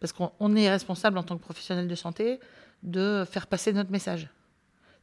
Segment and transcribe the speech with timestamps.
[0.00, 2.40] Parce qu'on est responsable en tant que professionnel de santé
[2.82, 4.28] de faire passer notre message.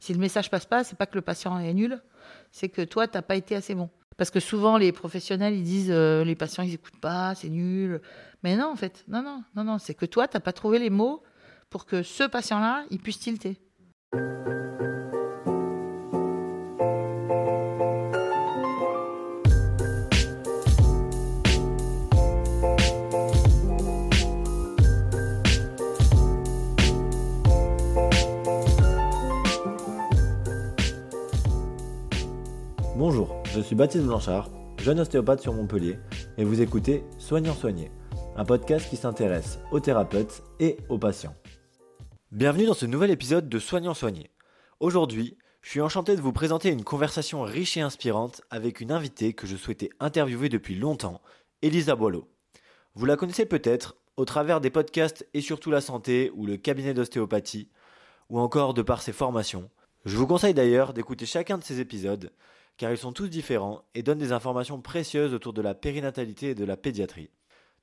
[0.00, 2.00] Si le message passe pas, c'est pas que le patient est nul,
[2.52, 3.88] c'est que toi, tu n'as pas été assez bon.
[4.16, 8.00] Parce que souvent, les professionnels, ils disent euh, les patients, ils écoutent pas, c'est nul.
[8.42, 10.78] Mais non, en fait, non, non, non, non, c'est que toi, tu n'as pas trouvé
[10.78, 11.22] les mots
[11.70, 13.60] pour que ce patient-là, il puisse tilter.
[33.58, 35.98] Je suis Baptiste Blanchard, jeune ostéopathe sur Montpellier,
[36.36, 37.90] et vous écoutez Soignant Soigné,
[38.36, 41.34] un podcast qui s'intéresse aux thérapeutes et aux patients.
[42.30, 44.30] Bienvenue dans ce nouvel épisode de Soignant Soigné.
[44.78, 49.32] Aujourd'hui, je suis enchanté de vous présenter une conversation riche et inspirante avec une invitée
[49.32, 51.20] que je souhaitais interviewer depuis longtemps,
[51.60, 52.28] Elisa Boileau.
[52.94, 56.94] Vous la connaissez peut-être au travers des podcasts et surtout la santé ou le cabinet
[56.94, 57.70] d'ostéopathie,
[58.30, 59.68] ou encore de par ses formations.
[60.04, 62.30] Je vous conseille d'ailleurs d'écouter chacun de ces épisodes
[62.78, 66.54] car ils sont tous différents et donnent des informations précieuses autour de la périnatalité et
[66.54, 67.30] de la pédiatrie.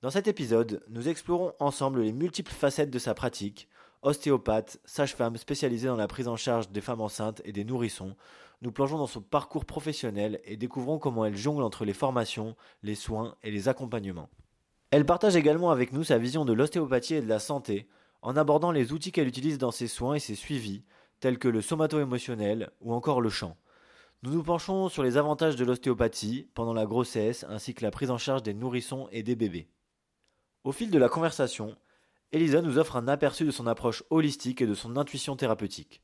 [0.02, 3.70] Dans cet épisode, nous explorons ensemble les multiples facettes de sa pratique,
[4.02, 8.16] ostéopathe, sage-femme spécialisée dans la prise en charge des femmes enceintes et des nourrissons,
[8.62, 12.96] nous plongeons dans son parcours professionnel et découvrons comment elle jongle entre les formations, les
[12.96, 14.30] soins et les accompagnements.
[14.92, 17.90] Elle partage également avec nous sa vision de l'ostéopathie et de la santé,
[18.22, 20.84] en abordant les outils qu'elle utilise dans ses soins et ses suivis,
[21.20, 23.58] tels que le somato-émotionnel ou encore le chant.
[24.24, 28.10] Nous nous penchons sur les avantages de l'ostéopathie pendant la grossesse ainsi que la prise
[28.10, 29.70] en charge des nourrissons et des bébés.
[30.64, 31.78] Au fil de la conversation,
[32.32, 36.02] Elisa nous offre un aperçu de son approche holistique et de son intuition thérapeutique.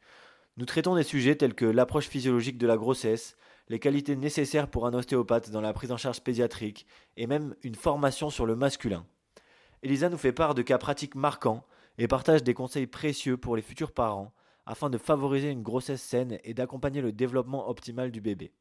[0.57, 3.37] Nous traitons des sujets tels que l'approche physiologique de la grossesse,
[3.69, 6.85] les qualités nécessaires pour un ostéopathe dans la prise en charge pédiatrique
[7.17, 9.05] et même une formation sur le masculin.
[9.81, 11.65] Elisa nous fait part de cas pratiques marquants
[11.97, 14.33] et partage des conseils précieux pour les futurs parents
[14.65, 18.51] afin de favoriser une grossesse saine et d'accompagner le développement optimal du bébé.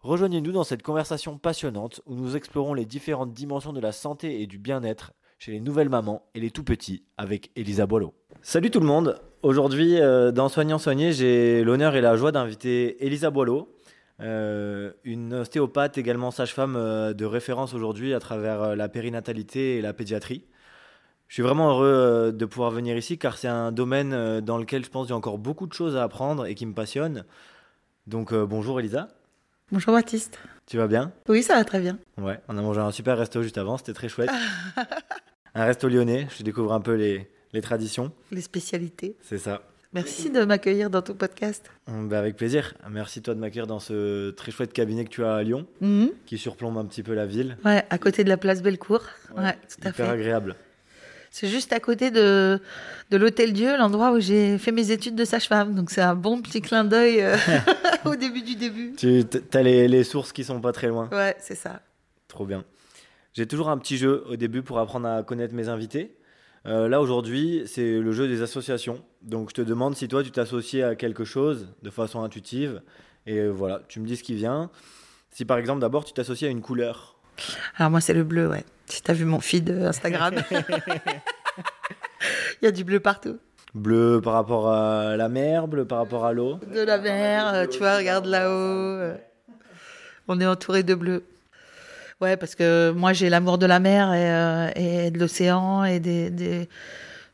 [0.00, 4.46] Rejoignez-nous dans cette conversation passionnante où nous explorons les différentes dimensions de la santé et
[4.46, 8.14] du bien-être chez les nouvelles mamans et les tout petits avec Elisa Boileau.
[8.42, 13.04] Salut tout le monde, aujourd'hui euh, dans Soignant Soigné, j'ai l'honneur et la joie d'inviter
[13.04, 13.74] Elisa Boileau,
[14.20, 19.92] euh, une ostéopathe également sage-femme euh, de référence aujourd'hui à travers la périnatalité et la
[19.92, 20.44] pédiatrie.
[21.30, 24.58] Je suis vraiment heureux euh, de pouvoir venir ici car c'est un domaine euh, dans
[24.58, 26.74] lequel je pense qu'il y a encore beaucoup de choses à apprendre et qui me
[26.74, 27.24] passionne.
[28.08, 29.06] Donc euh, bonjour Elisa.
[29.70, 30.40] Bonjour Baptiste.
[30.66, 31.12] Tu vas bien?
[31.28, 32.00] Oui, ça va très bien.
[32.18, 34.28] Ouais, on a mangé un super resto juste avant, c'était très chouette.
[35.54, 38.10] un resto lyonnais, je découvre un peu les, les traditions.
[38.32, 39.16] Les spécialités.
[39.22, 39.62] C'est ça.
[39.92, 41.70] Merci de m'accueillir dans ton podcast.
[41.86, 42.74] Bah avec plaisir.
[42.90, 46.10] Merci toi de m'accueillir dans ce très chouette cabinet que tu as à Lyon, Mhm.
[46.26, 47.56] qui surplombe un petit peu la ville.
[47.64, 49.02] Ouais, à côté de la place Bellecour.
[49.36, 50.02] Ouais, tout à fait.
[50.02, 50.56] agréable.
[51.30, 52.60] C'est juste à côté de,
[53.10, 55.74] de l'Hôtel Dieu, l'endroit où j'ai fait mes études de sage-femme.
[55.74, 57.36] Donc c'est un bon petit clin d'œil euh,
[58.04, 58.94] au début du début.
[58.96, 59.24] Tu
[59.54, 61.08] as les, les sources qui sont pas très loin.
[61.12, 61.82] Ouais, c'est ça.
[62.26, 62.64] Trop bien.
[63.32, 66.16] J'ai toujours un petit jeu au début pour apprendre à connaître mes invités.
[66.66, 69.02] Euh, là aujourd'hui, c'est le jeu des associations.
[69.22, 72.82] Donc je te demande si toi tu t'associes à quelque chose de façon intuitive.
[73.26, 74.70] Et voilà, tu me dis ce qui vient.
[75.30, 77.19] Si par exemple d'abord tu t'associes à une couleur.
[77.76, 78.64] Alors moi, c'est le bleu, ouais.
[78.86, 80.34] Si t'as vu mon feed euh, Instagram,
[82.62, 83.38] il y a du bleu partout.
[83.74, 86.58] Bleu par rapport à la mer, bleu par rapport à l'eau.
[86.74, 88.50] De la mer, euh, tu vois, regarde là-haut.
[88.50, 89.14] euh,
[90.28, 91.22] On est entouré de bleu.
[92.20, 94.70] Ouais, parce que moi, j'ai l'amour de la mer et, euh,
[95.06, 96.68] et de l'océan et des, des-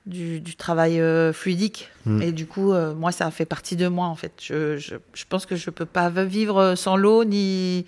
[0.04, 1.90] du, du travail euh, fluidique.
[2.04, 2.22] Mm.
[2.22, 4.32] Et du coup, euh, moi, ça fait partie de moi, en fait.
[4.40, 7.86] Je, je, je pense que je peux pas vivre sans l'eau ni,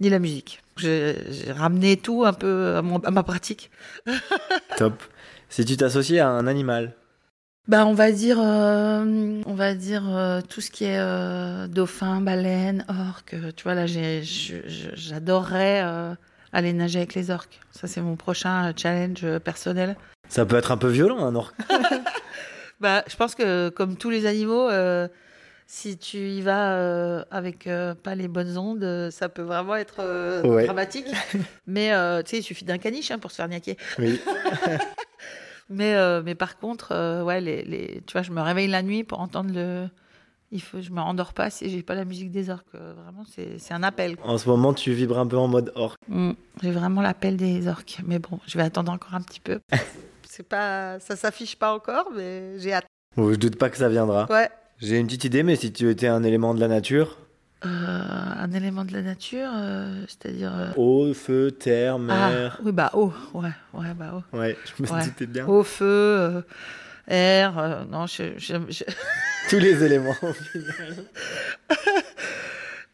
[0.00, 0.62] ni la musique.
[0.78, 3.70] J'ai ramené tout un peu à, mon- à ma pratique.
[4.76, 5.02] Top.
[5.48, 6.94] Si tu t'associes à un animal.
[7.68, 12.20] Bah, on va dire, euh, on va dire euh, tout ce qui est euh, dauphin,
[12.22, 13.36] baleine, orque.
[13.56, 15.84] Tu vois là, j'adorerais
[16.52, 17.60] aller nager avec les orques.
[17.72, 19.96] Ça, c'est mon prochain challenge personnel.
[20.28, 21.54] Ça peut être un peu violent, un orque.
[22.80, 24.68] Bah, je pense que comme tous les animaux,
[25.70, 29.76] si tu y vas euh, avec euh, pas les bonnes ondes, euh, ça peut vraiment
[29.76, 30.64] être euh, Ouais.
[30.64, 31.06] dramatique.
[31.66, 31.90] Mais
[32.24, 33.76] tu sais, il suffit d'un caniche hein, pour se faire niaquer.
[33.98, 34.18] Oui.
[35.70, 39.20] Mais, mais par contre, ouais, les, les, tu vois, je me réveille la nuit pour
[39.20, 39.86] entendre le.
[40.50, 42.72] Il faut, je me rendors pas si j'ai pas la musique des orques.
[42.72, 44.16] Vraiment, c'est un appel.
[44.16, 44.30] quoi.
[44.30, 45.98] En ce moment, tu vibres un peu en mode orque.
[46.08, 46.30] Mm,
[46.62, 47.98] j'ai vraiment l'appel des orques.
[48.06, 49.60] Mais bon, je vais attendre encore un petit peu.
[50.26, 52.86] c'est pas, ça s'affiche pas encore, mais j'ai hâte.
[53.14, 54.26] Bon, je doute pas que ça viendra.
[54.30, 54.48] Ouais.
[54.80, 57.18] J'ai une petite idée, mais si tu étais un élément de la nature,
[57.64, 60.52] Euh, un élément de la nature, euh, c'est-à-dire.
[60.56, 62.60] euh, Eau, feu, terre, ah, mer.
[62.64, 64.36] oui, bah eau, ouais, ouais, bah eau.
[64.38, 65.02] Ouais, je me Ouais.
[65.04, 65.44] doutais bien.
[65.48, 66.42] Eau, feu, euh,
[67.08, 68.84] air, non, je, je- je-
[69.50, 70.14] Tous les éléments.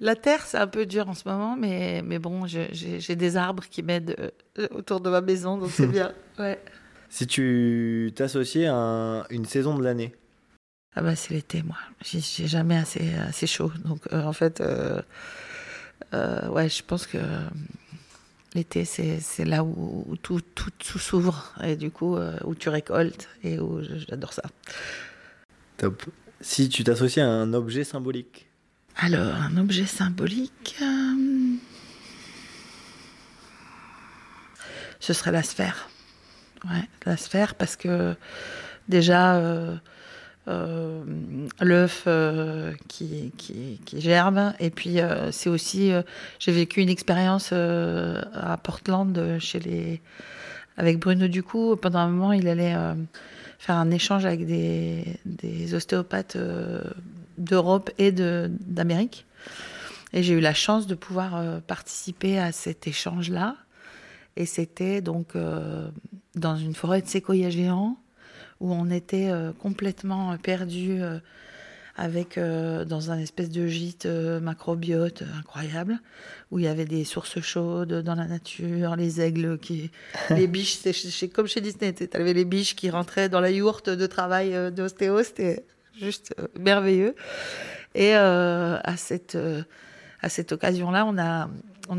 [0.00, 3.64] La terre, c'est un peu dur en ce moment, mais, mais bon, j'ai des arbres
[3.70, 4.32] qui m'aident
[4.70, 6.12] autour de ma maison, donc c'est bien.
[6.38, 6.58] Ouais.
[7.10, 10.14] si tu t'associais à un- une saison de l'année,
[10.96, 11.76] Ah bah c'est l'été, moi.
[12.02, 13.72] J'ai jamais assez, assez chaud.
[13.84, 15.02] Donc euh, en fait, euh,
[16.12, 17.18] euh, ouais, je pense que
[18.54, 23.28] l'été, c'est là où, où tout, tout, tout s'ouvre et du coup, où tu récoltes
[23.42, 24.42] et où j'adore ça.
[25.76, 26.04] top.
[26.40, 28.48] Si tu t'associais à un objet symbolique,
[28.96, 30.76] Alors, un objet symbolique,
[35.00, 35.88] ce serait la sphère.
[36.64, 38.14] Ouais, la sphère, parce que
[38.88, 39.40] déjà,
[40.46, 43.80] l'œuf euh, qui, qui,
[44.60, 46.02] et puis euh, c'est aussi, euh,
[46.38, 50.02] j'ai vécu une expérience euh, à Portland euh, chez les,
[50.76, 51.76] avec Bruno Ducou.
[51.76, 52.94] Pendant un moment, il allait euh,
[53.58, 56.82] faire un échange avec des, des ostéopathes euh,
[57.38, 59.24] d'Europe et d'Amérique.
[60.12, 63.56] Et j'ai eu la chance de pouvoir euh, participer à cet échange-là.
[64.36, 65.88] Et c'était donc euh,
[66.34, 67.96] dans une forêt de séquoias géants
[68.60, 71.00] où on était euh, complètement perdu
[71.96, 76.00] avec euh, dans un espèce de gîte euh, macrobiote euh, incroyable
[76.50, 79.90] où il y avait des sources chaudes dans la nature, les aigles qui,
[80.30, 83.90] les biches, c'est comme chez Disney, tu avais les biches qui rentraient dans la yourte
[83.90, 85.64] de travail euh, d'ostéo, c'était
[85.98, 87.14] juste euh, merveilleux.
[87.94, 89.62] Et euh, à cette euh,
[90.20, 91.50] à cette occasion-là, on a,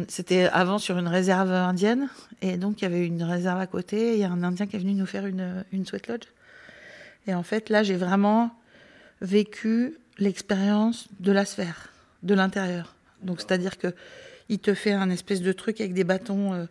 [0.07, 2.09] c'était avant sur une réserve indienne,
[2.41, 4.13] et donc il y avait une réserve à côté.
[4.13, 6.23] Il y a un Indien qui est venu nous faire une une sweat lodge.
[7.27, 8.51] Et en fait, là, j'ai vraiment
[9.21, 11.89] vécu l'expérience de la sphère,
[12.23, 12.95] de l'intérieur.
[13.21, 13.93] Donc, c'est-à-dire que
[14.47, 16.65] il te fait un espèce de truc avec des bâtons euh,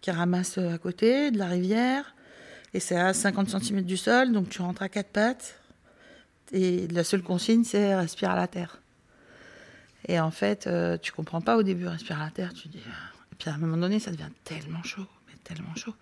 [0.00, 2.14] qui ramassent à côté de la rivière,
[2.72, 5.56] et c'est à 50 cm du sol, donc tu rentres à quatre pattes.
[6.52, 8.80] Et la seule consigne, c'est respire à la terre.
[10.08, 12.78] Et en fait, euh, tu comprends pas au début, respire à la terre, tu dis.
[12.78, 15.94] Et puis à un moment donné, ça devient tellement chaud, mais tellement chaud,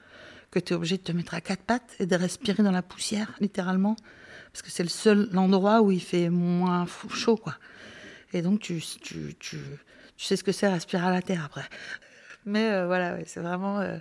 [0.50, 2.82] que tu es obligé de te mettre à quatre pattes et de respirer dans la
[2.82, 3.96] poussière, littéralement.
[4.52, 7.56] Parce que c'est le seul endroit où il fait moins chaud, quoi.
[8.32, 9.58] Et donc, tu, tu, tu,
[10.16, 11.68] tu sais ce que c'est respirer à la terre après.
[12.44, 13.80] Mais euh, voilà, c'est vraiment.
[13.80, 13.98] euh,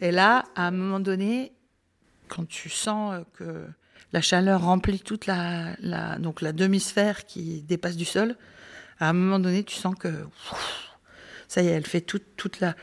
[0.00, 1.52] Et là, à un moment donné,
[2.28, 3.66] quand tu sens euh, que
[4.12, 8.36] la chaleur remplit toute la, la, donc la demi-sphère qui dépasse du sol,
[8.98, 10.08] à un moment donné, tu sens que
[11.48, 12.74] ça y est, elle fait toute, toute la.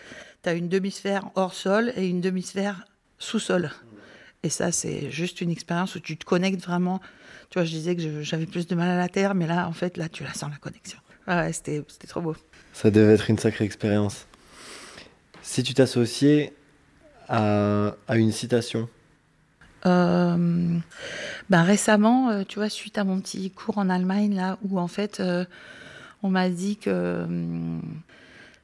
[0.44, 2.86] Tu as une demi-sphère hors sol et une demi-sphère
[3.18, 3.72] sous-sol.
[4.44, 7.00] Et ça, c'est juste une expérience où tu te connectes vraiment.
[7.50, 9.74] Tu vois, je disais que j'avais plus de mal à la terre, mais là, en
[9.74, 11.00] fait, là, tu la sens la connexion.
[11.28, 12.36] Ah ouais, c'était c'était trop beau.
[12.74, 14.28] ça devait être une sacrée expérience.
[15.42, 16.54] Si tu t'associais
[17.30, 18.89] à, à une citation,
[19.86, 20.78] Euh,
[21.50, 24.88] ben récemment, euh, tu vois, suite à mon petit cours en Allemagne, là, où en
[24.88, 25.44] fait, euh,
[26.22, 27.81] on m'a dit que hum,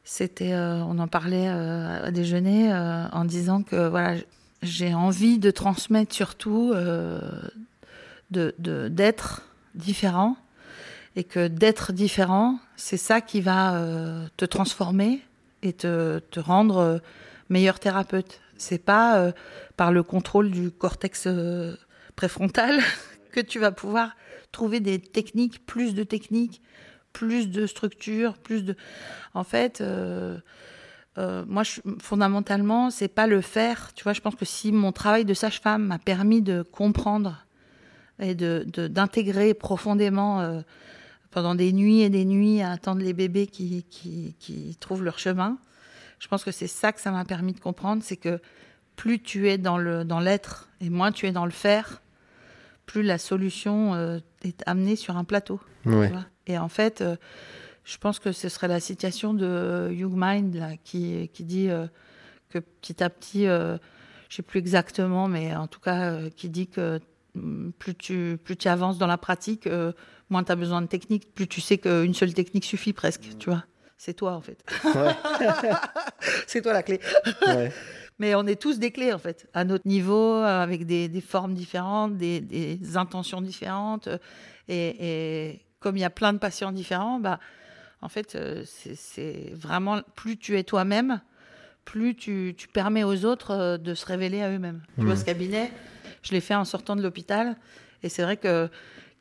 [0.09, 4.15] c'était, euh, on en parlait euh, à déjeuner, euh, en disant que voilà,
[4.63, 6.73] j'ai envie de transmettre surtout
[8.31, 8.55] de
[8.89, 9.43] d'être
[9.75, 10.35] différent
[11.15, 13.79] et que d'être différent, c'est ça qui va
[14.35, 15.21] te transformer
[15.61, 16.99] et te, te rendre
[17.49, 18.41] meilleur thérapeute.
[18.57, 19.31] C'est pas
[19.77, 21.27] par le contrôle du cortex
[22.15, 22.79] préfrontal
[23.31, 24.15] que tu vas pouvoir
[24.51, 26.61] trouver des techniques, plus de techniques,
[27.13, 28.75] plus de structures, plus de.
[29.33, 30.37] En fait, euh,
[31.17, 33.91] euh, moi, je, fondamentalement, c'est pas le faire.
[33.93, 37.45] Tu vois, je pense que si mon travail de sage-femme m'a permis de comprendre
[38.19, 40.61] et de d'intégrer profondément euh,
[41.31, 45.19] pendant des nuits et des nuits à attendre les bébés qui, qui, qui trouvent leur
[45.19, 45.57] chemin,
[46.19, 48.41] je pense que c'est ça que ça m'a permis de comprendre, c'est que
[48.95, 52.01] plus tu es dans le dans l'être et moins tu es dans le faire,
[52.85, 55.61] plus la solution est amenée sur un plateau.
[55.83, 56.09] tu ouais.
[56.09, 56.25] vois?
[56.49, 57.15] Et en fait, euh,
[57.85, 61.85] je pense que ce serait la citation de Hugh Mind là, qui, qui dit euh,
[62.49, 63.77] que petit à petit, euh,
[64.29, 66.99] je sais plus exactement, mais en tout cas, qui dit que
[67.35, 69.69] hum, plus tu, plus tu avances dans la pratique,
[70.29, 73.49] moins tu as besoin de technique, plus tu sais qu'une seule technique suffit presque, tu
[73.49, 73.63] vois.
[73.97, 74.63] C'est toi, en fait.
[74.85, 75.13] Ouais.
[76.47, 76.99] C'est toi la clé.
[77.45, 77.71] ouais.
[78.17, 81.53] Mais on est tous des clés, en fait, à notre niveau, avec des, des formes
[81.53, 84.09] différentes, des, des intentions différentes.
[84.67, 87.39] Et, et comme il y a plein de patients différents, bah,
[88.01, 91.21] en fait, euh, c'est- vraiment, plus tu es toi-même,
[91.85, 94.81] plus tu, tu permets aux autres euh, de se révéler à eux-mêmes.
[94.97, 95.19] Tu vois, Mhm.
[95.19, 95.71] ce cabinet,
[96.21, 97.55] je l'ai fait en sortant de l'hôpital.
[98.03, 98.69] Et c'est vrai que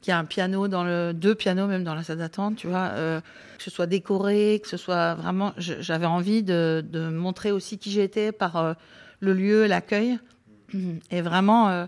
[0.00, 2.68] qu'il y a un piano dans le deux pianos même dans la salle d'attente, tu
[2.68, 3.20] vois, euh,
[3.56, 5.52] que ce soit décoré, que ce soit vraiment.
[5.58, 8.74] J'avais envie de, de, montrer aussi qui j'étais par euh,
[9.18, 10.20] le lieu, l'accueil,
[11.10, 11.68] et vraiment.
[11.70, 11.86] Euh,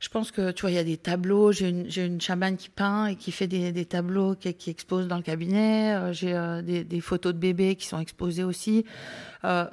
[0.00, 1.52] je pense que tu vois, il y a des tableaux.
[1.52, 5.06] J'ai une, une chamane qui peint et qui fait des, des tableaux qui, qui expose
[5.06, 5.94] dans le cabinet.
[5.94, 8.86] Euh, j'ai euh, des, photos de bébés qui sont exposées aussi.
[9.44, 9.66] Euh,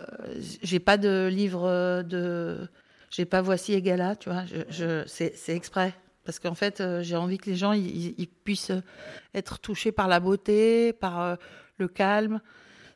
[0.62, 2.68] j'ai pas de livre de.
[3.10, 4.44] J'ai pas voici et gala, tu vois.
[4.46, 5.94] Je, je c'est exprès
[6.26, 8.74] parce qu'en fait, euh, j'ai envie que les gens ils, puissent
[9.34, 11.38] être touchés par la beauté, par
[11.78, 12.42] le calme.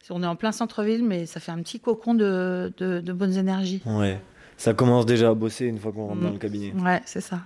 [0.10, 3.38] On est en plein centre-ville, mais ça fait un petit cocon de, de, de, bonnes
[3.38, 3.82] énergies.
[3.86, 4.20] Ouais,
[4.62, 6.24] ça commence déjà à bosser une fois qu'on rentre mmh.
[6.24, 6.72] dans le cabinet.
[6.74, 7.42] Ouais, c'est ça.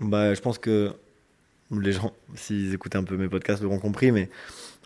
[0.00, 0.92] Bah, je pense que
[1.70, 4.28] les gens, s'ils écoutent un peu mes podcasts, l'auront compris, mais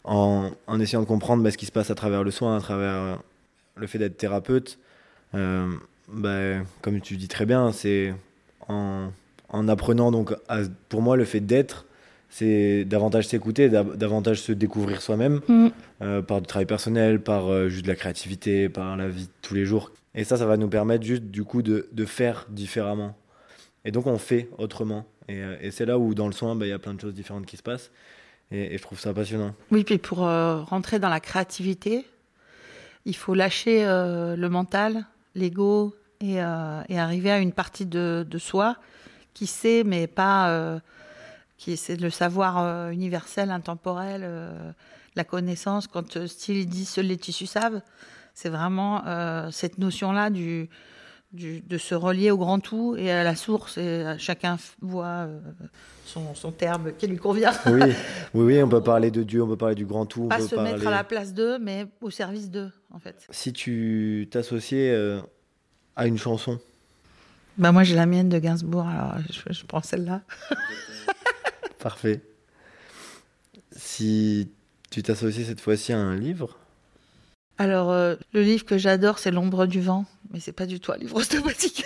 [0.04, 2.60] en, en, essayant de comprendre bah, ce qui se passe à travers le soin, à
[2.60, 3.18] travers
[3.74, 4.78] le fait d'être thérapeute,
[5.34, 5.72] euh,
[6.08, 8.14] bah, comme tu dis très bien, c'est
[8.68, 9.08] en
[9.48, 10.58] en apprenant donc à,
[10.88, 11.86] pour moi le fait d'être
[12.30, 15.66] c'est davantage s'écouter davantage se découvrir soi-même mmh.
[16.02, 19.30] euh, par du travail personnel par euh, juste de la créativité par la vie de
[19.42, 22.46] tous les jours et ça ça va nous permettre juste du coup de, de faire
[22.50, 23.16] différemment.
[23.84, 25.06] Et donc on fait autrement.
[25.28, 27.14] Et, euh, c'est là où dans le soin bah, il y a plein de choses
[27.14, 27.90] différentes qui se passent.
[28.50, 29.54] Et, je trouve ça passionnant.
[29.70, 32.04] Oui puis pour euh, rentrer dans la créativité
[33.04, 35.04] il faut lâcher euh, le mental
[35.36, 38.76] l'ego et, arriver à une partie de, soi
[39.34, 40.80] qui sait, mais pas
[41.58, 44.24] qui c'est le savoir universel, intemporel,
[45.16, 45.88] la connaissance.
[45.88, 47.80] Quand euh, style dit seuls les tissus savent,
[48.36, 50.68] c'est vraiment euh, cette notion-là du,
[51.32, 53.78] du, de se relier au grand tout et à la source.
[53.78, 55.26] Et chacun voit
[56.04, 57.52] son, son, terme qui lui convient.
[57.64, 57.94] Oui, oui,
[58.34, 60.28] oui, on peut parler de Dieu, on peut parler du grand tout.
[60.28, 60.72] Pas on peut se parler...
[60.72, 63.26] mettre à la place d'eux, mais au service d'eux, en fait.
[63.30, 64.94] Si tu t'associais
[65.96, 66.60] à une chanson?
[67.56, 70.20] Bah moi j'ai la mienne de Gainsbourg, alors je, je prends celle-là.
[71.78, 72.20] Parfait.
[73.72, 74.50] Si
[74.90, 76.58] tu t'associes cette fois-ci à un livre?
[77.58, 80.92] Alors euh, le livre que j'adore c'est L'ombre du vent, mais c'est pas du tout
[80.92, 81.84] un livre ostéopathique.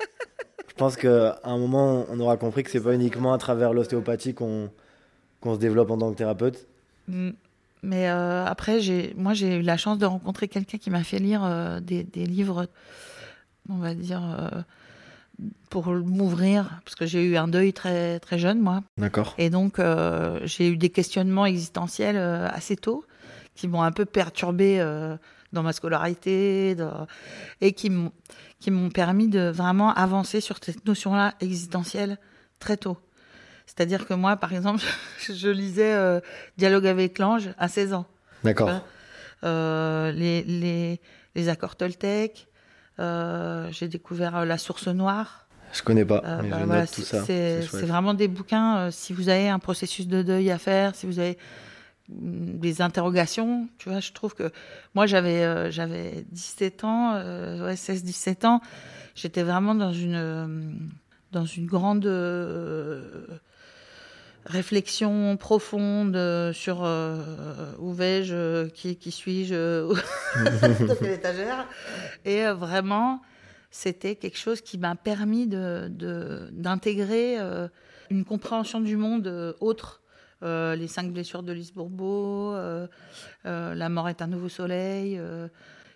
[0.68, 4.34] je pense qu'à un moment on aura compris que c'est pas uniquement à travers l'ostéopathie
[4.34, 4.70] qu'on
[5.44, 6.66] se développe en tant que thérapeute.
[7.08, 7.30] Mm.
[7.84, 8.78] Mais euh, après,
[9.16, 12.26] moi, j'ai eu la chance de rencontrer quelqu'un qui m'a fait lire euh, des, des,
[12.26, 12.68] livres,
[13.68, 14.22] on va dire,
[15.68, 18.84] pour m'ouvrir, parce que j'ai eu un deuil très, très jeune, moi.
[18.98, 19.34] D'accord.
[19.36, 19.80] Et donc,
[20.44, 23.04] j'ai eu des questionnements existentiels assez tôt,
[23.54, 25.16] qui m'ont un peu perturbé euh,
[25.52, 27.06] dans ma scolarité, dans...
[27.60, 32.18] et qui m'ont permis de vraiment avancer sur cette notion-là existentielle
[32.58, 32.96] très tôt.
[33.66, 34.82] C'est-à-dire que moi, par exemple,
[35.18, 36.20] je lisais euh,
[36.56, 38.06] Dialogue avec l'ange à 16 ans.
[38.44, 38.70] D'accord.
[39.44, 41.00] Euh, les, les,
[41.34, 42.48] les accords Toltec,
[42.98, 45.46] euh, j'ai découvert La Source Noire.
[45.72, 47.24] Je connais pas, euh, mais bah, je voilà, note tout ça.
[47.24, 48.76] C'est vraiment des bouquins.
[48.76, 51.38] Euh, si vous avez un processus de deuil à faire, si vous avez
[52.08, 54.50] des interrogations, tu vois, je trouve que
[54.94, 58.60] moi j'avais euh, j'avais 17 ans, euh, ouais, 16 17 ans,
[59.14, 60.90] j'étais vraiment dans une
[61.32, 62.06] dans une grande
[64.44, 71.66] réflexion profonde sur euh, où vais-je, qui, suis-je, dans quelle étagère.
[72.24, 73.20] Et euh, vraiment,
[73.70, 77.68] c'était quelque chose qui m'a permis d'intégrer de, euh,
[78.10, 80.01] une compréhension du monde euh, autre.
[80.42, 82.54] Euh, les cinq blessures de Lise Bourbeau,
[83.44, 85.20] La mort est un nouveau soleil.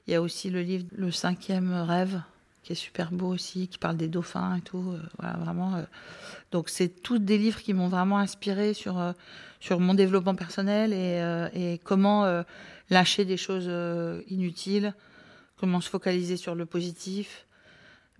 [0.06, 2.20] Il y a aussi le livre Le cinquième rêve
[2.66, 4.90] qui est super beau aussi, qui parle des dauphins et tout.
[4.90, 5.76] Euh, voilà, vraiment.
[5.76, 5.82] Euh.
[6.50, 9.12] Donc, c'est tous des livres qui m'ont vraiment inspiré sur, euh,
[9.60, 12.42] sur mon développement personnel et, euh, comment euh,
[12.90, 14.94] lâcher des choses euh, inutiles,
[15.58, 17.46] comment se focaliser sur le positif.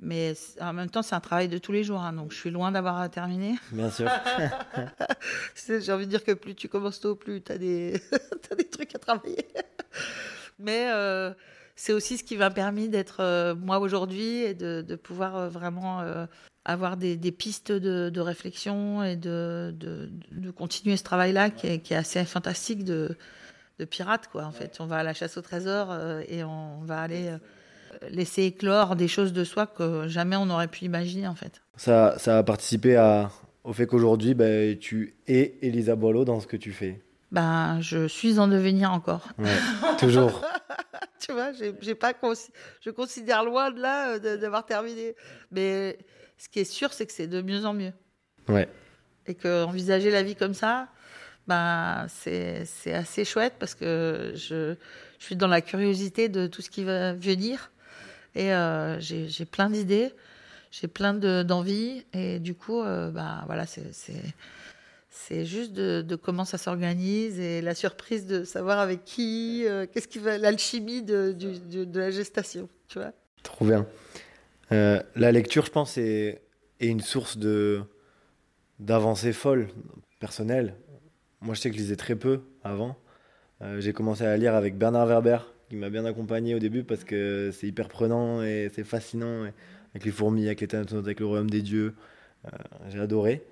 [0.01, 2.51] Mais en même temps, c'est un travail de tous les jours, hein, donc je suis
[2.51, 3.55] loin d'avoir terminé.
[3.73, 4.11] Bien sûr.
[5.69, 8.95] J'ai envie de dire que plus tu commences tôt, plus tu as, as, des trucs
[8.95, 9.47] à travailler.
[10.59, 11.33] Mais euh,
[11.75, 15.49] c'est aussi ce qui m'a permis d'être euh, moi aujourd'hui et de, de pouvoir euh,
[15.49, 16.03] vraiment
[16.65, 21.67] avoir des, des pistes de, de, réflexion et de, de, de continuer ce travail-là qui
[21.69, 23.17] est, qui est, assez fantastique de,
[23.79, 25.97] de pirate quoi en fait on va à la chasse au trésor
[26.29, 27.31] et on va aller
[28.11, 32.15] laisser éclore des choses de soi que jamais on n'aurait pu imaginer en fait ça,
[32.19, 33.31] ça a participé à,
[33.65, 38.07] au fait qu'aujourd'hui ben, tu es Elisa Boileau dans ce que tu fais ben je
[38.07, 40.43] suis en devenir encore ouais, toujours
[41.27, 42.13] tu vois, j'ai pas
[42.81, 45.15] je considère loin de là euh, d'avoir terminé.
[45.51, 45.99] Mais
[46.39, 47.93] ce qui est sûr, c'est que c'est de mieux en mieux.
[48.49, 48.69] Ouais.
[49.27, 50.89] Et que envisager la vie comme ça,
[51.49, 54.75] ben c'est assez chouette parce que je,
[55.19, 57.73] je suis dans la curiosité de tout ce qui va venir
[58.37, 60.13] et euh, j'ai plein d'idées,
[60.71, 66.59] j'ai plein d'envies de, et du coup, euh, ben voilà, c'est juste de, comment ça
[66.59, 71.99] s'organise et la surprise de savoir avec qui, euh, qu'est-ce qui va, l'alchimie de, de,
[71.99, 73.13] la gestation, tu vois.
[73.43, 73.87] Trop bien.
[74.71, 76.43] Euh, la lecture, je pense, est,
[76.81, 77.83] est une source de
[78.79, 79.69] d'avancées folles,
[80.21, 80.75] personnelles.
[81.41, 82.99] Moi, je sais que je lisais très peu avant.
[83.79, 85.39] J'ai commencé à lire avec Bernard Werber,
[85.69, 89.43] qui m'a bien accompagné au début parce que c'est hyper prenant et c'est fascinant.
[89.91, 91.95] avec les fourmis, avec les avec le royaume des dieux.
[92.89, 93.43] j'ai adoré.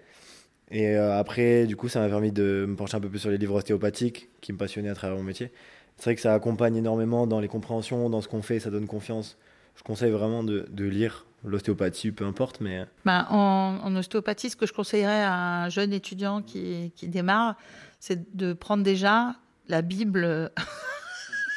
[0.70, 3.30] Et euh, après, du coup, ça m'a permis de me pencher un peu plus sur
[3.30, 5.52] les livres ostéopathiques qui me passionnaient à travers mon métier.
[5.96, 8.86] C'est vrai que ça accompagne énormément dans les compréhensions, dans ce qu'on fait, ça donne
[8.86, 9.36] confiance.
[9.76, 12.60] Je conseille vraiment de, lire l'ostéopathie, peu importe.
[12.60, 12.80] Mais...
[12.80, 12.84] Euh.
[13.04, 17.56] Bah, en, en, ostéopathie, ce que je conseillerais à un jeune étudiant qui, qui démarre,
[18.00, 19.36] c'est de prendre déjà
[19.68, 20.50] la Bible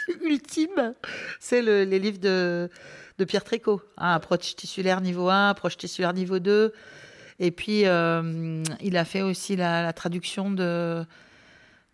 [0.21, 0.93] ultime.
[1.39, 2.69] C'est le, les livres de,
[3.17, 3.81] de Pierre Trécot.
[3.97, 6.73] Hein, approche tissulaire niveau 1, approche tissulaire niveau 2.
[7.39, 11.05] Et puis, euh, il a fait aussi la, traduction de,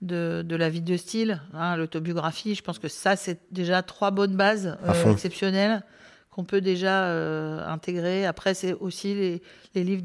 [0.01, 2.55] de, la vie de style, hein, l'autobiographie.
[2.55, 5.84] Je pense que ça, c'est déjà trois bonnes bases euh, exceptionnelles
[6.32, 8.25] qu'on peut déjà euh, intégrer.
[8.25, 9.41] Après, c'est aussi les,
[9.75, 10.01] les livres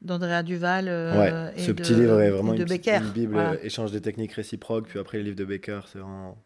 [0.00, 3.00] d'Andrea Duval ouais, et ce petit livre est vraiment une, Becker.
[3.02, 4.86] Une Bible, échange des techniques réciproques.
[4.86, 6.38] Puis après, les livres de Becker, c'est vraiment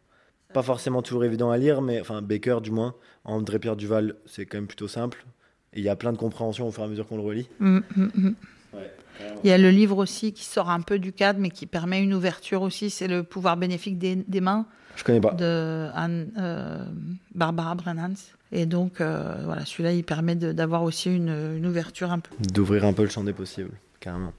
[0.53, 2.95] pas forcément toujours évident à lire, mais enfin, Becker, du moins.
[3.23, 5.25] André Pierre Duval, c'est quand même plutôt simple.
[5.73, 7.47] Et il y a plein de compréhension au fur et à mesure qu'on le relit.
[7.59, 8.35] Mm, mm, mm.
[9.43, 12.01] il y a le livre aussi qui sort un peu du cadre, mais qui permet
[12.01, 12.89] une ouverture aussi.
[12.89, 14.65] C'est le pouvoir bénéfique des, mains.
[14.95, 15.33] Je connais pas.
[15.33, 16.83] De Anne, euh,
[17.35, 18.15] Barbara Brennans.
[18.51, 22.31] Et donc, euh, voilà, celui-là, il permet d'avoir aussi une, une, ouverture un peu.
[22.51, 24.33] D'ouvrir un peu le champ des possibles, carrément.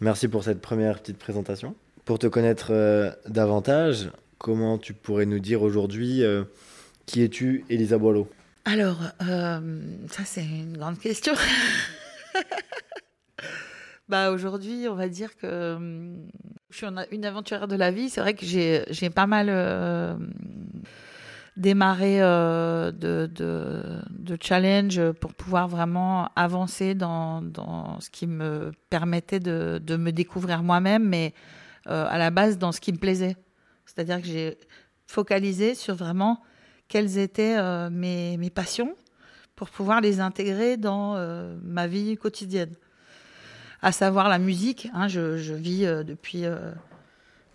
[0.00, 1.76] Merci pour cette première petite présentation.
[2.04, 4.10] Pour te connaître euh, davantage,
[4.44, 6.22] comment tu pourrais nous dire aujourd'hui
[7.06, 8.28] qui es-tu, Elisa Boileau?
[8.66, 11.32] Alors, euh, ça c'est une grande question.
[14.08, 16.14] bah aujourd'hui, on va dire que euh,
[16.68, 18.10] je suis une aventurière de la vie.
[18.10, 20.14] C'est vrai que j'ai pas mal euh,
[21.56, 22.90] démarré de,
[23.26, 29.96] de, de, challenge pour pouvoir vraiment avancer dans, dans ce qui me permettait de, de
[29.96, 31.32] me découvrir moi-même, mais
[31.86, 33.36] à la base dans ce qui me plaisait.
[33.86, 34.58] C'est-à-dire que j'ai
[35.06, 36.40] focalisé sur vraiment
[36.88, 38.94] quelles étaient euh, mes, mes, passions
[39.56, 42.74] pour pouvoir les intégrer dans euh, ma vie quotidienne.
[43.82, 44.88] À savoir la musique.
[44.94, 46.44] Hein, je, vis euh, depuis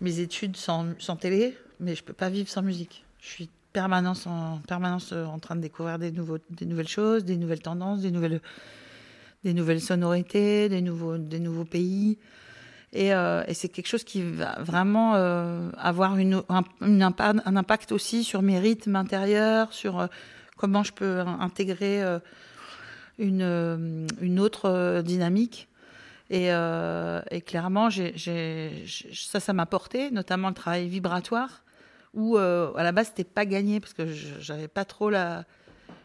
[0.00, 3.04] mes études sans, sans, télé, mais je ne peux pas vivre sans musique.
[3.20, 7.36] Je suis permanence en permanence en train de découvrir des, nouveaux, des nouvelles choses, des
[7.36, 8.40] nouvelles tendances, des nouvelles,
[9.44, 12.18] des nouvelles sonorités, des nouveaux, des nouveaux pays.
[12.92, 18.42] Et, euh, et c'est quelque chose qui va vraiment euh, avoir un, impact aussi sur
[18.42, 20.06] mes rythmes intérieurs, sur euh,
[20.56, 22.02] comment je peux intégrer
[23.18, 25.68] une, autre dynamique.
[26.30, 26.50] Et,
[27.46, 31.62] clairement, ça, ça m'a porté, notamment le travail vibratoire,
[32.12, 35.44] où à la base, c'était pas gagné parce que j'avais pas trop la,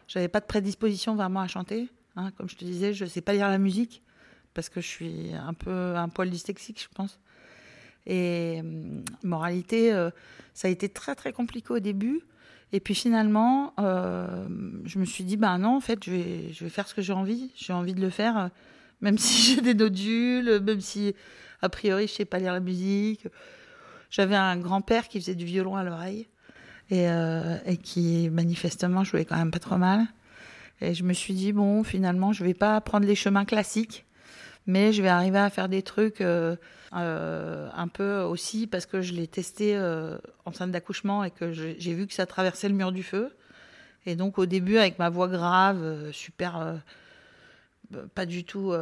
[0.08, 1.88] j'avais pas de prédisposition vraiment à chanter.
[2.14, 4.02] Hein, comme je te disais, je sais pas lire la musique
[4.56, 7.20] parce que je suis un peu un poil dyslexique, je pense.
[8.06, 10.10] Et euh, moralité, euh,
[10.54, 12.22] ça a été très très compliqué au début.
[12.72, 14.48] Et puis finalement, euh,
[14.86, 17.02] je me suis dit, ben non, en fait, je vais, je vais faire ce que
[17.02, 17.50] j'ai envie.
[17.54, 18.48] J'ai envie de le faire,
[19.02, 21.14] même si j'ai des nodules, même si,
[21.60, 23.28] a priori, je sais pas lire la musique.
[24.08, 26.28] J'avais un grand-père qui faisait du violon à l'oreille
[26.90, 27.06] et,
[27.66, 30.06] et, qui, manifestement, jouait quand même pas trop mal.
[30.80, 34.05] Et je me suis dit, bon, finalement, je vais pas prendre les chemins classiques
[34.66, 36.56] mais je vais arriver à faire des trucs euh,
[36.94, 41.52] euh, un peu aussi parce que je l'ai testé euh, en salle d'accouchement et que
[41.52, 43.34] j'ai vu que ça traversait le mur du feu.
[44.06, 46.80] Et donc au début, avec ma voix grave, super,
[48.14, 48.72] pas du tout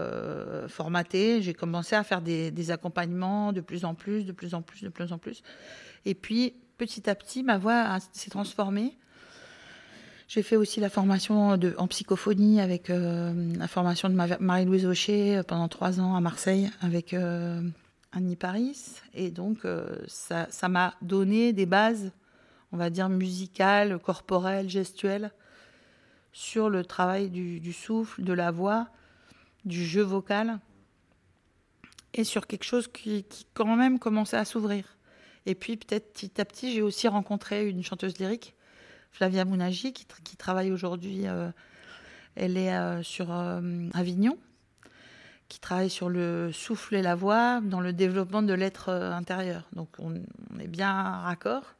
[0.68, 4.60] formatée, j'ai commencé à faire des, des, accompagnements de plus en plus, de plus en
[4.60, 5.42] plus, de plus en plus.
[6.04, 8.98] Et puis petit à petit, ma voix s'est transformée.
[10.26, 15.36] J'ai fait aussi la formation de, en psychophonie avec euh, la formation de Marie-Louise Aucher
[15.36, 17.60] euh, pendant trois ans à Marseille avec euh,
[18.12, 19.00] Annie Paris.
[19.12, 19.66] Et donc,
[20.06, 22.12] ça m'a donné des bases,
[22.72, 25.30] on va dire, musicales, corporelles, gestuelles,
[26.32, 28.88] sur le travail du, souffle, de la voix,
[29.64, 30.58] du jeu vocal,
[32.12, 34.96] et sur quelque chose qui, qui quand même commençait à s'ouvrir.
[35.46, 38.53] Et puis, peut-être petit à petit, j'ai aussi rencontré une chanteuse lyrique
[39.14, 41.48] Flavia Mounagi, qui, travaille aujourd'hui, euh,
[42.34, 43.60] elle est euh, sur euh,
[43.94, 44.36] Avignon,
[45.48, 49.68] qui travaille sur le souffle et la voix dans le développement de l'être intérieur.
[49.72, 50.16] Donc on,
[50.58, 51.76] est bien raccord.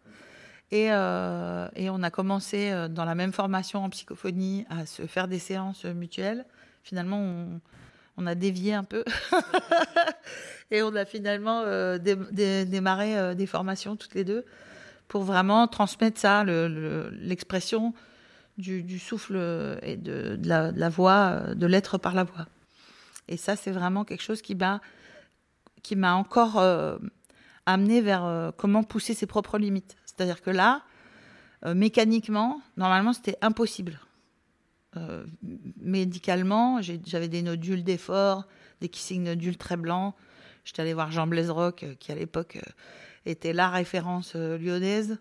[0.70, 5.84] Et, on a commencé dans la même formation en psychophonie à se faire des séances
[5.84, 6.44] mutuelles.
[6.84, 7.20] Finalement,
[8.16, 9.04] on a dévié un peu.
[10.70, 11.64] et on a finalement
[11.98, 14.44] démarré des formations toutes les deux
[15.08, 17.94] pour vraiment transmettre ça, l'expression
[18.58, 19.36] du, souffle
[19.82, 22.46] et de, la, voix, euh, de l'être par la voix.
[23.28, 26.62] Et ça, c'est vraiment quelque chose qui m'a encore
[27.66, 29.96] amené vers comment pousser ses propres limites.
[30.04, 30.82] C'est-à-dire que là,
[31.64, 33.98] mécaniquement, normalement, c'était impossible.
[35.80, 38.46] médicalement, j'avais des nodules d'effort,
[38.82, 40.14] des kissing nodules très blancs.
[40.64, 42.70] J'étais allée voir Jean Blaise Rock, euh, qui à l'époque euh,
[43.26, 45.18] était la référence euh, lyonnaise.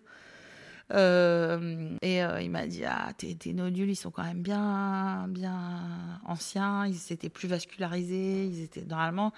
[0.90, 6.86] et il m'a dit ah tes, nodules ils sont quand même bien bien anciens.
[6.86, 8.46] Ils étaient plus vascularisés.
[8.46, 9.32] Ils étaient normalement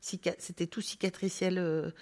[0.00, 1.92] c'était tout cicatriciel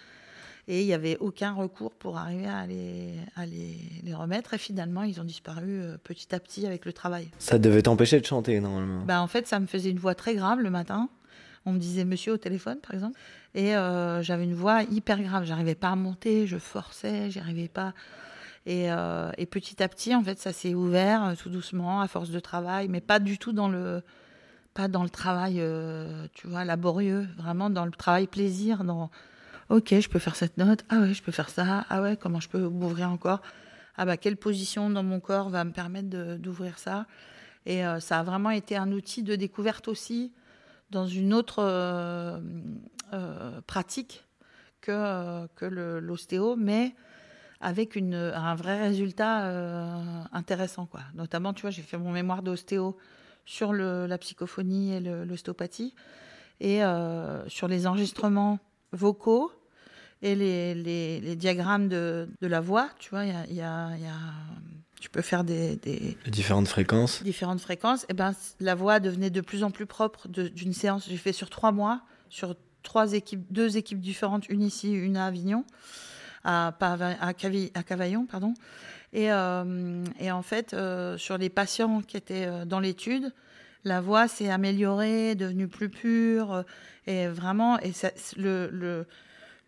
[0.68, 4.54] et il n'y avait aucun recours pour arriver à les, à les, les, remettre.
[4.54, 7.28] Et finalement ils ont disparu petit à petit avec le travail.
[7.38, 9.04] Ça devait t'empêcher de chanter normalement.
[9.04, 11.08] Bah en fait ça me faisait une voix très grave le matin.
[11.66, 13.18] On me disait monsieur au téléphone, par exemple.
[13.54, 15.44] Et euh, j'avais une voix hyper grave.
[15.44, 17.94] J'arrivais pas à monter, je forçais, j'y arrivais pas.
[18.66, 22.08] Et, euh, et, petit à petit, en fait, ça s'est ouvert euh, tout doucement, à
[22.08, 24.02] force de travail, mais pas du tout dans le,
[24.74, 25.62] pas dans le travail,
[26.34, 29.10] tu vois, laborieux, vraiment dans le travail plaisir, dans,
[29.70, 32.38] ok, je peux faire cette note, ah ouais, je peux faire ça, ah ouais, comment
[32.38, 33.40] je peux m'ouvrir encore,
[33.96, 37.06] ah bah quelle position dans mon corps va me permettre d'ouvrir ça?
[37.66, 40.32] Et ça a vraiment été un outil de découverte aussi
[40.90, 41.60] dans une autre
[43.66, 44.24] pratique
[44.80, 46.94] que, euh, que l'ostéo, mais
[47.60, 49.44] avec une, un vrai résultat
[50.32, 50.86] intéressant.
[50.86, 51.00] Quoi.
[51.14, 52.96] Notamment, tu vois, j'ai fait mon mémoire d'ostéo
[53.44, 55.94] sur le, la psychophonie et l'ostéopathie,
[56.60, 56.80] et
[57.48, 58.58] sur les enregistrements
[58.92, 59.52] vocaux
[60.22, 62.88] et les, les, les diagrammes de, de, la voix.
[62.98, 64.16] Tu vois, il y a, y a, y a
[65.00, 67.22] tu peux faire des, des différentes fréquences.
[67.22, 68.02] Différentes fréquences.
[68.04, 71.08] Et eh ben la voix devenait de plus en plus propre d'une séance.
[71.08, 75.26] J'ai fait sur trois mois, sur trois équipes, deux équipes différentes, une ici, une à
[75.26, 75.64] Avignon,
[76.44, 77.32] à, à,
[77.82, 78.54] Cavaillon, pardon.
[79.12, 83.32] Et, euh, et en fait, euh, sur les patients qui étaient euh, dans l'étude,
[83.84, 86.64] la voix s'est améliorée, devenue plus pure,
[87.06, 89.06] et vraiment, et ça, le, le,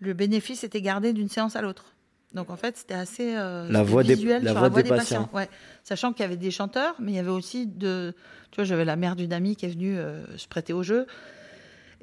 [0.01, 1.93] le bénéfice était gardé d'une séance à l'autre.
[2.35, 5.29] Donc en fait, c'était assez euh, la voix visuel des, la voix des, patients.
[5.33, 5.49] Ouais.
[5.85, 8.15] Sachant qu'il y avait des chanteurs, mais il y avait aussi de.
[8.51, 11.07] Tu vois, j'avais la mère d'une amie qui est venue euh, se prêter au jeu.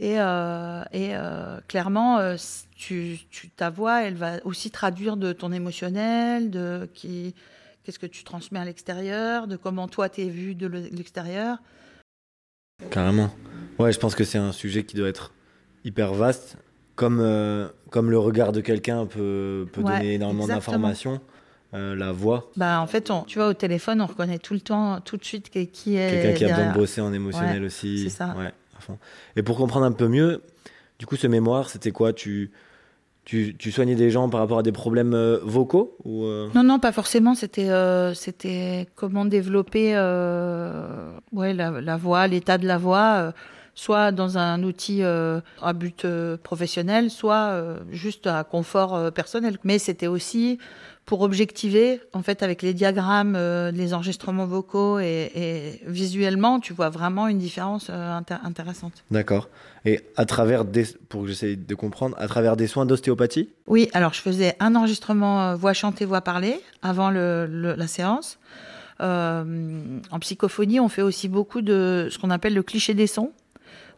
[0.01, 1.11] Et, euh, et
[1.67, 2.19] clairement,
[2.75, 7.35] tu, tu, ta voix, elle va aussi traduire de ton émotionnel, de qui,
[7.83, 11.57] qu'est-ce que tu transmets à l'extérieur, de comment toi t'es vu de l'extérieur.
[12.91, 13.29] Carrément.
[13.77, 15.33] Ouais, je pense que c'est un sujet qui doit être
[15.83, 16.57] hyper vaste
[16.95, 21.19] comme, euh, comme le regard de quelqu'un peut, peut donner énormément d'informations.
[21.75, 22.49] Euh, la voix.
[22.57, 25.23] Bah en fait, on, tu vois, au téléphone, on reconnaît tout le temps, tout de
[25.23, 26.09] suite qui est.
[26.09, 28.05] Quelqu'un qui a besoin de bosser en émotionnel aussi.
[28.05, 28.35] C'est ça.
[28.35, 28.51] Ouais,
[29.35, 30.41] Et pour comprendre un peu mieux,
[30.99, 32.13] du coup, ce mémoire, c'était quoi?
[32.13, 32.51] Tu,
[33.25, 36.79] tu, tu, soignais des gens par rapport à des problèmes euh, vocaux ou Non, non,
[36.79, 37.35] pas forcément.
[37.35, 37.69] C'était
[38.15, 39.93] c'était comment développer
[41.31, 43.33] ouais, la, voix, l'état de la voix
[43.79, 49.57] soit dans un outil euh, à but euh, professionnel, soit euh, juste à confort personnel.
[49.63, 50.59] Mais c'était aussi
[51.09, 53.35] pour objectiver, en fait, avec les diagrammes,
[53.73, 58.93] les enregistrements vocaux et, visuellement, tu vois vraiment une différence intéressante.
[59.09, 59.49] D'accord.
[59.85, 63.49] Et à travers des, pour que j'essaie de comprendre, à travers des soins d'ostéopathie?
[63.65, 68.37] Oui, alors je faisais un enregistrement voix chantée, voix parlée avant le, la séance.
[68.99, 73.31] en psychophonie, on fait aussi beaucoup de ce qu'on appelle le cliché des sons.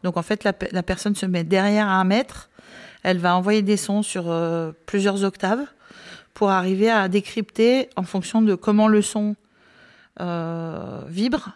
[0.04, 2.50] Donc en fait, la, personne se met derrière un mètre,
[3.04, 5.66] elle va envoyer des sons sur euh, plusieurs octaves
[6.34, 9.36] pour arriver à décrypter en fonction de comment le son
[10.20, 11.52] euh, vibre.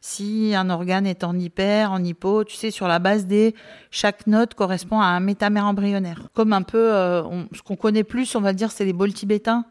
[0.00, 3.54] Si un organe est en hyper, en hypo, tu sais, sur la base des,
[3.90, 6.28] chaque note correspond à un métamère embryonnaire.
[6.34, 9.64] Comme un peu, euh, ce qu'on connaît plus, on va dire, c'est les bols tibétains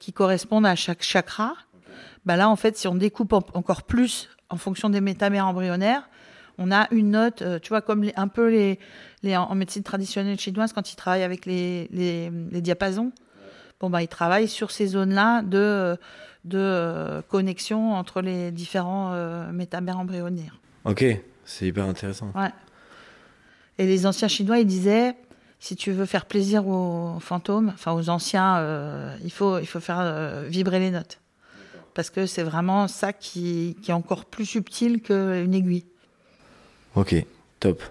[0.00, 1.54] qui correspondent à chaque chakra.
[2.26, 6.08] Bah là, en fait, si on découpe encore plus en fonction des métamères embryonnaires,
[6.58, 10.72] on a une note, euh, tu vois, comme un peu les, en médecine traditionnelle chinoise,
[10.72, 11.88] quand ils travaillent avec les,
[12.52, 13.12] diapasons,
[13.80, 15.96] bon, bah, ils travaillent sur ces zones-là de,
[16.44, 20.58] de euh, connexion entre les différents euh, métamères embryonnaires.
[20.84, 21.04] Ok,
[21.44, 22.30] c'est hyper intéressant.
[22.34, 22.50] Ouais.
[23.78, 25.16] Et les anciens Chinois, ils disaient,
[25.58, 30.42] si tu veux faire plaisir aux fantômes, enfin aux anciens, il, faut, il faut faire
[30.46, 31.18] vibrer les notes.
[31.94, 35.86] Parce que c'est vraiment ça qui, qui est encore plus subtil qu'une aiguille.
[36.94, 37.14] Ok,
[37.58, 37.82] top.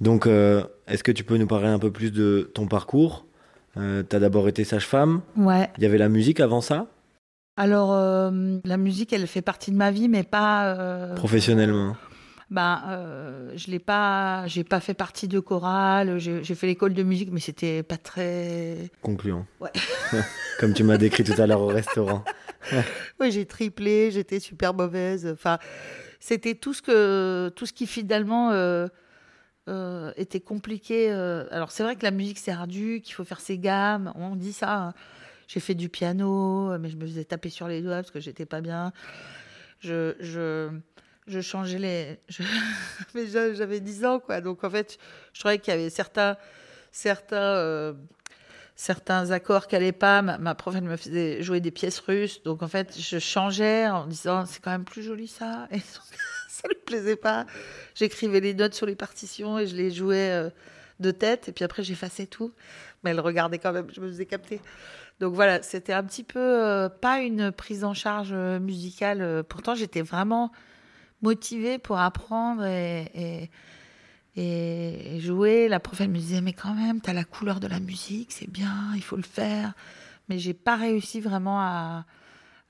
[0.00, 3.25] Donc, euh, est-ce que tu peux nous parler un peu plus de ton parcours?
[3.76, 5.22] Euh, Tu as d'abord été sage-femme.
[5.36, 5.70] Ouais.
[5.78, 6.86] Il y avait la musique avant ça?
[7.56, 11.14] Alors, euh, la musique, elle fait partie de ma vie, mais pas.
[11.16, 11.96] Professionnellement
[12.50, 16.18] ben, euh, je l'ai pas, j'ai pas fait partie de chorale.
[16.18, 18.90] J'ai j'ai fait l'école de musique, mais c'était pas très.
[19.02, 19.46] Concluant.
[19.60, 19.72] Ouais.
[20.60, 22.24] Comme tu m'as décrit tout à l'heure au restaurant.
[23.20, 25.24] Oui, j'ai triplé, j'étais super mauvaise.
[25.32, 25.58] Enfin,
[26.18, 28.50] c'était tout ce que, tout ce qui finalement
[29.68, 31.10] euh, euh, était compliqué.
[31.12, 31.44] euh.
[31.50, 34.12] Alors c'est vrai que la musique c'est ardu, qu'il faut faire ses gammes.
[34.16, 34.74] On dit ça.
[34.76, 34.94] hein.
[35.48, 38.46] J'ai fait du piano, mais je me faisais taper sur les doigts parce que j'étais
[38.46, 38.92] pas bien.
[39.80, 42.18] Je, je, changeais les.
[43.14, 44.40] mais j'a- j'avais 10 ans, quoi.
[44.40, 44.98] Donc en fait,
[45.32, 46.36] je trouvais qu'il y avait certains,
[46.90, 47.92] certains, euh,
[48.74, 50.20] certains accords qui allaient pas.
[50.22, 52.42] Ma, ma prof, elle me faisait jouer des pièces russes.
[52.42, 55.68] Donc en fait, je changeais en disant c'est quand même plus joli ça.
[56.62, 57.46] ça lui plaisait pas.
[57.94, 60.50] J'écrivais les notes sur les partitions et je les jouais euh,
[61.00, 61.48] de tête.
[61.48, 62.52] Et puis après, j'effaçais tout.
[63.04, 64.60] Mais elle regardait quand même, je me faisais capter.
[65.20, 69.44] Donc voilà, c'était un petit peu euh, pas une prise en charge euh, musicale.
[69.48, 70.50] pourtant, j'étais vraiment
[71.22, 73.50] motivée pour apprendre et
[75.18, 75.68] jouer.
[75.68, 78.32] La prof, elle me disait, mais quand même, tu as la couleur de la musique,
[78.32, 79.72] c'est bien, il faut le faire.
[80.28, 82.04] Mais j'ai pas réussi vraiment à,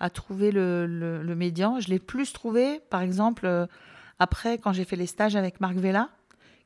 [0.00, 1.80] à trouver le, le, le médian.
[1.80, 3.66] Je l'ai plus trouvé, par exemple, euh,
[4.18, 6.08] après, quand j'ai fait les stages avec Marc Vella,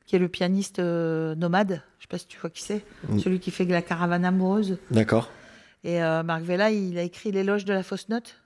[0.05, 1.81] qui est le pianiste euh, nomade.
[1.99, 2.83] Je sais pas si tu vois qui c'est.
[3.07, 3.19] Mm.
[3.19, 4.77] Celui qui fait la caravane amoureuse.
[4.89, 5.29] D'accord.
[5.83, 8.37] Et euh, Marc Vella, il a écrit L'éloge de la fausse note.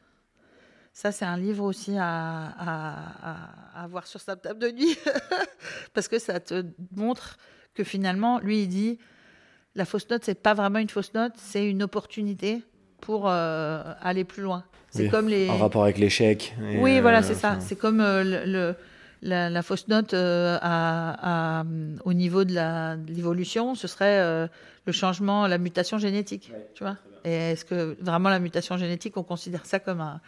[0.94, 2.94] Ça, c'est un livre aussi à, à,
[3.32, 4.98] à- à avoir sur sa table de nuit.
[5.94, 6.64] Parce que ça te
[6.96, 7.38] montre
[7.74, 9.00] que finalement, lui, il dit
[9.76, 12.64] la fausse note, c'est pas vraiment une fausse note, c'est une opportunité
[13.06, 14.64] pour euh, aller plus loin.
[14.90, 15.50] C'est Oui, comme les.
[15.50, 16.56] En rapport avec l'échec.
[16.60, 17.58] Oui, euh, voilà, c'est ça.
[17.60, 18.76] C'est comme euh, le, le-
[19.22, 21.64] la, la fausse note euh, à- à-
[22.04, 22.54] au niveau de
[23.12, 24.48] l'évolution, ce serait euh,
[24.86, 26.52] le changement, la mutation génétique.
[26.76, 30.20] tu vois Et est-ce que vraiment la mutation génétique, on considère ça comme, un,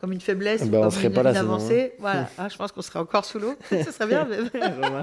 [0.00, 1.40] comme une faiblesse, Ben, on comme serait une, pas là, une hein.
[1.40, 3.54] avancée Voilà, Ah, je pense qu'on serait encore sous l'eau.
[3.70, 4.38] Ce serait bien, mais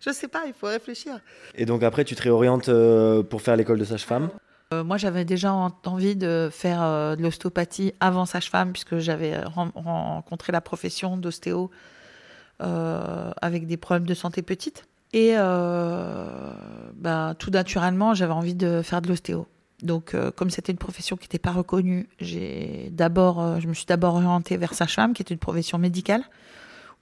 [0.00, 1.18] je sais pas, il faut réfléchir.
[1.54, 4.30] Et donc après, tu te réorientes euh, pour faire l'école de sage-femme?
[4.72, 9.40] Euh, moi, j'avais déjà en- envie de faire euh, de l'ostéopathie avant sage-femme, puisque j'avais
[9.40, 11.70] ren- rencontré la profession d'ostéo
[12.62, 14.84] euh, avec des problèmes de santé petite.
[15.12, 16.52] Et euh,
[16.94, 19.48] bah, tout naturellement, j'avais envie de faire de l'ostéo.
[19.82, 23.74] Donc, euh, comme c'était une profession qui n'était pas reconnue, j'ai d'abord, euh, je me
[23.74, 26.22] suis d'abord orientée vers sage-femme, qui est une profession médicale,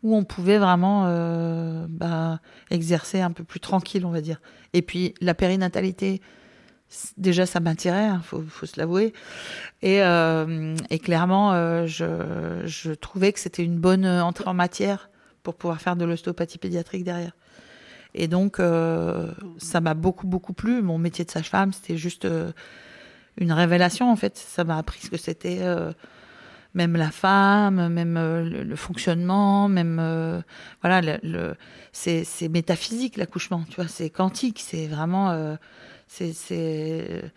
[0.03, 2.39] où on pouvait vraiment euh, bah,
[2.71, 4.41] exercer un peu plus tranquille, on va dire.
[4.73, 6.23] Et puis, la périnatalité,
[7.17, 9.13] déjà, ça m'attirait, il faut, faut se l'avouer.
[9.83, 15.11] Et, euh, clairement, euh, je, trouvais que c'était une bonne entrée en matière
[15.43, 17.33] pour pouvoir faire de l'ostéopathie pédiatrique derrière.
[18.15, 20.83] Et donc, euh, ça m'a beaucoup, beaucoup plu.
[20.83, 22.27] Mon métier de sage-femme, c'était juste
[23.37, 24.37] une révélation, en fait.
[24.37, 25.61] Ça m'a appris ce que c'était,
[26.75, 30.43] même la femme, même le, fonctionnement, même.
[30.83, 31.19] voilà,
[31.93, 35.57] c'est métaphysique, l'accouchement, tu vois, c'est quantique, c'est vraiment.
[36.21, 37.33] Euh, c'est.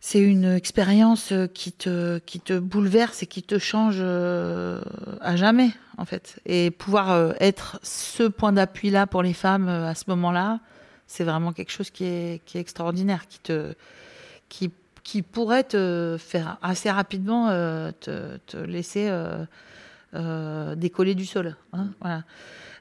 [0.00, 4.80] c'est une expérience qui te, qui te bouleverse et qui te change euh,
[5.20, 6.40] à jamais, en fait.
[6.44, 10.60] Et pouvoir euh, être ce point d'appui-là pour les femmes euh, à ce moment-là,
[11.06, 13.74] c'est vraiment quelque chose qui est, qui est extraordinaire, qui, te,
[14.48, 14.70] qui,
[15.02, 19.44] qui pourrait te faire assez rapidement euh, te, laisser euh,
[20.14, 21.56] euh, décoller du sol.
[21.72, 22.24] hein, voilà.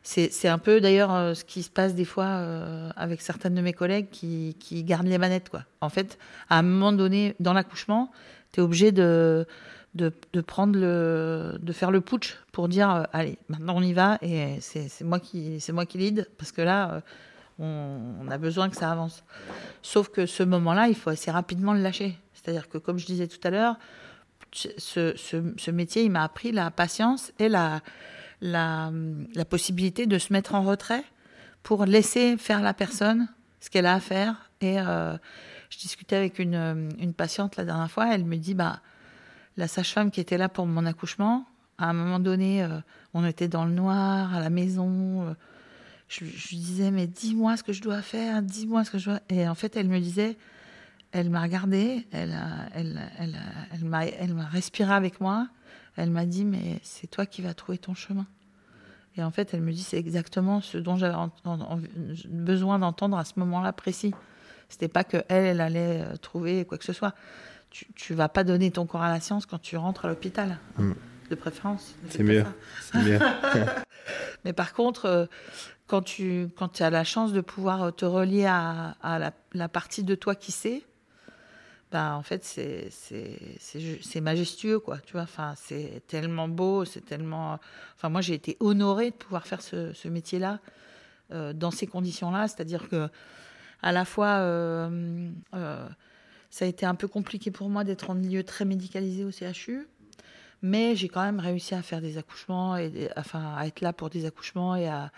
[0.05, 3.61] C'est un peu d'ailleurs euh, ce qui se passe des fois euh, avec certaines de
[3.61, 5.49] mes collègues qui, qui gardent les manettes.
[5.79, 8.11] En fait, à un moment donné, dans l'accouchement,
[8.51, 9.47] tu es obligé de,
[9.95, 10.11] de,
[10.41, 14.57] prendre le, de faire le putsch pour dire euh, allez, maintenant on y va et
[14.59, 17.01] c'est moi qui c'est moi qui lead parce que là,
[17.57, 19.23] on, a besoin que ça avance.
[19.81, 22.17] Sauf que ce moment-là, il faut assez rapidement le lâcher.
[22.33, 23.77] C'est-à-dire que, comme je disais tout à l'heure,
[24.51, 27.81] ce, ce métier, il m'a appris la patience et la,
[28.43, 28.91] la,
[29.49, 31.03] possibilité de se mettre en retrait
[31.63, 33.27] pour laisser faire la personne
[33.59, 34.51] ce qu'elle a à faire.
[34.61, 35.17] Et euh,
[35.69, 38.81] je discutais avec une, une patiente la dernière fois, elle me dit, bah,
[39.57, 41.45] la sage-femme qui était là pour mon accouchement,
[41.77, 42.79] à un moment donné, euh,
[43.13, 45.29] on était dans le noir, à la maison.
[45.29, 45.33] euh,
[46.09, 49.19] je, lui disais, mais dis-moi ce que je dois faire, dis-moi ce que je dois.
[49.29, 50.37] Et en fait, elle me disait,
[51.11, 52.37] elle m'a regardée, elle,
[52.73, 53.39] elle, elle,
[54.19, 55.47] elle m'a respiré avec moi.
[55.95, 58.25] Elle m'a dit, mais c'est toi qui vas trouver ton chemin.
[59.15, 61.79] Et en fait, elle me dit, c'est exactement ce dont j'avais en- en- en-
[62.29, 64.13] besoin d'entendre à ce moment-là précis.
[64.69, 67.13] C'était pas que elle, elle allait euh, trouver quoi que ce soit.
[67.69, 70.57] Tu, tu vas pas donner ton corps à la science quand tu rentres à l'hôpital,
[70.79, 70.93] Mm.
[71.29, 71.93] de préférence.
[72.09, 72.43] C'est mieux.
[74.45, 75.25] Mais par contre, euh,
[75.87, 80.03] quand tu quand as la chance de pouvoir te relier à, à la, la partie
[80.03, 80.83] de toi qui sait,
[81.93, 84.97] bah, en fait, c'est majestueux, quoi.
[84.97, 87.59] Tu vois, enfin, c'est tellement beau, c'est tellement.
[87.95, 90.59] Enfin, moi, j'ai été honorée de pouvoir faire ce, métier-là
[91.31, 93.09] euh, dans ces conditions-là, c'est-à-dire que
[93.83, 95.87] à la fois, euh, euh,
[96.49, 99.87] ça a été un peu compliqué pour moi d'être en milieu très médicalisé au CHU,
[100.63, 102.75] mais j'ai quand même réussi à faire des accouchements
[103.17, 105.11] enfin à être là pour des accouchements et à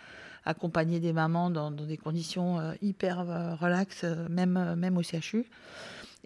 [0.44, 3.20] accompagner des mamans dans, dans des conditions hyper
[3.60, 5.46] relaxes, même même au CHU.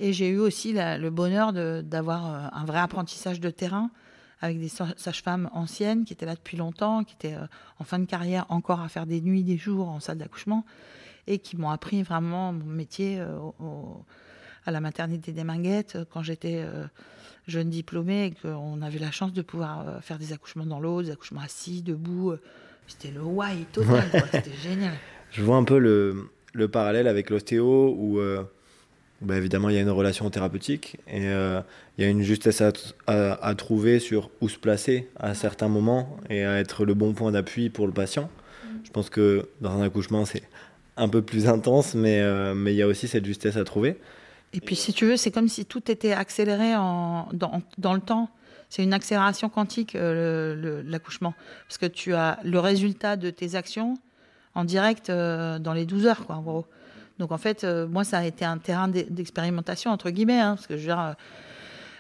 [0.02, 3.92] Et j'ai eu aussi le bonheur d'avoir euh, un vrai apprentissage de terrain
[4.42, 7.46] avec des sages-femmes anciennes qui étaient là depuis longtemps, qui étaient euh,
[7.80, 10.66] en fin de carrière encore à faire des nuits, des jours en salle d'accouchement,
[11.28, 13.38] et qui m'ont appris vraiment mon métier euh,
[14.66, 16.64] à la maternité des Minguettes quand j'étais
[17.48, 21.12] jeune diplômée et qu'on avait la chance de pouvoir faire des accouchements dans l'eau, des
[21.12, 22.34] accouchements assis, debout.
[22.88, 24.94] C'était le why total, c'était génial.
[25.32, 28.20] Je vois un peu le, le parallèle avec l'ostéo où
[29.22, 31.62] bah, évidemment, il y a une relation thérapeutique et euh,
[31.98, 32.64] il y a une justesse
[33.08, 37.32] à, trouver sur où se placer à certains moments et à être le bon point
[37.32, 38.30] d'appui pour le patient.
[38.64, 38.68] Mm.
[38.86, 40.44] Je pense que dans un accouchement, c'est
[40.96, 43.98] un peu plus intense, mais, euh, mais il y a aussi cette justesse à trouver.
[44.54, 48.02] Et puis, si tu veux, c'est comme si tout était accéléré en, dans, dans le
[48.02, 48.30] temps.
[48.70, 51.34] C'est une accélération quantique, euh, l'accouchement.
[51.68, 53.96] Parce que tu as le résultat de tes actions
[54.56, 56.66] en direct dans les 12 heures, quoi, en gros.
[57.20, 60.68] Donc en fait, euh, moi, ça a été un terrain d'expérimentation, entre guillemets, hein, parce
[60.68, 61.16] que je veux dire,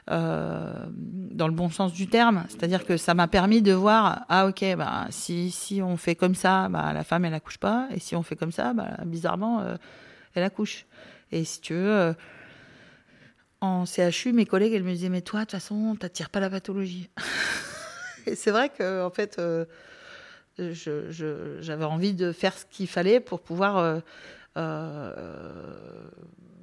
[0.10, 4.48] euh, dans le bon sens du terme, c'est-à-dire que ça m'a permis de voir, ah
[4.48, 8.00] ok, bah, si, si on fait comme ça, bah, la femme, elle accouche pas, et
[8.00, 9.76] si on fait comme ça, bah, bizarrement, euh,
[10.36, 10.86] elle accouche.
[11.34, 12.16] Et si tu veux,
[13.60, 16.40] en CHU, mes collègues, elles me disaient, mais toi, de toute façon, tu n'attires pas
[16.40, 17.10] la pathologie.
[18.26, 19.40] et c'est vrai que, en fait,
[20.58, 24.00] j'avais envie de faire ce qu'il fallait pour pouvoir euh,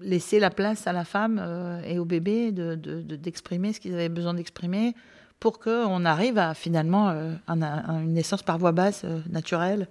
[0.00, 4.08] laisser la place à la femme euh, et au bébé d'exprimer de, ce qu'ils avaient
[4.08, 4.94] besoin d'exprimer
[5.40, 9.88] pour qu'on arrive à finalement euh, une naissance par voie basse, naturelle,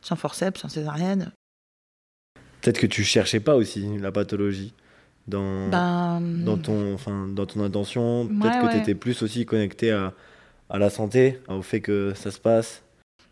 [0.00, 1.32] sans forceps, sans césarienne.
[2.60, 4.74] Peut-être que tu cherchais pas aussi la pathologie
[5.26, 8.26] dans, ben, dans, ton, enfin, dans ton intention.
[8.28, 10.12] Peut-être que tu étais plus aussi connecté à,
[10.68, 12.82] à la santé, au fait que ça se passe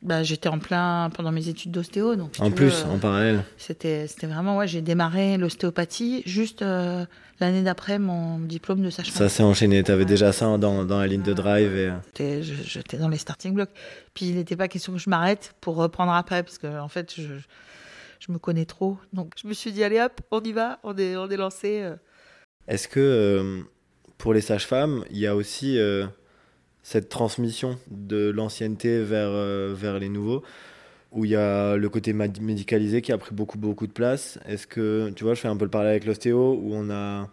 [0.03, 2.17] bah, j'étais en plein pendant mes études d'ostéo.
[2.17, 3.45] Donc, en plus, en parallèle.
[3.59, 7.05] C'était, c'était vraiment, ouais, j'ai démarré l'ostéopathie juste euh,
[7.39, 9.17] l'année d'après mon diplôme de sage-femme.
[9.17, 9.83] Ça s'est enchaîné.
[9.83, 11.77] Tu avais déjà ça dans, dans, la ligne de drive.
[11.77, 11.91] Et...
[12.21, 12.43] Euh.
[12.63, 13.71] J'étais dans les starting blocks.
[14.15, 17.13] Puis il n'était pas question que je m'arrête pour reprendre après, parce que en fait,
[17.15, 17.35] je,
[18.21, 18.97] je me connais trop.
[19.13, 21.83] Donc je me suis dit, allez hop, on y va, on est, on est lancé.
[21.83, 21.97] Euh.
[22.69, 23.65] Est-ce que
[24.17, 25.79] pour les sages-femmes, il y a aussi
[26.83, 30.43] cette transmission de l'ancienneté vers, euh, vers les nouveaux,
[31.13, 34.39] où il y a le côté médicalisé qui a pris beaucoup, beaucoup de place.
[34.47, 37.29] Est-ce que, tu vois, je fais un peu le parallèle avec l'ostéo, où on a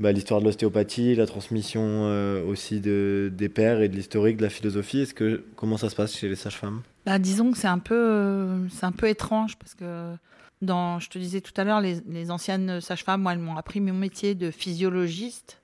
[0.00, 4.42] bah, l'histoire de l'ostéopathie, la transmission euh, aussi de, des pères et de l'historique, de
[4.42, 5.00] la philosophie.
[5.00, 6.82] Est-ce que, comment ça se passe chez les sages-femmes?
[7.06, 10.14] Bah, Disons que c'est un, peu, c'est un peu étrange, parce que
[10.60, 13.92] dans, je te disais tout à l'heure, les, les anciennes sages-femmes, elles m'ont appris mon
[13.92, 15.61] métier de physiologiste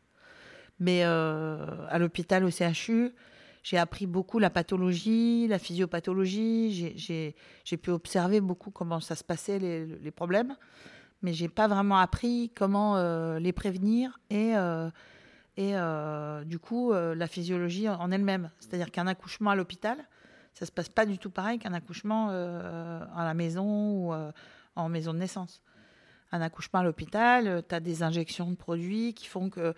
[0.80, 3.12] mais euh, à l'hôpital, au CHU,
[3.62, 6.94] j'ai appris beaucoup la pathologie, la physiopathologie.
[6.96, 10.56] J'ai pu observer beaucoup comment ça se passait, les, les problèmes.
[11.22, 14.88] Mais j'ai pas vraiment appris comment euh, les prévenir et, euh,
[15.56, 15.74] et
[16.46, 18.50] du coup, la physiologie en elle-même.
[18.60, 19.98] C'est-à-dire qu'un accouchement à l'hôpital,
[20.54, 24.14] ça se passe pas du tout pareil qu'un accouchement à la maison ou
[24.76, 25.60] en maison de naissance.
[26.30, 29.74] Un accouchement à l'hôpital, tu as des injections de produits qui font que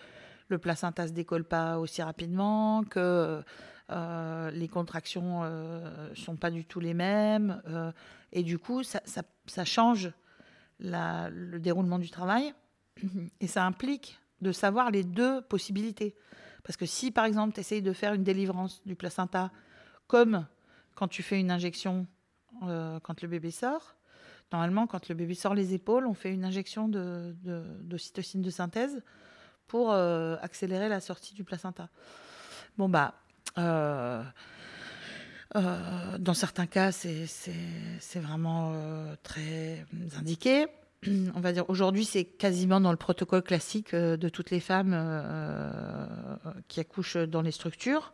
[0.51, 3.43] le placenta se décolle pas aussi rapidement, que
[3.91, 7.91] euh, les contractions euh, sont pas du tout les mêmes, euh,
[8.33, 10.13] et du coup, ça, change
[10.79, 12.55] le déroulement du travail,
[13.41, 16.15] et ça implique de savoir les deux possibilités.
[16.63, 19.51] Parce que si, par exemple, tu essayes de faire une délivrance du placenta
[20.07, 20.47] comme
[20.95, 22.07] quand tu fais une injection
[22.61, 23.97] quand le bébé sort,
[24.53, 28.51] normalement, quand le bébé sort les épaules, on fait une injection de, de cytocine de
[28.51, 29.03] synthèse
[29.70, 31.88] pour euh, accélérer la sortie du placenta.
[32.76, 33.14] Bon, bah,
[33.56, 34.20] euh,
[35.54, 37.28] euh, dans certains cas, c'est
[38.16, 38.74] vraiment
[39.22, 39.87] très
[40.18, 40.66] indiqué.
[41.06, 44.92] On va dire aujourd'hui, c'est quasiment dans le protocole classique de toutes les femmes
[46.66, 48.12] qui accouchent dans les structures.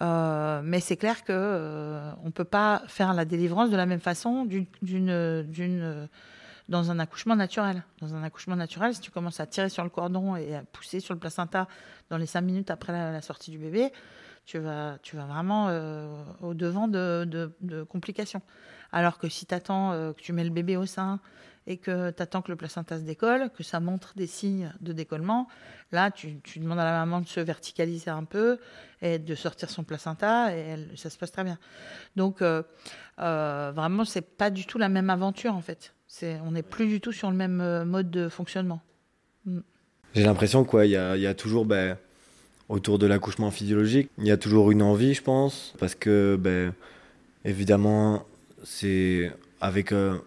[0.00, 5.46] mais c'est clair que on peut pas faire la délivrance de la même façon d'une
[6.68, 7.82] dans un accouchement naturel.
[8.00, 11.00] Dans un accouchement naturel, si tu commences à tirer sur le cordon et à pousser
[11.00, 11.68] sur le placenta
[12.10, 13.92] dans les cinq minutes après la, sortie du bébé,
[14.44, 18.42] tu vas, vraiment euh, au devant de, complications.
[18.92, 21.20] Alors que si tu attends que tu mets le bébé au sein
[21.66, 24.92] et que tu attends que le placenta se décolle, que ça montre des signes de
[24.92, 25.48] décollement,
[25.92, 28.58] là, tu, demandes à la maman de se verticaliser un peu
[29.00, 31.58] et de sortir son placenta et ça se passe très bien.
[32.16, 32.62] Donc, euh,
[33.20, 35.93] euh, vraiment, c'est pas du tout la même aventure en fait.
[36.22, 38.80] On n'est plus du tout sur le même euh, mode de fonctionnement.
[39.46, 39.60] Mm.
[40.14, 41.96] J'ai l'impression qu'il y a, y a toujours, ben,
[42.68, 46.72] autour de l'accouchement physiologique, il y a toujours une envie, je pense, parce que, ben,
[47.44, 48.24] évidemment,
[48.62, 50.18] c'est avec euh,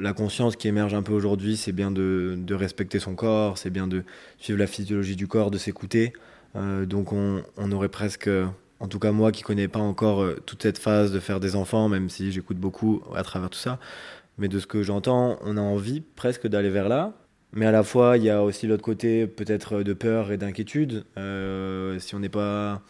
[0.00, 3.86] la conscience qui émerge un peu aujourd'hui, c'est bien de, respecter son corps, c'est bien
[3.86, 4.02] de
[4.38, 6.12] suivre la physiologie du corps, de s'écouter.
[6.56, 8.30] Euh, donc on, aurait presque,
[8.80, 11.88] en tout cas moi qui connais pas encore toute cette phase de faire des enfants,
[11.88, 13.78] même si j'écoute beaucoup à travers tout ça,
[14.38, 17.12] mais de ce que j'entends, on a envie presque d'aller vers là.
[17.52, 21.04] Mais à la fois, il y a aussi l'autre côté peut-être de peur et d'inquiétude.
[21.98, 22.82] si on n'est pas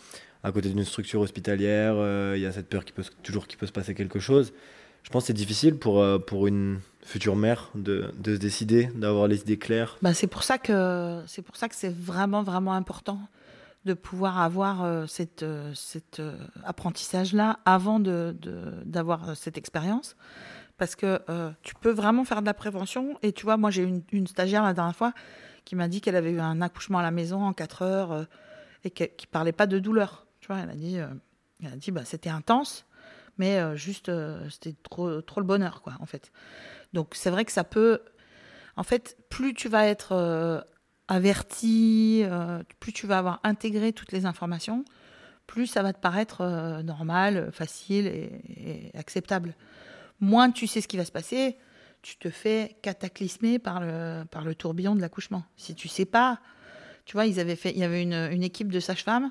[0.42, 1.94] à côté d'une structure hospitalière,
[2.34, 2.84] il y a cette peur
[3.22, 4.53] toujours qu'il peut se passer quelque chose
[5.07, 8.90] je pense que c'est difficile pour, euh, pour une future mère de, de se décider,
[8.97, 9.99] d'avoir les idées claires.
[10.03, 13.20] Bah, c'est pour ça que c'est pour ça que c'est vraiment vraiment important
[13.84, 16.20] de pouvoir avoir euh, cette, euh, cet
[16.64, 18.34] apprentissage-là avant de,
[18.84, 20.16] d'avoir cette expérience.
[20.78, 21.20] Parce que
[21.62, 23.18] tu peux vraiment faire de la prévention.
[23.22, 25.12] Et tu vois, moi, j'ai une, une stagiaire la dernière fois
[25.64, 28.26] qui m'a dit qu'elle avait eu un accouchement à la maison en 4 heures
[28.84, 30.26] et qui ne parlait pas de douleur.
[30.40, 32.86] Tu vois, elle a dit, a dit bah, c'était intense
[33.38, 36.32] mais euh, juste, euh, c'était trop, trop le bonheur, quoi, en fait.
[36.92, 38.00] Donc, c'est vrai que ça peut.
[38.76, 40.60] En fait, plus tu vas être euh,
[41.08, 42.24] averti,
[42.80, 44.84] plus tu vas avoir intégré toutes les informations,
[45.46, 49.54] plus ça va te paraître normal, facile et, acceptable.
[50.20, 51.56] Moins tu sais ce qui va se passer,
[52.02, 55.44] tu te fais cataclysmer par le, par le tourbillon de l'accouchement.
[55.56, 56.40] Si tu sais pas,
[57.04, 59.30] tu vois, ils avaient fait, il y avait une, une équipe de sages-femmes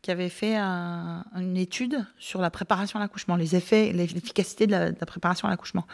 [0.00, 4.92] qui avait fait une étude sur la préparation à l'accouchement, les effets, l'efficacité de, la,
[4.92, 5.86] préparation à l'accouchement.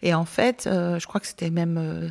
[0.00, 2.08] Et en fait, euh, je crois que c'était même euh,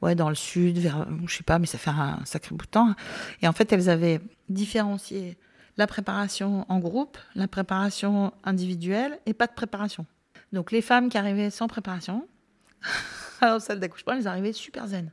[0.00, 2.70] ouais, dans le sud, vers, je sais pas, mais ça fait un sacré bout de
[2.70, 2.94] temps.
[3.42, 5.36] Et en fait, elles avaient différencié
[5.76, 10.06] la préparation en groupe, la préparation individuelle et pas de préparation.
[10.52, 12.26] Donc les femmes qui arrivaient sans préparation,
[13.40, 15.12] la salle d'accouchement, elles arrivaient super zen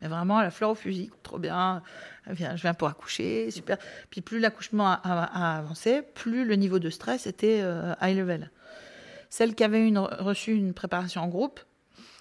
[0.00, 1.82] mais vraiment la fleur au fusil, trop bien,
[2.28, 3.78] je viens pour accoucher, super.
[4.10, 8.50] Puis plus l'accouchement a, avancé, plus le niveau de stress était euh, high level.
[9.30, 11.60] Celles qui avaient une, reçu une préparation en groupe,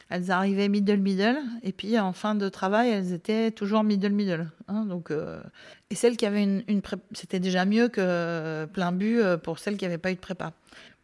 [0.10, 4.50] elles arrivaient middle middle, et puis en fin de travail, elles étaient toujours middle middle.
[4.68, 5.42] Hein, donc, euh,
[5.90, 6.82] et celles qui avaient une, une
[7.12, 10.54] c'était déjà mieux que plein but euh, pour celles qui n'avaient pas eu de prépa.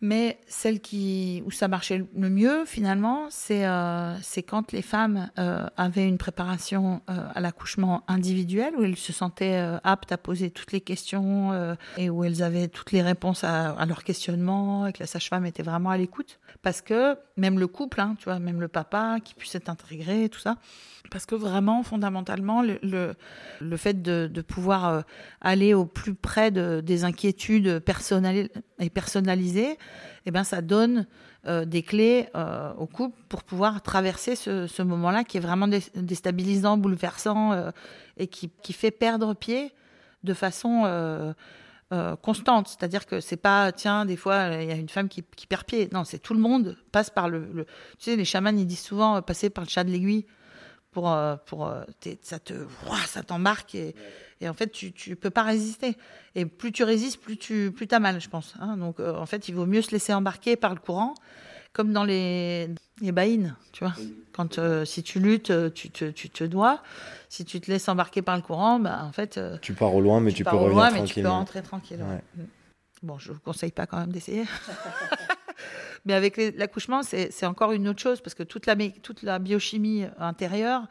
[0.02, 4.16] Mais celle qui, où ça marchait le mieux, finalement, c'est euh,
[4.46, 9.62] quand les femmes euh, avaient une préparation euh, à l'accouchement individuel, où elles se sentaient
[9.62, 13.86] euh, aptes à poser toutes les questions et où elles avaient toutes les réponses à,
[13.86, 16.42] leurs questionnements, et que la sage-femme était vraiment à l'écoute.
[16.62, 20.28] Parce que même le couple, hein, tu vois, même le papa qui puisse être intégré,
[20.28, 20.58] tout ça,
[21.12, 22.80] parce que vraiment, fondamentalement, le,
[23.62, 25.04] le, fait de, pouvoir
[25.40, 29.78] aller au plus près de, des inquiétudes personnelles et personnalisées,
[30.26, 31.06] eh ben, ça donne
[31.46, 35.68] euh, des clés euh, au couple pour pouvoir traverser ce, ce moment-là qui est vraiment
[35.68, 37.72] déstabilisant, bouleversant euh,
[38.18, 39.74] et qui, qui, fait perdre pied
[40.24, 41.34] de façon euh,
[42.16, 42.70] constante.
[42.70, 45.66] C'est-à-dire que c'est pas, tiens, des fois, il y a une femme qui, qui perd
[45.66, 45.90] pied.
[45.92, 48.84] Non, c'est tout le monde passe par le, le, Tu sais, les chamans, ils disent
[48.84, 50.26] souvent passer par le chat de l'aiguille
[50.94, 51.84] pour, euh, pour euh,
[52.22, 52.54] ça te
[53.08, 53.96] ça t'embarque et,
[54.40, 55.98] et, en fait tu tu peux pas résister.
[56.36, 58.78] Et plus tu résistes plus tu plus as mal je pense hein.
[58.78, 61.16] donc euh, en fait il vaut mieux se laisser embarquer par le courant
[61.74, 62.70] comme dans les
[63.02, 63.94] les baïnes tu vois.
[64.32, 66.82] Quand si tu luttes tu te tu te dois.
[67.30, 70.20] Si tu te laisses embarquer par le courant bah en fait tu pars au loin
[70.20, 72.44] mais tu, tu peux revenir loin, mais tu peux rentrer tranquille ouais.
[72.44, 72.48] Mm.
[73.02, 74.46] bon je vous conseille pas quand même d'essayer
[76.06, 80.06] Mais avec l'accouchement, c'est encore une autre chose parce que toute la, toute la biochimie
[80.18, 80.88] intérieure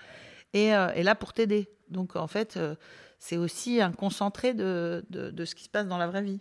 [0.55, 1.69] est, euh, est là pour t'aider.
[1.91, 2.75] Donc en fait, euh,
[3.19, 6.41] c'est aussi un concentré de, de, de, ce qui se passe dans la vraie vie.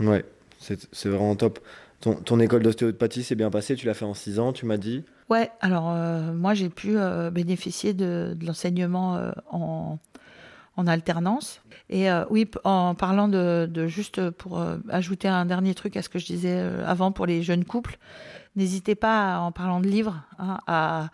[0.00, 0.24] Ouais,
[0.58, 1.60] c'est vraiment top.
[2.00, 4.78] Ton, ton école d'ostéopathie s'est bien passée, tu l'as fait en 6 ans, tu m'as
[4.78, 5.04] dit?
[5.28, 6.96] Ouais, alors euh, moi j'ai pu
[7.30, 9.98] bénéficier de, de l'enseignement en,
[10.80, 11.60] en alternance.
[11.90, 16.08] Et euh, oui, en parlant de, juste pour euh, ajouter un dernier truc à ce
[16.08, 17.98] que je disais euh, avant pour les jeunes couples,
[18.56, 21.10] n'hésitez pas, en parlant de livres, hein, à,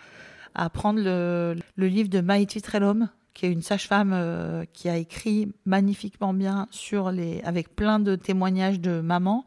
[0.54, 6.32] à prendre le, livre de Maïti Trelom, qui est une sage-femme qui a écrit magnifiquement
[6.32, 9.44] bien sur les, avec plein de témoignages de mamans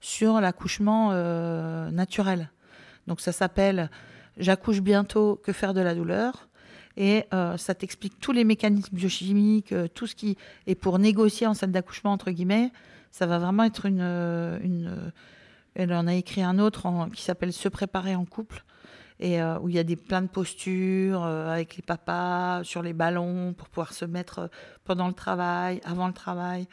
[0.00, 1.10] sur l'accouchement
[1.90, 2.48] naturel.
[3.08, 3.90] Donc ça s'appelle
[4.36, 6.47] J'accouche bientôt, que faire de la douleur?
[6.98, 10.36] Et euh, ça t'explique tous les mécanismes biochimiques, euh, tout ce qui
[10.66, 12.72] est pour négocier en salle d'accouchement entre guillemets.
[13.12, 15.12] Ça va vraiment être une, euh, une
[15.76, 18.64] Elle en a écrit un autre qui s'appelle Se préparer en couple
[19.20, 23.52] et où il y a des plein de postures avec les papas sur les ballons
[23.52, 24.48] pour pouvoir se mettre
[24.84, 26.68] pendant le travail, avant le travail,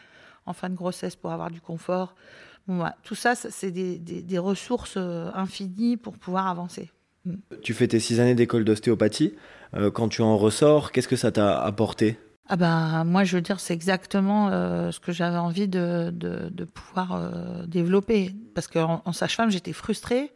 [0.46, 2.14] en fin de grossesse pour avoir du confort.
[3.02, 6.92] tout ça, c'est des, ressources infinies pour pouvoir avancer.
[7.26, 7.36] Mm.
[7.62, 9.34] Tu fais tes six années d'école d'ostéopathie.
[9.94, 12.18] quand tu en ressors, qu'est-ce que ça t'a apporté?
[12.48, 14.50] Ah ben, moi, je veux dire, c'est exactement
[14.92, 18.36] ce que j'avais envie de, de, de pouvoir développer.
[18.54, 20.32] Parce qu'en en, sage-femme, j'étais frustrée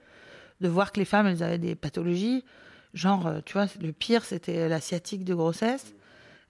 [0.62, 2.44] de voir que les femmes, elles avaient des pathologies.
[2.94, 5.94] Genre, euh, tu vois, le pire, c'était l'asiatique de grossesse.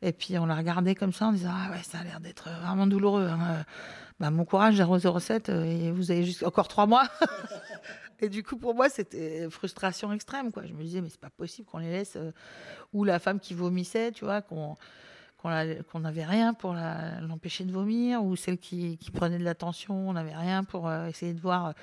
[0.02, 2.50] Et puis, on la regardait comme ça en disant Ah ouais, ça a l'air d'être
[2.62, 3.28] vraiment douloureux.
[3.28, 3.66] Hein.
[4.20, 7.08] Bah, mon courage, 007, euh, et vous avez juste encore trois mois.
[8.22, 10.52] et du coup, pour moi, c'était frustration extrême.
[10.52, 10.66] Quoi.
[10.66, 12.16] Je me disais Mais c'est pas possible qu'on les laisse.
[12.16, 12.32] Euh,
[12.94, 14.76] ou la femme qui vomissait, tu vois, qu'on
[15.42, 20.12] qu'on n'avait rien pour l'empêcher de vomir, ou celle qui, qui prenait de l'attention, on
[20.12, 21.74] n'avait rien pour essayer de voir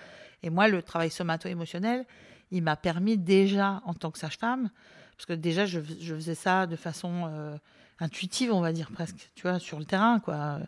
[0.43, 2.05] et moi, le travail somato-émotionnel,
[2.51, 4.71] il m'a permis déjà, en tant que sage-femme,
[5.17, 7.57] parce que déjà, je, faisais ça de façon euh,
[7.99, 10.61] intuitive, on va dire presque, tu vois, sur le terrain, quoi.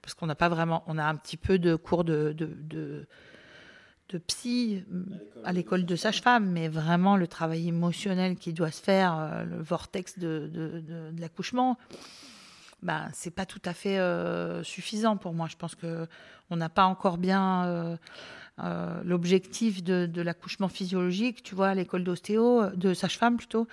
[0.00, 3.06] Parce qu'on n'a pas vraiment, on a un petit peu de cours de, de,
[4.18, 4.84] psy
[5.44, 9.62] à l'école de sage-femme, mais vraiment le travail émotionnel qui doit se faire, euh, le
[9.62, 11.78] vortex de, de l'accouchement,
[12.82, 15.46] ben, c'est pas tout à fait euh, suffisant pour moi.
[15.48, 16.06] Je pense que
[16.50, 17.96] on n'a pas encore bien
[18.58, 23.66] euh, l'objectif de, l'accouchement physiologique, tu vois, à l'école d'ostéo, de sage-femme plutôt,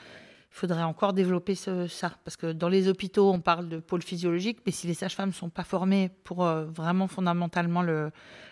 [0.52, 1.88] il faudrait encore développer ça.
[2.24, 5.34] Parce que dans les hôpitaux, on parle de pôle physiologique, mais si les sages-femmes ne
[5.34, 7.84] sont pas formées pour euh, vraiment fondamentalement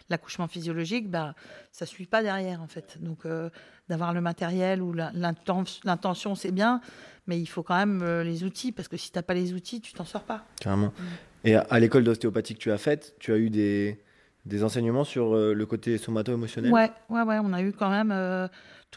[0.09, 1.33] l'accouchement physiologique, bah,
[1.71, 2.97] ça ne suit pas derrière, en fait.
[3.01, 3.49] Donc, euh,
[3.89, 6.81] d'avoir le matériel ou l'intention, c'est bien,
[7.25, 9.81] mais il faut quand même les outils, parce que si tu n'as pas les outils,
[9.81, 10.45] tu t'en sors pas.
[10.59, 10.93] Carrément.
[11.43, 14.03] Et à l'école d'ostéopathie que tu as faite, tu as eu des,
[14.47, 16.71] des enseignements sur euh, le côté somato-émotionnel?
[16.71, 18.47] Ouais, ouais, ouais, on a eu quand même euh,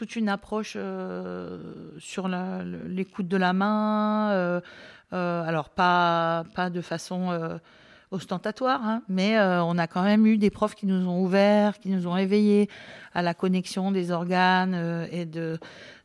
[0.01, 1.59] toute une approche euh,
[1.99, 4.61] sur l'écoute de la main.
[5.11, 7.59] alors, pas, pas de façon
[8.09, 11.89] ostentatoire, hein, mais on a quand même eu des profs qui nous ont ouverts, qui
[11.89, 12.67] nous ont éveillés
[13.13, 15.59] à la connexion des organes et de,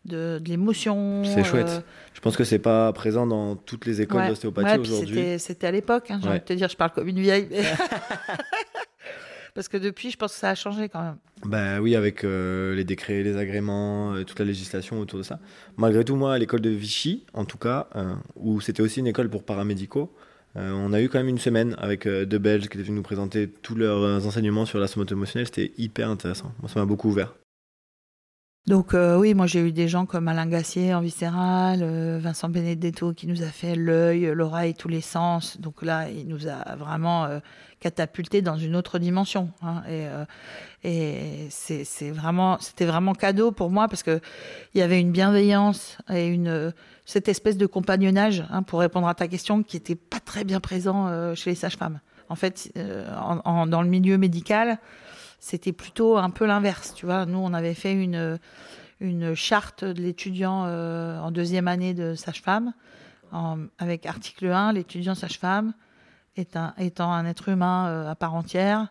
[0.04, 1.22] de, l'émotion.
[1.24, 1.82] C'est chouette.
[2.12, 5.38] Je pense que c'est pas présent dans toutes les écoles d'ostéopathie aujourd'hui.
[5.38, 7.48] C'était à l'époque, hein, j'ai envie de te dire, je parle comme une vieille.
[9.56, 11.16] Parce que depuis, je pense que ça a changé quand même.
[11.46, 15.40] Ben oui, avec euh, les décrets, les agréments, euh, toute la législation autour de ça.
[15.78, 19.06] Malgré tout, moi, à l'école de Vichy, en tout cas, euh, où c'était aussi une
[19.06, 20.12] école pour paramédicaux,
[20.58, 23.46] on a eu quand même une semaine avec deux Belges qui étaient venus nous présenter
[23.46, 25.44] tous leurs enseignements sur la somato émotionnelle.
[25.44, 26.50] C'était hyper intéressant.
[26.60, 27.34] Moi, ça m'a beaucoup ouvert.
[28.66, 32.48] Donc euh, oui, moi j'ai eu des gens comme Alain Gassier en viscéral, euh, Vincent
[32.48, 35.60] Benedetto qui nous a fait l'œil, l'oreille, tous les sens.
[35.60, 37.38] Donc là, il nous a vraiment euh,
[37.78, 39.52] catapulté dans une autre dimension.
[39.62, 39.84] Hein.
[39.88, 40.06] et,
[40.82, 44.20] et c'est vraiment, c'était vraiment cadeau pour moi parce que
[44.74, 46.72] il y avait une bienveillance et une
[47.04, 50.58] cette espèce de compagnonnage, hein, pour répondre à ta question, qui était pas très bien
[50.58, 52.00] présent chez les sages-femmes.
[52.28, 54.80] En fait, dans le milieu médical
[55.38, 56.94] c'était plutôt un peu l'inverse.
[56.94, 58.38] Tu vois, nous, on avait fait une,
[59.00, 62.72] une charte de l'étudiant euh, en deuxième année de sage-femme,
[63.78, 65.74] avec article 1, l'étudiant sage-femme
[66.36, 68.88] étant, étant un être humain euh, à part entière,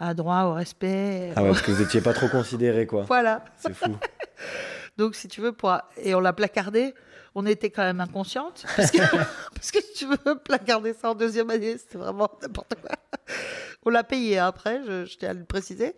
[0.00, 1.32] a droit au respect.
[1.36, 3.04] Ah ouais, parce que vous n'étiez pas trop considéré, quoi.
[3.04, 3.44] Voilà.
[3.56, 3.96] C'est fou.
[4.98, 5.76] Donc, si tu veux, pour...
[5.96, 6.94] et on l'a placardé,
[7.34, 8.64] on était quand même inconsciente.
[8.76, 8.98] Parce que,
[9.54, 12.96] parce que si tu veux placarder ça en deuxième année, c'était vraiment n'importe quoi.
[13.84, 15.94] On l'a payé après, je, je tiens à le préciser.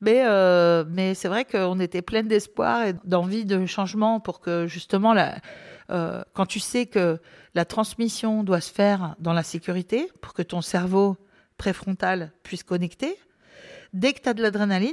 [0.00, 4.66] Mais, euh, mais c'est vrai qu'on était pleine d'espoir et d'envie de changement pour que
[4.66, 5.38] justement, la,
[5.90, 7.18] euh, quand tu sais que
[7.54, 11.16] la transmission doit se faire dans la sécurité, pour que ton cerveau
[11.58, 13.18] préfrontal puisse connecter,
[13.92, 14.92] dès que tu as de l'adrénaline,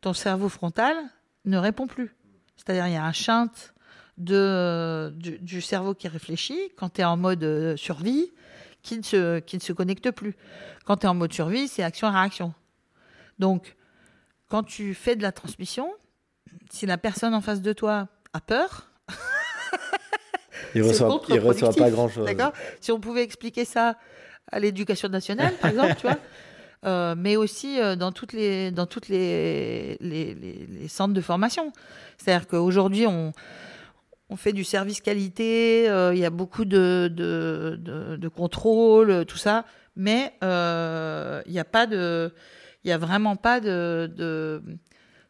[0.00, 0.96] ton cerveau frontal
[1.46, 2.14] ne répond plus.
[2.56, 3.48] C'est-à-dire, il y a un chant
[4.18, 8.30] de, du, du, cerveau qui réfléchit quand tu es en mode euh, survie
[8.84, 10.36] qui ne se, qui ne se connecte plus.
[10.84, 12.54] Quand tu es en mode survie, c'est action-réaction.
[13.40, 13.74] Donc,
[14.48, 15.90] quand tu fais de la transmission,
[16.70, 18.90] si la personne en face de toi a peur,
[20.74, 22.28] il ne reçoit, pas grand-chose.
[22.80, 23.96] Si on pouvait expliquer ça
[24.52, 26.18] à l'éducation nationale, par exemple, tu vois,
[26.84, 31.72] euh, mais aussi euh, dans toutes les, dans toutes les, les, les centres de formation.
[32.18, 33.32] C'est-à-dire qu'aujourd'hui, on
[34.30, 39.64] on fait du service qualité, euh, il y a beaucoup de, de, contrôle, tout ça,
[39.96, 42.32] mais euh, il n'y a pas de,
[42.84, 44.62] il a vraiment pas de,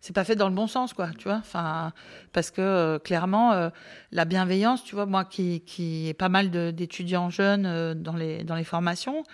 [0.01, 1.39] c'est pas fait dans le bon sens, quoi, tu vois.
[1.39, 1.93] Enfin,
[2.33, 3.71] parce que euh, clairement,
[4.13, 5.63] la bienveillance, tu vois, moi qui,
[6.09, 9.25] ai pas mal d'étudiants jeunes dans les formations,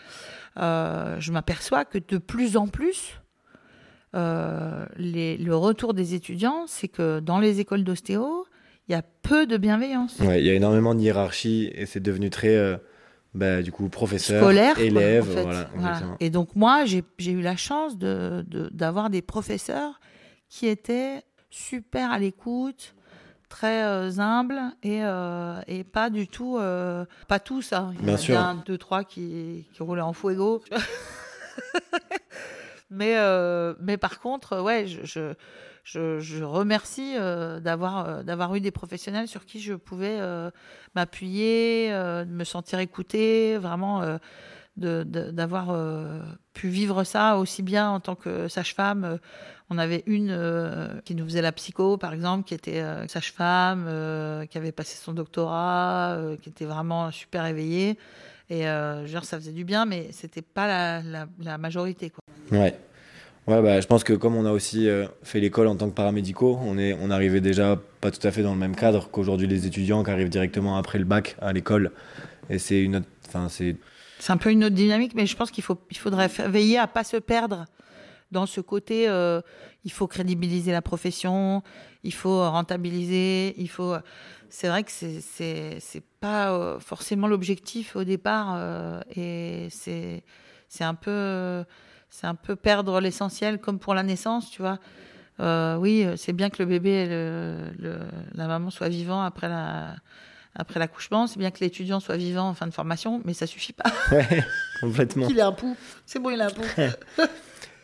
[0.57, 3.21] je m'aperçois que de plus en plus,
[4.15, 8.47] le retour des étudiants, c'est que dans les écoles d'ostéo,
[8.91, 10.19] il y a peu de bienveillance.
[10.19, 12.81] Ouais, il y a énormément de hiérarchie et c'est devenu très,
[13.35, 15.25] bah, du coup, professeur, Scolaire, élève.
[15.25, 15.69] voilà,
[16.19, 20.01] Et donc, moi, j'ai eu la chance d'avoir de, des professeurs
[20.49, 22.95] qui étaient super à l'écoute,
[23.49, 27.73] très euh, humbles et, euh, et, pas du tout, euh, pas tous.
[27.73, 27.95] Hein.
[28.01, 30.63] Il y en a un, deux, trois qui, qui roulaient en fuego.
[32.91, 33.17] mais,
[33.81, 35.35] mais par contre, ouais, je je,
[36.45, 40.51] remercie euh, d'avoir euh, d'avoir eu des professionnels sur qui je pouvais euh,
[40.95, 41.91] m'appuyer,
[42.27, 44.19] me sentir écoutée, vraiment
[44.77, 45.77] d'avoir
[46.55, 49.19] pu vivre ça aussi bien en tant que sage-femme.
[49.69, 53.85] On avait une qui nous faisait la psycho, par exemple, qui était sage-femme,
[54.49, 57.99] qui avait passé son doctorat, qui était vraiment super éveillée.
[58.49, 62.11] Et genre, ça faisait du bien, mais c'était pas la, la, la majorité.
[62.11, 62.59] Quoi.
[62.59, 62.79] Ouais.
[63.47, 65.95] Ouais, bah, je pense que comme on a aussi euh, fait l'école en tant que
[65.95, 69.47] paramédicaux, on, est, on arrivait déjà pas tout à fait dans le même cadre qu'aujourd'hui
[69.47, 71.91] les étudiants qui arrivent directement après le bac à l'école.
[72.49, 73.07] Et c'est une autre.
[73.29, 73.77] Enfin, c'est.
[74.19, 76.87] C'est un peu une autre dynamique, mais je pense qu'il faut, il faudrait veiller à
[76.87, 77.65] pas se perdre
[78.31, 79.09] dans ce côté.
[79.09, 79.41] Euh,
[79.85, 81.63] il faut crédibiliser la profession,
[82.05, 83.95] il faut rentabiliser, il faut.
[84.51, 90.23] C'est vrai que c'est c'est pas euh, forcément l'objectif au départ, et c'est
[90.69, 91.65] c'est un peu
[92.11, 94.79] c'est un peu perdre l'essentiel, comme pour la naissance, tu vois.
[95.41, 97.99] Euh, oui, c'est bien que le bébé, le,
[98.35, 99.97] la maman soit vivant après la
[100.55, 103.73] après l'accouchement, c'est bien que l'étudiant soit vivant en fin de formation, mais ça suffit
[103.73, 103.91] pas.
[104.13, 104.45] Ouais,
[104.81, 105.29] complètement.
[105.31, 105.77] il a un pouls.
[106.07, 106.65] C'est bon, il a un pouls.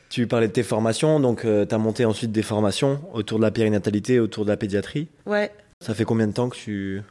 [0.08, 3.44] tu parlais de tes formations, donc euh, tu as monté ensuite des formations autour de
[3.44, 5.08] la périnatalité, autour de la pédiatrie.
[5.26, 5.52] Ouais.
[5.80, 7.02] Ça fait combien de temps que tu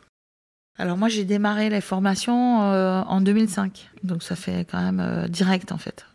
[0.78, 5.28] alors moi j'ai démarré les formations euh, en 2005, donc ça fait quand même euh,
[5.28, 6.06] direct en fait.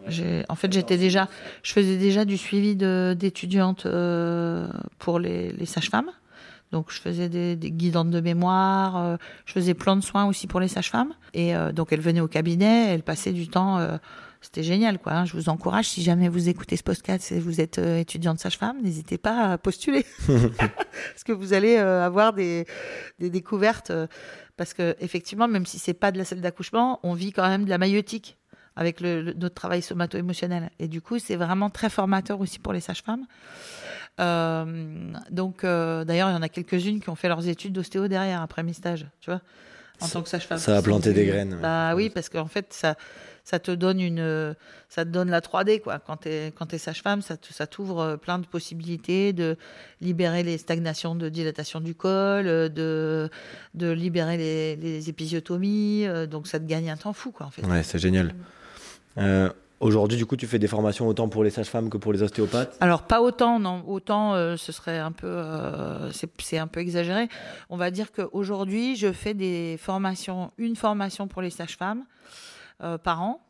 [0.49, 1.29] en fait j'étais déjà,
[1.63, 6.11] je faisais déjà du suivi d'étudiantes euh, pour les, les sages-femmes.
[6.73, 10.61] Donc je faisais des, des, guidantes de mémoire, je faisais plein de soins aussi pour
[10.61, 11.15] les sages-femmes.
[11.35, 13.81] Et donc elles venaient au cabinet, elles passaient du temps
[14.41, 15.13] c'était génial, quoi.
[15.13, 15.25] Hein.
[15.27, 18.81] Je vous encourage, si jamais vous écoutez ce podcast et vous êtes euh, étudiante sage-femme,
[18.83, 20.07] n'hésitez pas à postuler.
[20.27, 22.67] parce que vous allez euh, avoir des,
[23.19, 23.93] des découvertes.
[24.61, 27.49] Euh, parce que, effectivement, même si c'est pas de la salle d'accouchement, on vit quand
[27.49, 28.37] même de la maïotique
[28.77, 30.71] avec le, notre travail somato-émotionnel.
[30.79, 33.27] Et du coup, c'est vraiment très formateur aussi pour les sages-femmes.
[35.31, 38.63] donc, d'ailleurs, il y en a quelques-unes qui ont fait leurs études d'ostéo derrière, après
[38.63, 39.41] mes stages, tu vois,
[40.01, 40.59] en tant que sage-femme.
[40.59, 41.59] Ça a planté des graines.
[41.61, 42.97] Bah oui, parce qu'en fait, ça
[43.45, 44.55] ça te donne une,
[44.89, 45.99] ça te donne la 3D quoi.
[45.99, 49.57] Quand t'es quand es sage-femme, ça ça t'ouvre euh, plein de possibilités de
[50.01, 53.31] libérer les stagnations de dilatation du col, euh, de
[53.75, 56.07] de libérer les, les épisiotomies.
[56.07, 57.65] Euh, donc ça te gagne un temps fou quoi en fait.
[57.67, 58.35] Ouais, c'est génial.
[59.81, 62.77] Aujourd'hui, du coup, tu fais des formations autant pour les sages-femmes que pour les ostéopathes?
[62.81, 63.83] Alors, pas autant, non.
[63.87, 65.43] Autant, ce serait un peu,
[66.13, 67.31] c'est un peu exagéré.
[67.71, 72.05] On va dire qu'aujourd'hui, je fais des formations, une formation pour les sages-femmes,
[73.03, 73.41] par an.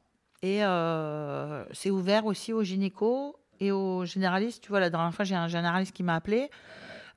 [0.42, 4.62] Et euh, c'est ouvert aussi aux gynécos et aux généralistes.
[4.62, 6.50] Tu vois, la dernière fois, j'ai un généraliste qui m'a appelé.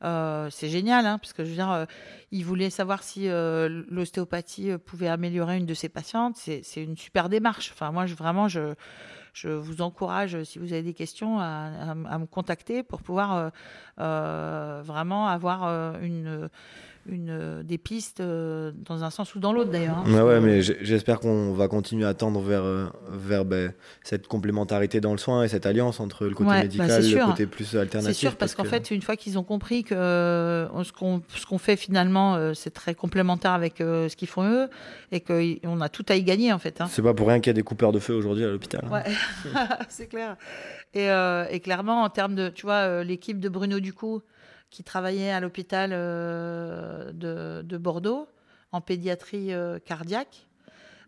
[0.04, 1.88] Euh, c'est génial, hein, parce que je veux dire,
[2.32, 6.36] il voulait savoir si l'ostéopathie pouvait améliorer une de ses patientes.
[6.36, 7.72] C'est une super démarche.
[7.74, 8.74] Enfin, moi, vraiment, je,
[9.34, 13.52] je vous encourage, si vous avez des questions, à, me contacter pour pouvoir
[13.98, 15.64] vraiment avoir
[16.02, 16.50] une
[17.06, 19.98] une, euh, des pistes euh, dans un sens ou dans l'autre d'ailleurs.
[19.98, 20.14] Hein.
[20.14, 23.74] Ouais, ouais, mais j'espère qu'on va continuer à tendre vers, euh, vers ben,
[24.04, 27.26] cette complémentarité dans le soin et cette alliance entre le côté bah, médical et le
[27.26, 28.16] côté plus alternatif.
[28.16, 31.58] C'est sûr, parce, qu'en fait, une fois qu'ils ont compris que ce qu'on ce qu'on
[31.58, 34.70] fait finalement, c'est très complémentaire avec ce qu'ils font eux
[35.12, 36.82] et qu'on a tout à y gagner en fait.
[36.82, 36.88] Hein.
[36.90, 38.86] C'est pas pour rien qu'il y a des coupeurs de feu aujourd'hui à l'hôpital.
[38.86, 38.92] Hein.
[38.92, 39.04] Ouais,
[39.90, 40.38] c'est clair.
[40.94, 41.08] Et,
[41.50, 44.22] et, clairement, en termes de, tu vois, l'équipe de Bruno Ducou,
[44.74, 48.28] qui travaillait à l'hôpital euh, de, Bordeaux
[48.72, 50.48] en pédiatrie euh, cardiaque.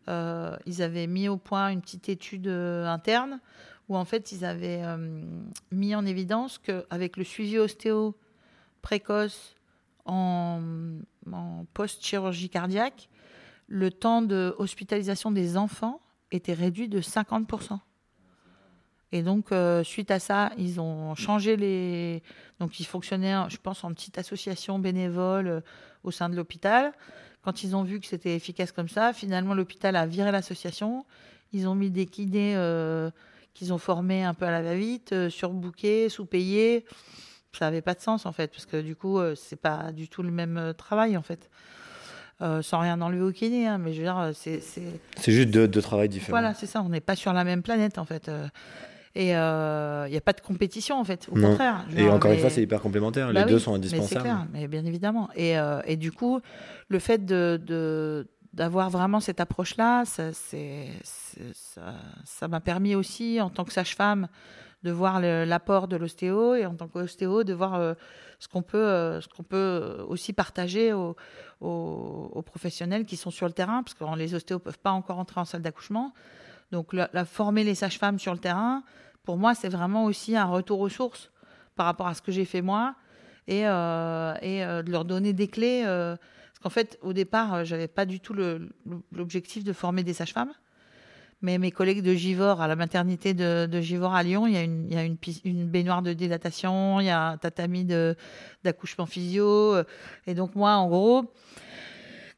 [0.07, 3.39] Euh, ils avaient mis au point une petite étude interne
[3.89, 4.83] où en fait ils avaient
[5.71, 8.15] mis en évidence qu'avec le suivi ostéo
[8.83, 9.55] précoce
[10.05, 10.61] en,
[11.31, 13.09] en post-chirurgie cardiaque,
[13.67, 16.01] le temps de hospitalisation des enfants
[16.31, 17.79] était réduit de 50%.
[19.15, 22.21] Et donc, euh, suite à ça, ils ont changé les.
[22.59, 25.61] Donc, ils fonctionnaient, je pense, en petite association bénévole euh,
[26.03, 26.91] au sein de l'hôpital.
[27.41, 31.05] Quand ils ont vu que c'était efficace comme ça, finalement, l'hôpital a viré l'association.
[31.53, 33.09] Ils ont mis des kinés euh,
[33.53, 36.83] qu'ils ont formés un peu à la va-vite, surbookés, sous-payés.
[37.53, 40.23] Ça n'avait pas de sens, en fait, parce que du coup, c'est pas du tout
[40.23, 41.49] le même travail, en fait.
[42.41, 44.59] sans rien enlever au kiné, hein, mais je veux dire, c'est.
[44.59, 46.37] C'est juste deux, travail différents.
[46.37, 48.29] Voilà, c'est ça, on n'est pas sur la même planète, en fait.
[49.17, 51.27] Et il euh, n'y a pas de compétition, en fait.
[51.31, 51.49] Au Non.
[51.51, 51.85] contraire.
[51.95, 53.31] Et encore une fois, c'est hyper complémentaire.
[53.31, 54.21] Bah Les deux sont Mais indispensables.
[54.21, 55.29] clair, mais bien évidemment.
[55.35, 56.41] Et, euh, et du coup,
[56.89, 60.89] le fait de, d'avoir vraiment cette approche-là, ça, c'est,
[62.47, 64.27] m'a permis aussi, en tant que sage-femme,
[64.83, 67.93] de voir l'apport de l'ostéo et en tant qu'ostéo, de voir euh,
[68.39, 71.15] ce qu'on peut, euh, ce qu'on peut aussi partager aux,
[71.61, 75.17] aux- aux professionnels qui sont sur le terrain, parce que les ostéos peuvent pas encore
[75.19, 76.13] entrer en salle d'accouchement.
[76.71, 78.83] Donc, la, former les sages-femmes sur le terrain,
[79.23, 81.31] pour moi, c'est vraiment aussi un retour aux sources
[81.75, 82.95] par rapport à ce que j'ai fait moi
[83.47, 85.83] et, euh, euh, de leur donner des clés.
[85.85, 88.33] euh, parce qu'en fait, au départ, j'avais pas du tout
[89.11, 90.53] l'objectif de former des sages-femmes.
[91.41, 94.57] Mais mes collègues de Givor, à la maternité de, de Givor à Lyon, il y
[94.57, 97.85] a, une, une, baignoire de dilatation, il y a un tatami
[98.63, 99.75] d'accouchement physio.
[100.25, 101.31] Et donc, moi, en gros,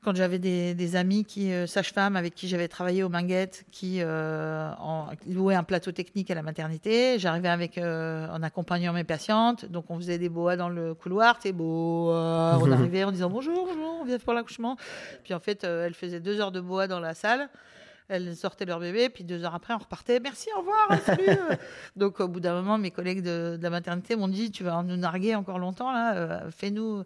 [0.08, 3.98] quand j'avais des, des amis qui euh, sages-femmes avec qui j'avais travaillé au Minguette, qui
[4.00, 9.04] euh, en, louaient un plateau technique à la maternité, j'arrivais avec euh, en accompagnant mes
[9.04, 13.30] patientes, donc on faisait des boas dans le couloir, c'est boa, on arrivait en disant
[13.30, 14.78] bonjour, bonjour, on vient pour l'accouchement,
[15.26, 17.50] puis en fait euh, elles faisaient deux heures de boa dans la salle.
[18.08, 20.22] Elles sortaient leur bébé, puis deux heures après, on repartait.
[20.22, 21.38] Merci, au revoir, salut.
[21.98, 24.82] Donc, au bout d'un moment, mes collègues de, de la maternité m'ont dit Tu vas
[24.82, 26.50] nous narguer encore longtemps, là.
[26.50, 27.04] Fais-nous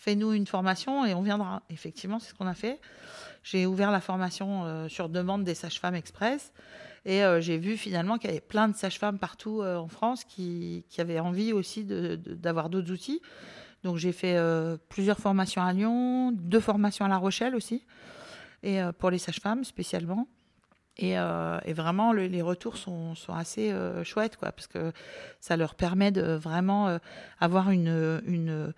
[0.00, 1.62] fais-nous une formation et on viendra.
[1.68, 2.80] Effectivement, c'est ce qu'on a fait.
[3.42, 6.52] J'ai ouvert la formation euh, sur demande des sages-femmes express.
[7.04, 10.24] Et euh, j'ai vu finalement qu'il y avait plein de sages-femmes partout euh, en France
[10.24, 13.20] qui, qui avaient envie aussi d'avoir d'autres outils.
[13.84, 14.36] Donc j'ai fait
[14.90, 17.86] plusieurs formations à Lyon, deux formations à La Rochelle aussi,
[18.62, 20.28] et pour les sages-femmes spécialement.
[20.98, 21.14] Et,
[21.72, 23.74] vraiment, le- les retours sont, sont assez
[24.04, 24.92] chouettes, quoi, parce que
[25.40, 26.98] ça leur permet de vraiment
[27.38, 28.74] avoir une, une,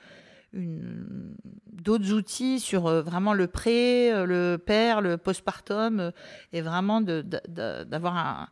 [0.55, 6.11] d'autres outils sur euh, vraiment le pré, euh, le père, le postpartum, euh,
[6.53, 7.24] et vraiment de-
[7.84, 8.48] d'avoir un,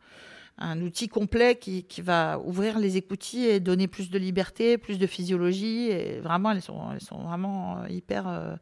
[0.58, 4.98] un outil complet qui, qui va ouvrir les écoutilles et donner plus de liberté, plus
[4.98, 5.90] de physiologie.
[5.90, 8.58] Et vraiment, elles sont, elles sont vraiment hyper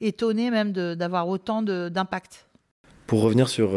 [0.00, 2.46] étonnées même d'avoir autant d'impact.
[3.06, 3.72] Pour revenir sur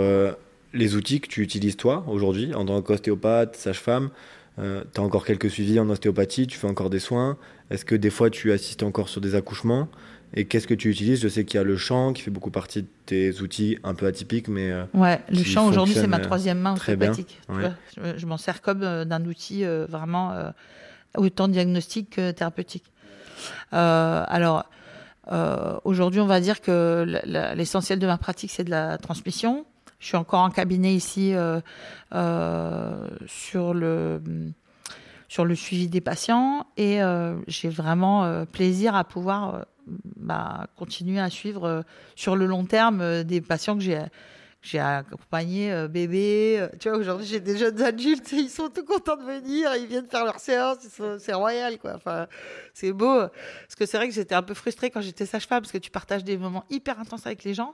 [0.74, 4.12] les outils que tu utilises toi aujourd'hui en tant qu'ostéopathe, sage-femme,
[4.58, 7.38] tu as encore quelques suivis en ostéopathie, tu fais encore des soins.
[7.70, 9.88] Est-ce que des fois tu assistes encore sur des accouchements?
[10.36, 11.22] Et qu'est-ce que tu utilises?
[11.22, 13.94] Je sais qu'il y a le chant qui fait beaucoup partie de tes outils un
[13.94, 17.40] peu atypiques, mais euh, Ouais, le chant aujourd'hui, c'est ma euh, troisième main bien, ostéopathique.
[17.48, 17.62] tu ouais.
[17.62, 17.74] vois.
[18.14, 20.50] Je, je m'en sers comme euh, d'un outil euh, vraiment euh,
[21.18, 22.86] autant diagnostique que thérapeutique.
[23.74, 24.66] Euh, alors,
[25.32, 27.06] euh, aujourd'hui, on va dire que
[27.56, 29.66] l'essentiel de ma pratique, c'est de la transmission.
[30.04, 31.62] Je suis encore en cabinet ici euh,
[32.14, 34.22] euh, sur le
[35.30, 39.66] sur le suivi des patients et euh, j'ai vraiment plaisir à pouvoir
[40.18, 41.86] bah, continuer à suivre
[42.16, 44.02] sur le long terme des patients que j'ai
[44.62, 46.68] j'ai accompagné bébé.
[46.80, 50.08] Tu vois, aujourd'hui, j'ai des jeunes adultes, ils sont tout contents de venir, ils viennent
[50.08, 50.78] faire leur séance,
[51.20, 51.94] c'est royal, quoi.
[51.96, 52.28] Enfin,
[52.74, 53.20] c'est beau.
[53.20, 55.92] Parce que c'est vrai que j'étais un peu frustrée quand j'étais sage-femme, parce que tu
[55.92, 57.74] partages des moments hyper intenses avec les gens,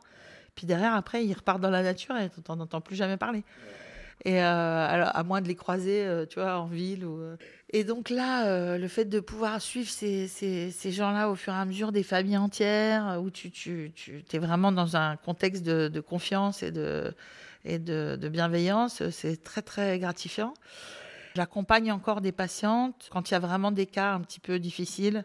[0.60, 3.46] puis derrière, après, ils repartent dans la nature et tu n'en entends plus jamais parler.
[4.26, 7.06] Et euh, alors, à moins de les croiser, euh, tu vois, en ville.
[7.06, 7.38] Euh.
[7.70, 11.64] Et donc là, le fait de pouvoir suivre ces, ces, gens-là au fur et à
[11.64, 16.62] mesure, des familles entières, où tu, tu, tu es vraiment dans un contexte de, confiance
[16.62, 17.14] et de,
[17.64, 20.54] et de, bienveillance, c'est très, très gratifiant.
[21.36, 25.24] J'accompagne encore des patientes quand il y a vraiment des cas un petit peu difficiles.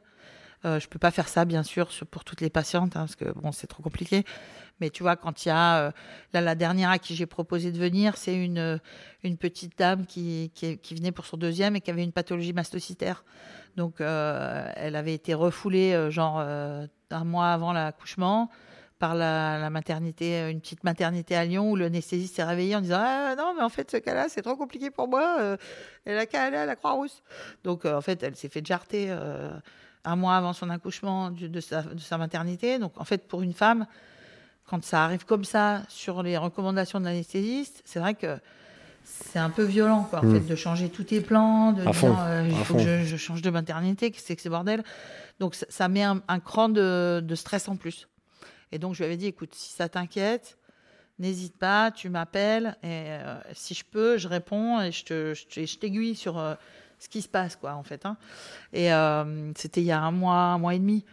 [0.65, 3.27] Euh, je peux pas faire ça, bien sûr, pour toutes les patientes, hein, parce que
[3.33, 4.25] bon, c'est trop compliqué.
[4.81, 5.91] Mais tu vois, quand il y a euh,
[6.33, 10.51] là la dernière à qui j'ai proposé de venir, c'est une euh, petite dame qui,
[10.91, 13.25] venait pour son deuxième et qui avait une pathologie mastocytaire.
[13.77, 18.51] Donc, euh, elle avait été refoulée genre un mois avant l'accouchement
[18.99, 23.35] par la, maternité, une petite maternité à Lyon où l'anesthésiste s'est réveillé en disant ah
[23.37, 25.57] non mais en fait ce cas-là c'est trop compliqué pour moi,
[26.05, 27.23] elle a qu'à aller à la Croix-Rousse.
[27.65, 29.15] Donc en fait elle s'est fait jarter
[30.05, 32.79] un mois avant son accouchement de, sa, de sa maternité.
[32.79, 33.87] Donc en fait pour une femme
[34.67, 38.39] quand ça arrive comme ça sur les recommandations de l'anesthésiste, c'est vrai que
[39.05, 40.33] c'est un peu violent, quoi, en Mm.
[40.33, 43.43] fait, de changer tous tes plans, de dire euh, il faut que je, je change
[43.43, 44.83] de maternité, que c'est que ce bordel.
[45.41, 48.09] Donc ça, ça met un, un cran de, de stress en plus.
[48.73, 50.57] Et donc je lui avais dit, écoute, si ça t'inquiète,
[51.19, 55.77] n'hésite pas, tu m'appelles, et euh, si je peux, je réponds et je te- je
[55.79, 56.55] t'aiguille sur euh,
[57.05, 58.07] ce qui se passe, quoi, en fait.
[58.07, 58.17] hein.
[58.73, 61.05] Et euh, c'était il y a un mois, un mois et demi.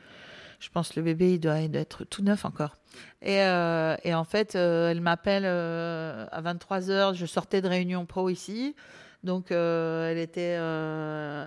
[0.60, 2.78] Je pense que le bébé, il doit, être tout neuf encore.
[3.22, 7.14] Et, euh, en fait, euh, elle m'appelle à 23h.
[7.16, 8.76] Je sortais de réunion pro ici.
[9.24, 10.58] Donc, elle était,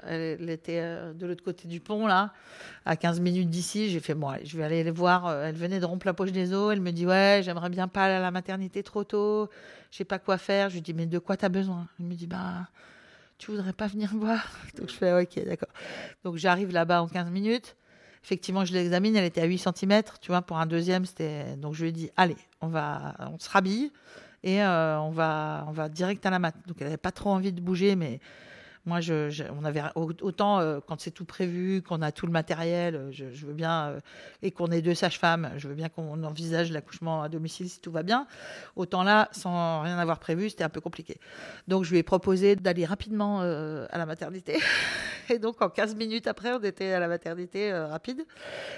[0.07, 0.83] elle, était
[1.15, 2.33] de l'autre côté du pont, là,
[2.85, 3.89] à 15 minutes d'ici.
[3.89, 5.33] J'ai fait, bon, je vais aller les voir.
[5.43, 6.73] Elle venait de rompre la poche des os.
[6.73, 9.49] Elle me dit, ouais, j'aimerais bien pas aller à la maternité trop tôt.
[9.91, 10.69] Je sais pas quoi faire.
[10.69, 11.89] Je lui dis, mais de quoi tu as besoin?
[11.99, 12.69] Elle me dit, bah,
[13.39, 15.69] tu voudrais pas venir me voir Donc je fais ok, d'accord.
[16.25, 17.77] Donc j'arrive là-bas en 15 minutes.
[18.23, 21.57] Effectivement, je l'examine, elle était à 8 cm, tu vois, pour un deuxième, c'était.
[21.57, 23.93] Donc je lui ai dit, allez, on va, on se rhabille
[24.43, 26.55] et euh, on va, on va direct à la mat.
[26.67, 28.21] Donc elle n'avait pas trop envie de bouger, mais
[28.87, 28.99] moi,
[29.59, 33.47] on avait autant euh, quand c'est tout prévu, qu'on a tout le matériel, euh, je,
[33.47, 34.01] veux bien, euh,
[34.43, 37.91] et qu'on est deux sages-femmes, je veux bien qu'on envisage l'accouchement à domicile si tout
[37.91, 38.27] va bien.
[38.77, 41.19] Autant là, sans rien avoir prévu, c'était un peu compliqué.
[41.67, 44.59] Donc, je lui ai proposé d'aller rapidement à la maternité.
[45.31, 48.25] et donc, en 15 minutes après, on était à la maternité rapide.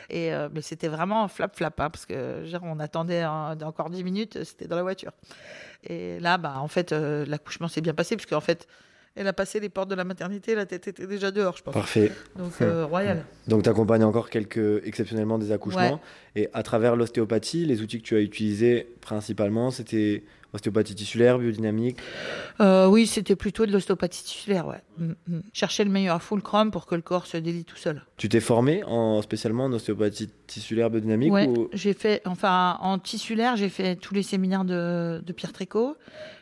[0.08, 4.76] Et, mais c'était vraiment flap-flap, hein, parce que on attendait encore 10 minutes, c'était dans
[4.76, 5.12] la voiture.
[5.84, 8.68] Et là, bah, en fait, l'accouchement s'est bien passé, puisque en fait,
[9.16, 11.74] elle a passé les portes de la maternité, la tête était déjà dehors, je pense.
[11.74, 12.12] Parfait.
[12.36, 13.24] Donc, euh, royal.
[13.48, 16.00] Donc, tu accompagnes encore quelques, exceptionnellement, des accouchements.
[16.36, 20.22] Et à travers l'ostéopathie, les outils que tu as utilisés principalement, c'était
[20.52, 21.98] Ostéopathie tissulaire, biodynamique
[22.60, 24.82] euh, Oui, c'était plutôt de l'ostéopathie tissulaire, ouais.
[24.98, 25.40] Mm, mm.
[25.52, 28.02] Chercher le meilleur fulcrum pour que le corps se délie tout seul.
[28.16, 33.56] Tu t'es formé en, spécialement en ostéopathie tissulaire, biodynamique Oui, j'ai fait, enfin, en tissulaire,
[33.56, 35.96] j'ai fait tous les séminaires de, Pierre Tricot.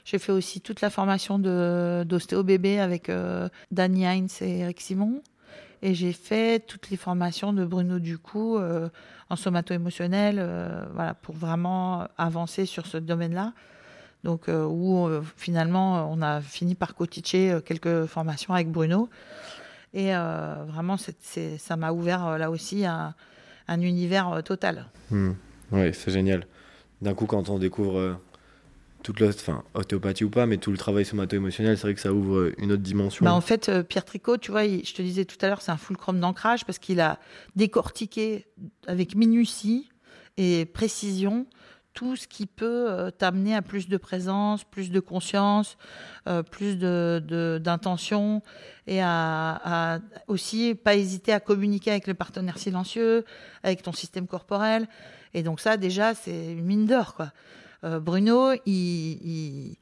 [0.04, 5.22] J'ai fait aussi toute la formation d'ostéo-bébé avec euh, Danny Heinz et Eric Simon.
[5.82, 8.88] Et j'ai fait toutes les formations de Bruno Ducou euh,
[9.28, 13.52] en somato-émotionnel, euh, voilà, pour vraiment avancer sur ce domaine-là
[14.24, 19.08] donc euh, où euh, finalement on a fini par coticher euh, quelques formations avec Bruno.
[19.96, 23.14] Et vraiment, ça m'a ouvert là aussi un,
[23.68, 24.86] univers total.
[25.12, 25.34] Hmm.
[25.70, 26.48] Oui, c'est génial.
[27.00, 28.18] D'un coup, quand on découvre
[29.04, 32.50] toute enfin, ostéopathie ou pas, mais tout le travail somato-émotionnel, c'est vrai que ça ouvre
[32.58, 33.24] une autre dimension.
[33.24, 35.76] Bah en fait, Pierre Tricot, tu vois, je te disais tout à l'heure, c'est un
[35.76, 37.20] fulcrum d'ancrage parce qu'il a
[37.54, 38.46] décortiqué
[38.88, 39.88] avec minutie
[40.38, 41.46] et précision
[41.94, 45.78] tout ce qui peut euh, t'amener à plus de présence, plus de conscience,
[46.26, 48.42] euh, plus de, d'intention
[48.86, 53.24] et à, aussi pas hésiter à communiquer avec le partenaire silencieux,
[53.62, 54.88] avec ton système corporel.
[55.32, 57.32] Et donc ça, déjà, c'est une mine d'or, quoi.
[57.84, 59.76] Euh, Bruno, il,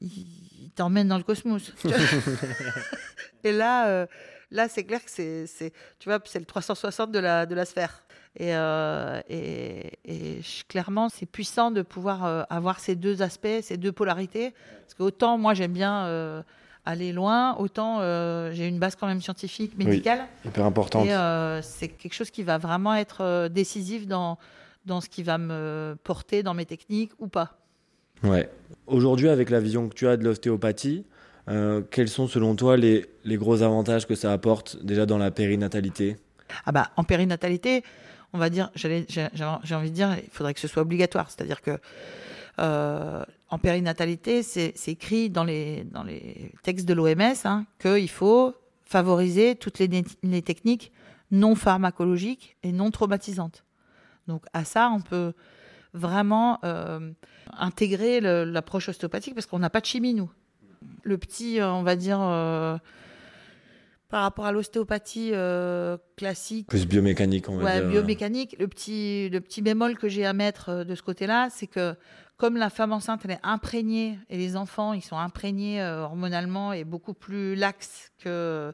[0.00, 1.72] il, t'emmène dans le cosmos.
[3.44, 4.06] et là,
[4.50, 7.64] là, c'est clair que c'est, c'est, tu vois, c'est le 360 de la, de la
[7.64, 8.02] sphère.
[8.40, 13.92] Euh, et, et, clairement, c'est puissant de pouvoir euh, avoir ces deux aspects, ces deux
[13.92, 14.54] polarités.
[14.82, 16.42] Parce que autant moi j'aime bien euh,
[16.84, 18.00] aller loin, autant
[18.52, 20.20] j'ai une base quand même scientifique, médicale.
[20.44, 21.06] Oui, hyper importante.
[21.06, 24.38] Et c'est quelque chose qui va vraiment être décisif dans,
[24.86, 27.58] dans ce qui va me porter dans mes techniques ou pas.
[28.22, 28.48] Ouais.
[28.86, 31.04] Aujourd'hui, avec la vision que tu as de l'ostéopathie,
[31.90, 36.16] quels sont selon toi les, les gros avantages que ça apporte déjà dans la périnatalité?
[36.64, 37.82] Ah bah, En périnatalité,
[38.32, 41.30] on va dire, j'ai envie de dire, il faudrait que ce soit obligatoire.
[41.30, 41.78] C'est-à-dire que
[42.58, 48.54] euh, en périnatalité, c'est écrit dans les, dans les textes de l'OMS hein, qu'il faut
[48.84, 50.92] favoriser toutes les, techniques
[51.30, 53.64] non pharmacologiques et non traumatisantes.
[54.26, 55.32] Donc à ça, on peut
[55.94, 57.12] vraiment euh,
[57.56, 60.30] intégrer l'approche ostéopathique parce qu'on n'a pas de chimie, nous.
[61.02, 62.76] Le petit, on va dire, euh,
[64.08, 66.68] par rapport à l'ostéopathie euh, classique.
[66.68, 68.56] Plus biomécanique, on va ouais, biomécanique.
[68.58, 71.94] Le petit, le petit bémol que j'ai à mettre euh, de ce côté-là, c'est que
[72.38, 76.72] comme la femme enceinte, elle est imprégnée, et les enfants, ils sont imprégnés euh, hormonalement
[76.72, 78.72] et beaucoup plus laxes que.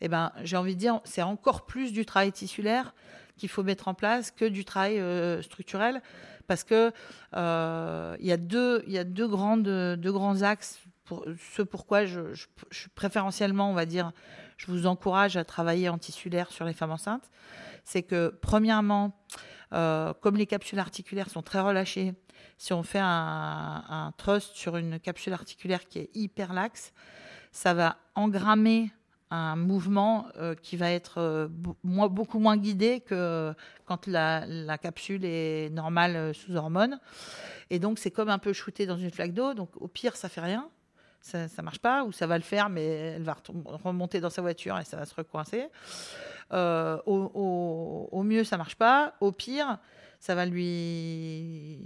[0.00, 2.94] Eh ben, j'ai envie de dire, c'est encore plus du travail tissulaire
[3.36, 5.02] qu'il faut mettre en place que du travail
[5.42, 6.02] structurel,
[6.46, 6.92] parce que
[7.32, 11.24] il y a deux, il y a deux grandes, deux grands axes pour
[11.56, 14.12] ce pourquoi je, je, je préférentiellement, on va dire,
[14.60, 17.30] je vous encourage à travailler en tissulaire sur les femmes enceintes,
[17.82, 19.18] c'est que premièrement,
[19.72, 22.12] euh, comme les capsules articulaires sont très relâchées,
[22.58, 26.92] si on fait un, un, trust sur une capsule articulaire qui est hyper laxe,
[27.52, 28.92] ça va engrammer
[29.30, 33.54] un mouvement euh, qui va être euh, beaucoup moins guidé que
[33.86, 37.00] quand la, capsule est normale sous hormones.
[37.70, 39.54] Et donc, c'est comme un peu shooté dans une flaque d'eau.
[39.54, 40.68] Donc, au pire, ça fait rien
[41.20, 43.36] ça ne marche pas, ou ça va le faire, mais elle va
[43.84, 45.68] remonter dans sa voiture et ça va se recoincer.
[46.52, 49.14] Euh, au, mieux, ça marche pas.
[49.20, 49.78] Au pire,
[50.18, 51.78] ça va lui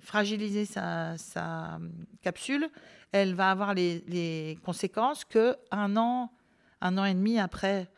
[0.00, 1.78] fragiliser sa,
[2.22, 2.68] capsule.
[3.12, 6.32] Elle va avoir les, conséquences que un an,
[6.80, 7.88] un an et demi après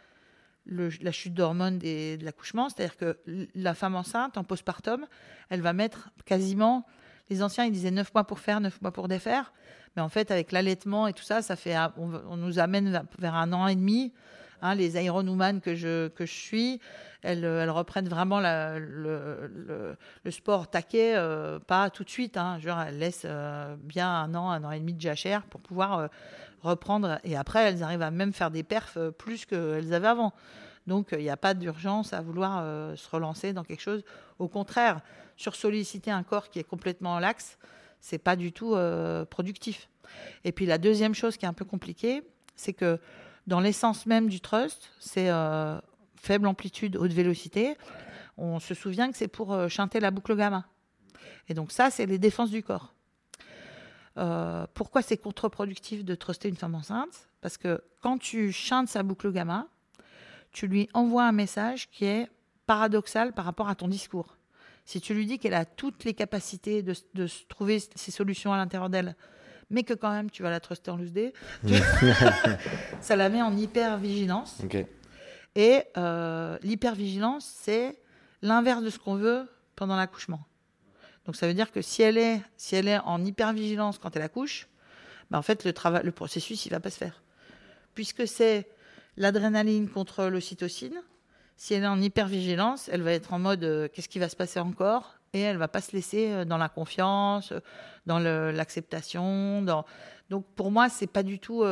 [0.66, 3.18] la chute d'hormones de l'accouchement, c'est-à-dire que
[3.54, 5.06] la femme enceinte en postpartum,
[5.48, 6.86] elle va mettre quasiment
[7.30, 9.52] les anciens, ils disaient 9 mois pour faire, 9 mois pour défaire.
[9.96, 13.52] Mais en fait, avec l'allaitement et tout ça, ça fait, on, nous amène vers un
[13.52, 14.12] an et demi
[14.64, 16.80] Hein, les Iron Woman que je, suis,
[17.22, 19.96] elles, elles reprennent vraiment le,
[20.30, 22.36] sport taquet, euh, pas tout de suite.
[22.36, 25.60] Hein, genre, elles laissent euh, bien un an, un an et demi de jachère pour
[25.60, 26.06] pouvoir euh,
[26.62, 27.18] reprendre.
[27.24, 30.32] Et après, elles arrivent à même faire des perfs euh, plus qu'elles avaient avant.
[30.86, 34.04] Donc, il n'y a pas d'urgence à vouloir euh, se relancer dans quelque chose.
[34.38, 35.00] Au contraire,
[35.36, 37.58] sur solliciter un corps qui est complètement lax,
[38.02, 39.88] c'est pas du tout euh, productif.
[40.44, 42.22] Et puis la deuxième chose qui est un peu compliquée,
[42.54, 43.00] c'est que
[43.46, 45.80] dans l'essence même du trust, c'est euh,
[46.16, 47.76] faible amplitude, haute vélocité.
[48.36, 50.66] On se souvient que c'est pour euh, chanter la boucle gamma.
[51.48, 52.92] Et donc ça, c'est les défenses du corps.
[54.18, 57.28] Euh, pourquoi c'est contre-productif de truster une femme enceinte?
[57.40, 59.68] Parce que quand tu chantes sa boucle gamma,
[60.52, 62.28] tu lui envoies un message qui est
[62.66, 64.36] paradoxal par rapport à ton discours.
[64.84, 68.56] Si tu lui dis qu'elle a toutes les capacités de, de trouver ses solutions à
[68.56, 69.16] l'intérieur d'elle,
[69.72, 71.32] mais que quand même tu vas la truster en loose day,
[73.00, 74.58] ça la met en hyper-vigilance.
[75.54, 77.98] Et euh, l'hypervigilance, c'est
[78.42, 80.40] l'inverse de ce qu'on veut pendant l'accouchement.
[81.26, 84.22] Donc ça veut dire que si elle est, si elle est en hypervigilance quand elle
[84.22, 84.68] accouche,
[85.30, 87.22] ben en fait le, travail, le processus il va pas se faire.
[87.94, 88.68] Puisque c'est
[89.16, 91.00] l'adrénaline contre l'ocytocine,
[91.62, 94.34] si elle est en hypervigilance, elle va être en mode euh, qu'est-ce qui va se
[94.34, 95.14] passer encore?
[95.32, 97.60] Et elle va pas se laisser euh, dans la confiance, euh,
[98.04, 99.62] dans l'acceptation.
[100.28, 101.62] Donc pour moi, c'est pas du tout.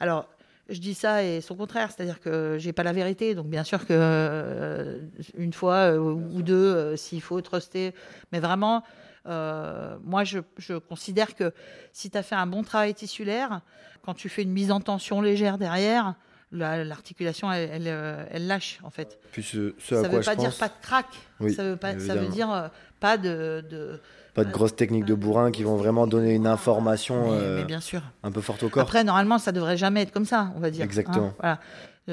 [0.00, 0.26] Alors
[0.70, 3.34] je dis ça et son contraire, c'est-à-dire que j'ai pas la vérité.
[3.34, 5.02] Donc bien sûr que
[5.36, 7.92] une fois ou deux, s'il faut truster,
[8.32, 8.82] mais vraiment.
[9.26, 11.52] moi, je, je considère que
[11.92, 13.60] si tu as fait un bon travail tissulaire,
[14.00, 16.14] quand tu fais une mise en tension légère derrière,
[16.52, 20.24] l'articulation, elle, elle, euh, elle lâche, en fait Puis ce, ce à ça quoi veut
[20.24, 21.06] pas dire pense, pas de crack.
[21.40, 21.98] Oui, ça veut pas.
[21.98, 23.64] Ça veut dire euh, pas de.
[23.70, 24.00] de-
[24.34, 27.64] pas de grosses techniques de bourrin qui vont vraiment donner une information mais, euh, mais
[27.64, 28.00] bien sûr.
[28.22, 28.82] un peu forte au corps.
[28.84, 30.82] Après, normalement, ça devrait jamais être comme ça, on va dire.
[30.82, 30.84] hein.
[30.84, 31.34] Exactement.
[31.40, 31.58] voilà.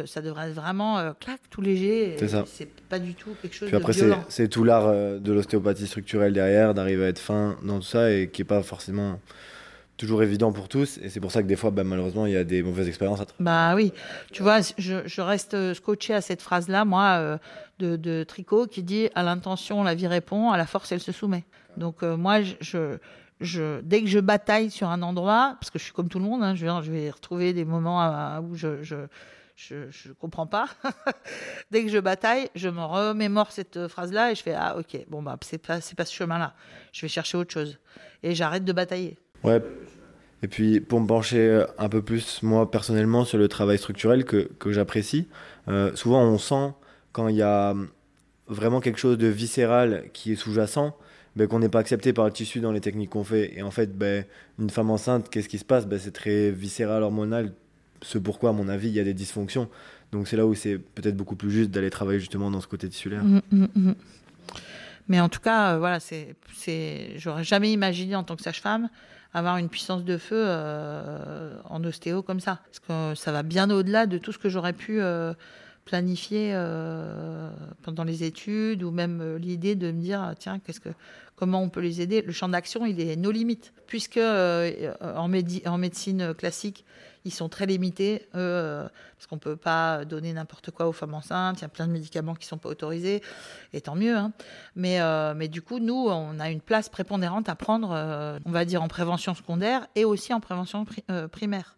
[0.05, 2.15] Ça devrait être vraiment euh, clac, tout léger.
[2.19, 2.43] C'est ça.
[2.47, 5.87] C'est pas du tout quelque chose Puis après, de c'est tout l'art euh, de l'ostéopathie
[5.87, 9.19] structurelle derrière, d'arriver à être fin dans tout ça et qui est pas forcément
[9.97, 10.99] toujours évident pour tous.
[10.99, 13.19] Et c'est pour ça que des fois, bah, malheureusement, il y a des mauvaises expériences.
[13.21, 13.91] à Bah oui,
[14.31, 17.37] tu vois, je, reste euh, scotché à cette phrase-là, moi, euh,
[17.79, 21.11] de, de Tricot, qui dit à l'intention, la vie répond, à la force, elle se
[21.11, 21.43] soumet.
[21.75, 26.09] Donc euh, moi, dès que je bataille sur un endroit, parce que je suis comme
[26.09, 28.83] tout le monde, hein, je, vais, je vais retrouver des moments où je
[29.57, 30.69] je, je, comprends pas.
[31.71, 35.23] dès que je bataille, je me remémore cette phrase-là et je fais ah ok, bon
[35.23, 36.53] bah c'est pas c'est pas ce chemin-là.
[36.93, 37.79] Je vais chercher autre chose
[38.23, 39.17] et j'arrête de batailler.
[39.43, 39.61] Ouais.
[40.43, 44.49] Et puis, pour me pencher un peu plus, moi, personnellement, sur le travail structurel que,
[44.59, 45.27] que j'apprécie,
[45.67, 46.73] euh, souvent, on sent
[47.11, 47.73] quand il y a
[48.47, 50.95] vraiment quelque chose de viscéral qui est sous-jacent,
[51.35, 53.57] ben, qu'on n'est pas accepté par le tissu dans les techniques qu'on fait.
[53.57, 54.25] Et en fait, ben,
[54.59, 55.87] une femme enceinte, qu'est-ce qui se passe?
[55.87, 57.53] Ben, C'est très viscéral, hormonal,
[58.01, 59.69] ce pourquoi, à mon avis, il y a des dysfonctions.
[60.11, 62.87] Donc c'est là où c'est peut-être beaucoup plus juste d'aller travailler justement dans ce côté
[62.87, 63.23] tissulaire.
[63.23, 63.95] Mm, mm, mm.
[65.09, 66.35] Mais en tout cas, euh, voilà, c'est,
[67.17, 68.89] j'aurais jamais imaginé en tant que sage-femme
[69.33, 73.69] avoir une puissance de feu euh, en ostéo comme ça, parce que ça va bien
[73.69, 75.33] au-delà de tout ce que j'aurais pu euh,
[75.85, 77.49] planifier euh,
[77.83, 80.89] pendant les études ou même l'idée de me dire tiens qu'est-ce que
[81.35, 82.21] comment on peut les aider?
[82.21, 85.31] Le champ d'action il est nos limites, puisque en,
[85.65, 86.83] en médecine classique
[87.27, 91.59] ils sont très limités, euh, parce qu'on peut pas donner n'importe quoi aux femmes enceintes.
[91.59, 93.21] Il y a plein de médicaments qui sont pas autorisés,
[93.73, 94.15] et tant mieux.
[94.15, 94.31] hein.
[94.75, 98.51] Mais, euh, mais du coup, nous, on a une place prépondérante à prendre, euh, on
[98.51, 101.75] va dire, en prévention secondaire et aussi en prévention pri- primaire.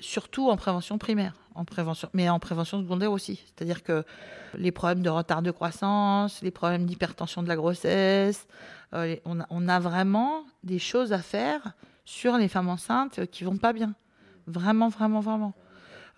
[0.00, 3.42] Surtout en prévention primaire, en prévention, mais en prévention secondaire aussi.
[3.46, 4.04] C'est-à-dire que
[4.54, 8.46] les problèmes de retard de croissance, les problèmes d'hypertension de la grossesse,
[8.92, 11.72] on, a, on a vraiment des choses à faire
[12.04, 13.94] sur les femmes enceintes qui vont pas bien.
[14.46, 15.54] Vraiment, vraiment, vraiment.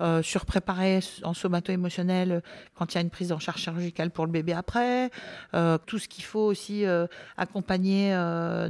[0.00, 2.40] Euh, surpréparer en somato-émotionnel euh,
[2.74, 5.10] quand il y a une prise en charge chirurgicale pour le bébé après.
[5.54, 7.06] Euh, tout ce qu'il faut aussi euh,
[7.36, 8.10] accompagner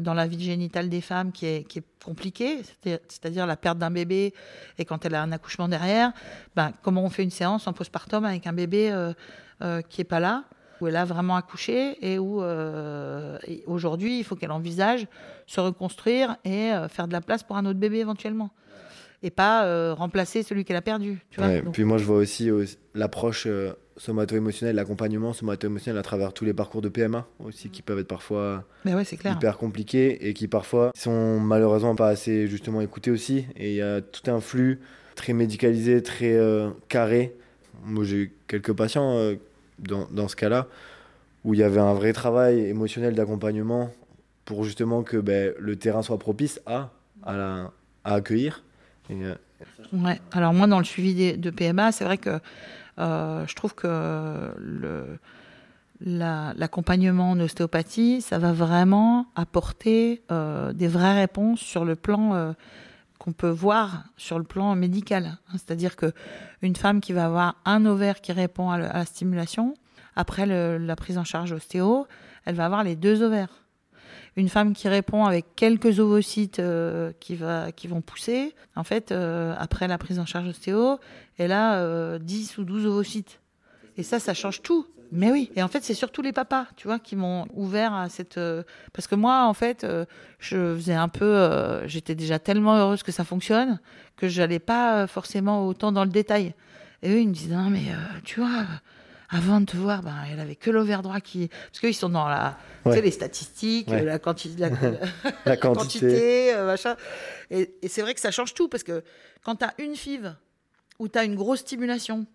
[0.00, 3.78] dans la vie génitale des femmes qui est, qui est compliqué, c'est- c'est-à-dire la perte
[3.78, 4.34] d'un bébé
[4.78, 6.12] et quand elle a un accouchement derrière,
[6.57, 8.92] ben, comment on fait une séance en postpartum avec un bébé
[9.88, 10.44] qui est pas là
[10.80, 12.42] où elle a vraiment accouché et où
[13.66, 15.07] aujourd'hui il faut qu'elle envisage
[15.46, 18.50] se reconstruire et faire de la place pour un autre bébé éventuellement
[19.23, 21.25] et pas euh, remplacer celui qu'elle a perdu.
[21.31, 22.64] Tu vois Ouais, Donc, Puis moi, je vois aussi euh,
[22.95, 27.99] l'approche euh, somato-émotionnelle, l'accompagnement somato-émotionnel à travers tous les parcours de PMA aussi, qui peuvent
[27.99, 29.35] être parfois mais ouais, c'est clair.
[29.37, 33.47] hyper compliqués et qui parfois sont malheureusement pas assez justement écoutés aussi.
[33.57, 34.81] Et il y a tout un flux
[35.14, 36.39] très médicalisé, très
[36.89, 37.35] carré.
[37.85, 39.33] Moi, j'ai eu quelques patients
[39.79, 40.68] dans, dans ce cas-là
[41.45, 43.91] où il y avait un vrai travail émotionnel d'accompagnement
[44.45, 46.91] pour justement que ben, le terrain soit propice à,
[47.23, 47.73] à, la-
[48.05, 48.64] à accueillir.
[49.11, 49.34] Euh,
[49.92, 50.20] Ouais.
[50.32, 52.40] Alors moi, dans le suivi de PMA, c'est vrai que
[52.98, 54.50] euh, je trouve que
[56.00, 62.55] l'accompagnement en ostéopathie, ça va vraiment apporter euh, des vraies réponses sur le plan
[63.18, 65.26] qu'on peut voir sur le plan médical.
[65.26, 65.38] hein.
[65.53, 66.12] C'est-à-dire que
[66.62, 69.74] une femme qui va avoir un ovaire qui répond à, la stimulation,
[70.16, 72.07] après la prise en charge ostéo,
[72.44, 73.62] elle va avoir les deux ovaires.
[74.37, 79.89] Une femme qui répond avec quelques ovocytes euh, qui, vont pousser, en fait, euh, après
[79.89, 80.99] la prise en charge ostéo,
[81.37, 83.41] elle a euh, 10 ou 12 ovocytes.
[83.99, 84.87] Et ça, ça change tout.
[85.14, 85.51] Mais oui.
[85.55, 88.39] Et en fait, c'est surtout les papas, tu vois, qui m'ont ouvert à cette.
[88.39, 88.62] euh,
[88.95, 89.87] Parce que moi, en fait,
[90.39, 91.87] je faisais un peu.
[91.87, 93.80] J'étais déjà tellement heureuse que ça fonctionne
[94.16, 96.55] que j'allais pas forcément autant dans le détail.
[97.03, 97.83] Et eux, ils me disaient non, mais
[98.24, 98.64] tu vois,
[99.35, 101.49] avant de te voir, ben, elle avait que l'ovaire droit qui.
[101.49, 102.59] Parce qu'ils sont dans la.
[102.85, 104.05] Tu sais, les statistiques, Ouais.
[104.05, 104.68] la quantité.
[105.47, 106.55] La, quantité.
[106.55, 106.97] euh, machin.
[107.51, 109.03] Et, et c'est vrai que ça change tout parce que
[109.43, 110.35] quand tu as une FIV
[110.99, 112.26] où tu as une grosse stimulation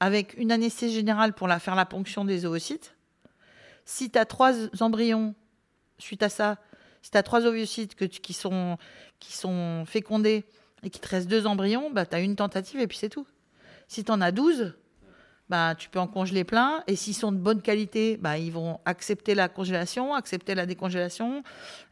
[0.00, 2.94] avec une anesthésie générale pour la, faire la ponction des oocytes,
[3.84, 5.34] si tu as trois embryons
[5.98, 6.58] suite à ça,
[7.02, 8.76] si tu as trois ovocytes que tu- qui, sont,
[9.20, 10.44] qui sont fécondés
[10.82, 13.26] et qu'il te reste deux embryons, bah, tu as une tentative et puis c'est tout.
[13.88, 14.74] Si tu en as 12,
[15.48, 16.82] bah, tu peux en congeler plein.
[16.86, 21.42] Et s'ils sont de bonne qualité, bah, ils vont accepter la congélation, accepter la décongélation,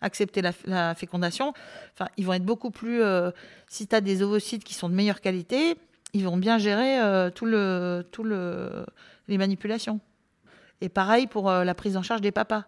[0.00, 1.53] accepter la, fécondation.
[1.94, 3.03] Enfin, ils vont être beaucoup plus.
[3.03, 3.30] euh,
[3.68, 5.76] si tu as des ovocytes qui sont de meilleure qualité,
[6.14, 8.86] ils vont bien gérer euh, tout le, tout le,
[9.28, 10.00] les manipulations.
[10.80, 12.64] Et pareil pour euh, la prise en charge des papas.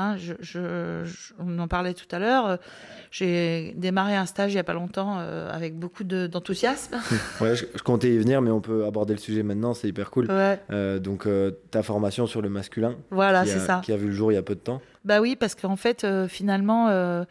[0.00, 2.46] Hein, je, je- je- on en parlait tout à l'heure.
[2.46, 2.56] euh,
[3.10, 6.96] J'ai démarré un stage il n'y a pas longtemps euh, avec beaucoup de- d'enthousiasme.
[7.40, 10.26] Ouais, je, comptais y venir, mais on peut aborder le sujet maintenant, c'est hyper cool.
[10.30, 11.26] ouais, Euh, donc,
[11.72, 13.80] ta formation sur le masculin, voilà, qui, c'est a, ça.
[13.84, 14.80] qui a vu le jour il y a peu de temps.
[15.04, 17.24] Bah oui, parce qu'en fait, finalement,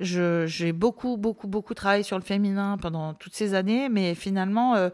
[0.00, 4.88] j'ai beaucoup, beaucoup, beaucoup travaillé sur le féminin pendant toutes ces années, mais finalement, euh,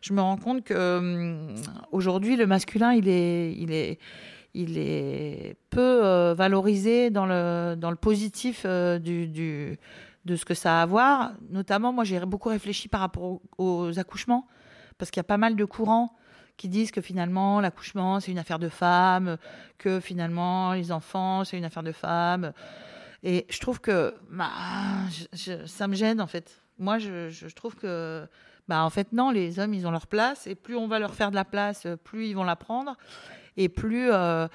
[0.00, 1.46] je me rends compte que euh,
[1.90, 3.98] aujourd'hui, le masculin, il est, il est,
[4.54, 9.78] il est peu euh, valorisé dans le, dans le positif euh, du, du-
[10.24, 11.32] de ce que ça a à voir.
[11.50, 14.46] Notamment, moi, j'ai beaucoup réfléchi par rapport aux, accouchements,
[14.98, 16.14] parce qu'il y a pas mal de courants
[16.58, 19.38] qui disent que finalement l'accouchement c'est une affaire de femmes,
[19.78, 22.52] que finalement les enfants c'est une affaire de femmes.
[23.24, 24.50] Et je trouve que bah,
[25.66, 26.60] ça me gêne en fait.
[26.78, 28.28] Moi je- je trouve que
[28.68, 31.14] bah, en fait non, les hommes ils ont leur place et plus on va leur
[31.14, 32.96] faire de la place, plus ils vont la prendre
[33.56, 34.48] et plus euh,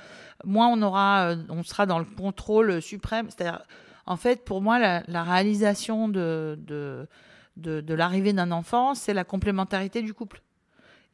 [0.44, 3.28] moins on aura, euh, on sera dans le contrôle suprême.
[3.30, 3.62] C'est-à-dire
[4.06, 7.08] en fait pour moi la, réalisation de, de,
[7.58, 10.42] de, l'arrivée d'un enfant c'est la complémentarité du couple.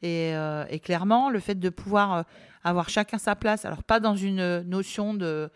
[0.02, 2.24] Et, euh, clairement, le fait de pouvoir
[2.62, 5.50] avoir chacun sa place, alors pas dans une notion de,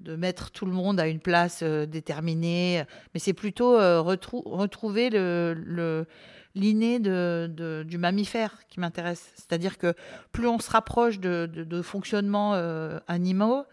[0.00, 4.42] de mettre tout le monde à une place euh, déterminée, mais c'est plutôt euh, retrou-
[4.48, 6.06] retrouver le,
[6.54, 9.32] l'inné de, du mammifère qui m'intéresse.
[9.34, 9.94] C'est-à-dire que
[10.32, 13.64] plus on se rapproche de, fonctionnements euh, animaux,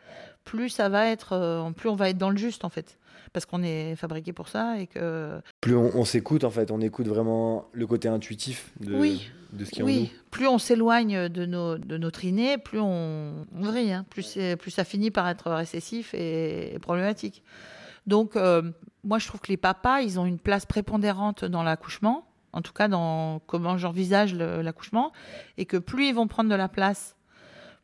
[0.44, 2.98] plus ça va être, plus on va être dans le juste en fait,
[3.36, 6.80] parce qu'on est fabriqué pour ça et que Plus on, on s'écoute, en fait, on
[6.80, 9.30] écoute vraiment le côté intuitif de, Oui.
[9.52, 12.80] de ce qui est en Oui, plus on s'éloigne de, nos, de notre inné, plus
[12.80, 14.06] on, on vrille, hein.
[14.10, 14.38] plus,
[14.70, 17.44] ça finit par être récessif et, et problématique.
[18.08, 18.62] Donc, euh,
[19.04, 22.72] moi, je trouve que les papas, ils ont une place prépondérante dans l'accouchement, en tout
[22.72, 25.12] cas dans comment j'envisage l'accouchement,
[25.58, 27.15] et que plus ils vont prendre de la place,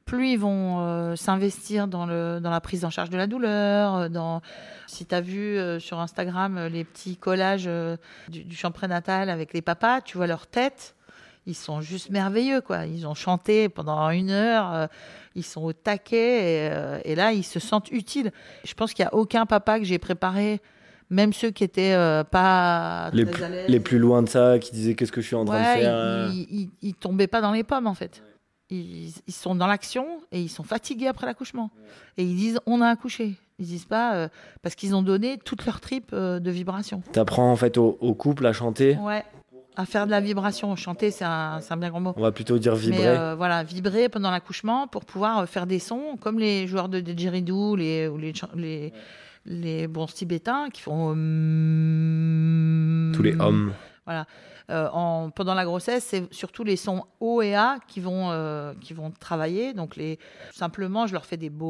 [0.05, 3.95] plus ils vont euh, s'investir dans, le, dans la prise en charge de la douleur.
[3.95, 4.41] euh, Dans,
[4.87, 7.95] si tu as vu euh, sur Instagram les petits collages euh,
[8.29, 10.95] du, du champ prénatal avec les papas, tu vois leur tête
[11.47, 12.85] ils sont juste merveilleux, quoi.
[12.85, 14.87] Ils ont chanté pendant une heure,
[15.33, 16.67] ils sont au taquet,
[17.03, 18.31] et, et là, ils se sentent utiles.
[18.63, 20.61] Je pense qu'il n'y a aucun papa que j'ai préparé,
[21.09, 23.09] même ceux qui étaient euh, pas.
[23.13, 25.35] Les, très plus- à les plus loin de ça, qui disaient qu'est-ce que je suis
[25.35, 26.27] en train Ouais, de faire.
[26.31, 28.21] ils, ils, ils tombaient pas dans les pommes, en fait.
[28.71, 31.69] Ils, ils sont dans l'action et ils sont fatigués après l'accouchement.
[32.17, 33.35] Et ils disent on a accouché.
[33.59, 34.27] Ils disent pas euh,
[34.63, 37.03] parce qu'ils ont donné toute leur tripe euh, de vibration.
[37.11, 38.97] T'apprends en fait au, au couple à chanter.
[39.01, 39.23] Ouais.
[39.75, 40.75] À faire de la vibration.
[40.75, 42.13] Chanter, c'est un, un bien grand mot.
[42.17, 42.99] On va plutôt dire vibrer.
[42.99, 46.99] Mais euh, voilà, vibrer pendant l'accouchement pour pouvoir faire des sons comme les joueurs de
[46.99, 48.93] didgeridoo les, ou les, les,
[49.45, 51.11] les bons tibétains qui font.
[52.11, 53.73] hum, Tous les hommes.
[54.05, 54.25] Voilà.
[54.71, 58.73] Euh, en, pendant la grossesse, c'est surtout les sons O et A qui vont, euh,
[58.79, 59.73] qui vont travailler.
[59.73, 59.99] Donc,
[60.53, 61.67] simplement, je leur fais des beaux.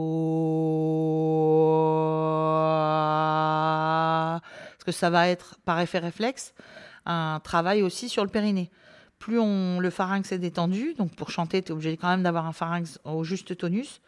[4.41, 6.53] Parce que ça va être, par effet réflexe,
[7.07, 8.69] un travail aussi sur le périnée.
[9.17, 9.39] Plus
[9.79, 12.99] le pharynx est détendu, donc pour chanter, tu es obligé quand même d'avoir un pharynx
[13.05, 14.01] au juste tonus,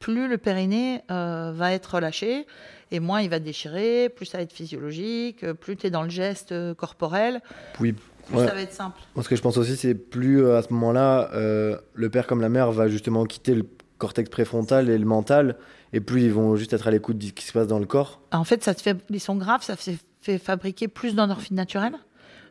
[0.00, 2.46] plus le périnée euh, va être relâché
[2.90, 6.10] et moins il va déchirer, plus ça va être physiologique, plus tu es dans le
[6.10, 7.40] geste corporel.
[7.78, 7.94] Oui,
[8.26, 9.00] plus ça va être simple.
[9.20, 12.40] Ce que je pense aussi, c'est plus euh, à ce moment-là, euh, le père comme
[12.40, 13.66] la mère va justement quitter le
[13.98, 15.56] cortex préfrontal et le mental,
[15.92, 17.86] et plus ils vont juste être à l'écoute de ce qui se passe dans le
[17.86, 18.20] corps.
[18.32, 21.96] En fait, ça te fait, ils sont graves, ça fait, fait fabriquer plus d'endorphines naturelles.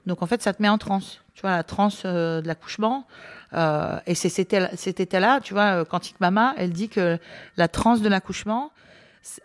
[0.06, 1.22] Donc en fait, ça te met en transe.
[1.34, 3.07] Tu vois, la transe euh, de l'accouchement.
[3.53, 7.18] Euh, et c'est cet état-là, tu vois, Quantique Mama, elle dit que
[7.57, 8.72] la transe de l'accouchement,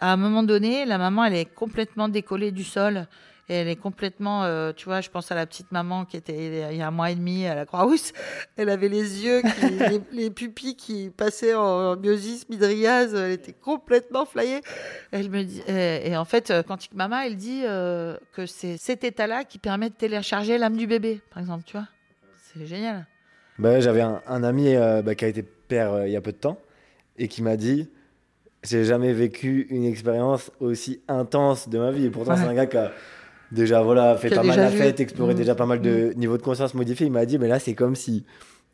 [0.00, 3.06] à un moment donné, la maman, elle est complètement décollée du sol
[3.50, 6.70] et elle est complètement, euh, tu vois, je pense à la petite maman qui était
[6.70, 8.12] il y a un mois et demi à la Croix-Rousse.
[8.56, 9.42] Elle avait les yeux,
[10.12, 13.12] les, pupilles qui passaient en myosis, midriase.
[13.12, 14.60] Elle était complètement flyée.
[15.10, 19.42] Elle me dit, et, en fait, Quantique Mama, elle dit euh, que c'est cet état-là
[19.42, 21.88] qui permet de télécharger l'âme du bébé, par exemple, tu vois.
[22.54, 23.08] C'est génial.
[23.58, 26.36] Bah, J'avais un, ami euh, bah, qui a été père il y a peu de
[26.36, 26.60] temps
[27.18, 27.90] et qui m'a dit
[28.62, 32.06] j'ai jamais vécu une expérience aussi intense de ma vie.
[32.06, 32.92] Et pourtant, c'est un gars qui a
[33.52, 35.36] déjà voilà, fait pas mal la fête, exploré mmh.
[35.36, 36.18] déjà pas mal de mmh.
[36.18, 37.06] niveaux de conscience modifiés.
[37.06, 38.24] Il m'a dit, mais là, c'est comme si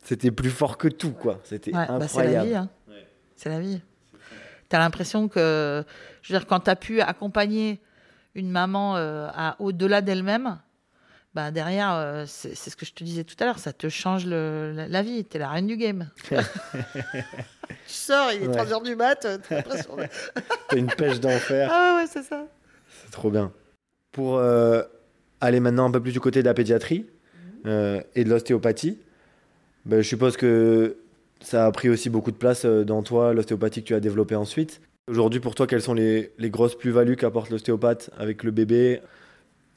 [0.03, 1.39] c'était plus fort que tout, quoi.
[1.43, 1.99] C'était incroyable.
[1.99, 2.55] Bah, c'est la vie.
[2.55, 2.69] Hein.
[3.35, 3.81] C'est la vie.
[4.69, 5.83] Tu as l'impression que,
[6.21, 7.79] je veux dire, quand tu as pu accompagner
[8.35, 10.59] une maman euh, à au-delà d'elle-même,
[11.33, 14.25] bah derrière, euh, c'est ce que je te disais tout à l'heure, ça te change
[14.25, 15.23] le, la, vie.
[15.23, 16.09] Tu es la reine du game.
[16.29, 16.35] tu
[17.85, 21.69] sors, il est 3h du mat, t'as une pêche d'enfer.
[21.71, 22.45] Ah ouais, c'est ça.
[23.03, 23.51] C'est trop bien.
[24.17, 24.81] Pour euh,
[25.41, 27.05] aller maintenant un peu plus du côté de la pédiatrie
[27.67, 28.97] euh, et de l'ostéopathie,
[29.85, 30.97] ben, je suppose que
[31.39, 34.35] ça a pris aussi beaucoup de place euh, dans toi, l'ostéopathie que tu as développée
[34.35, 34.81] ensuite.
[35.07, 39.01] Aujourd'hui, pour toi, quelles sont les, les grosses plus-values qu'apporte l'ostéopathe avec le bébé?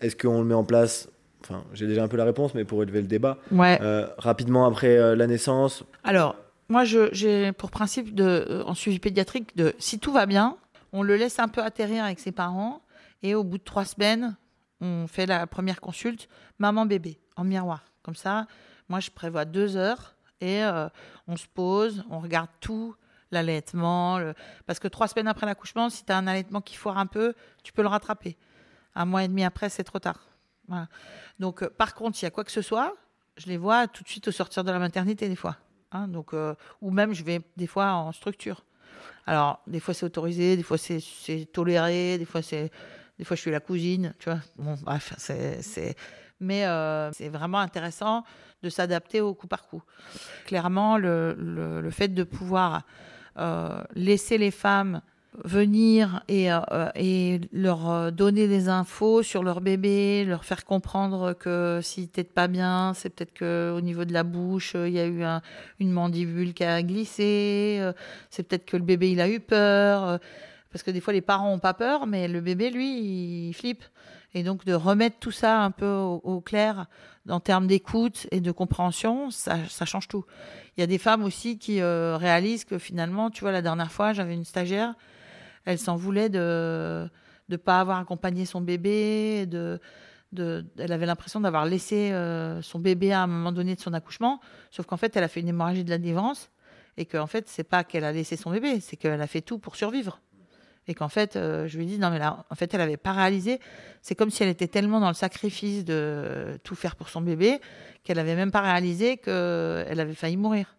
[0.00, 1.10] Est-ce qu'on le met en place?
[1.42, 3.36] Enfin, j'ai déjà un peu la réponse, mais pour élever le débat.
[3.52, 3.78] Ouais.
[4.16, 6.34] rapidement après la naissance Alors,
[6.70, 10.56] moi, j'ai pour principe, de, en suivi pédiatrique, de si tout va bien,
[10.94, 12.80] on le laisse un peu atterrir avec ses parents
[13.22, 14.36] et au bout de trois semaines,
[14.80, 16.28] on fait la première consulte
[16.58, 17.84] maman-bébé en miroir.
[18.02, 18.46] Comme ça,
[18.88, 20.88] moi, je prévois deux heures et euh,
[21.26, 22.94] on se pose, on regarde tout,
[23.30, 24.18] l'allaitement.
[24.66, 27.34] Parce que trois semaines après l'accouchement, si tu as un allaitement qui foire un peu,
[27.62, 28.36] tu peux le rattraper.
[28.94, 30.26] Un mois et demi après, c'est trop tard.
[31.38, 32.94] Donc, euh, par contre, s'il y a quoi que ce soit,
[33.36, 35.56] je les vois tout de suite au sortir de la maternité, des fois.
[35.92, 36.06] Hein.
[36.06, 38.64] donc, euh, ou même, je vais des fois en structure.
[39.26, 42.70] Alors, des fois, c'est autorisé, des fois, c'est toléré, des fois, c'est
[43.20, 44.40] des fois, je suis la cousine, tu vois.
[44.56, 45.94] Bon, bref, c'est.
[46.40, 48.24] Mais euh, c'est vraiment intéressant
[48.62, 49.82] de s'adapter au coup par coup.
[50.46, 52.84] Clairement, le, le, fait de pouvoir
[53.36, 55.02] euh, laisser les femmes
[55.44, 56.60] venir et, euh,
[56.94, 62.48] et leur donner des infos sur leur bébé, leur faire comprendre que si t'es pas
[62.48, 65.22] bien, c'est peut-être que au niveau de la bouche, il y a eu
[65.78, 67.86] une mandibule qui a glissé,
[68.30, 70.18] c'est peut-être que le bébé il a eu peur
[70.70, 73.84] parce que des fois les parents ont pas peur, mais le bébé, lui, il flippe.
[74.32, 76.86] Et donc de remettre tout ça un peu au, clair
[77.28, 80.24] en termes d'écoute et de compréhension, ça, change tout.
[80.76, 83.90] Il y a des femmes aussi qui euh, réalisent que finalement, tu vois, la dernière
[83.90, 84.94] fois, j'avais une stagiaire,
[85.64, 87.08] elle s'en voulait de
[87.48, 89.80] ne pas avoir accompagné son bébé, de,
[90.36, 94.40] elle avait l'impression d'avoir laissé euh, son bébé à un moment donné de son accouchement,
[94.70, 96.50] sauf qu'en fait, elle a fait une hémorragie de la dévance
[96.96, 99.58] et qu'en fait, c'est pas qu'elle a laissé son bébé, c'est qu'elle a fait tout
[99.58, 100.20] pour survivre.
[100.90, 103.12] Et qu'en fait, euh, je lui dis, non, mais là, en fait, elle avait pas
[103.12, 103.60] réalisé.
[104.02, 107.60] C'est comme si elle était tellement dans le sacrifice de tout faire pour son bébé
[108.02, 110.76] qu'elle avait même pas réalisé qu'elle avait failli mourir.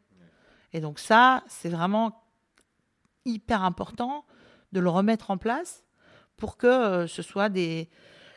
[0.74, 2.26] Et donc, ça, c'est vraiment
[3.24, 4.26] hyper important
[4.74, 5.86] de le remettre en place
[6.36, 7.90] pour que euh, ce soit des.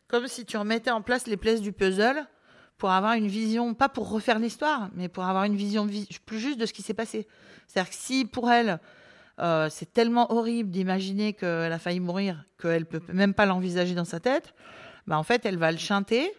[0.06, 2.24] Comme si tu remettais en place les pièces du puzzle
[2.78, 5.88] pour avoir une vision, pas pour refaire l'histoire, mais pour avoir une vision
[6.24, 7.26] plus juste de ce qui s'est passé.
[7.66, 8.78] C'est-à-dire que si pour elle,
[9.40, 14.04] euh, c'est tellement horrible d'imaginer qu'elle a failli mourir qu'elle peut même pas l'envisager dans
[14.04, 14.54] sa tête.
[15.06, 16.32] Bah, en fait, elle va le chanter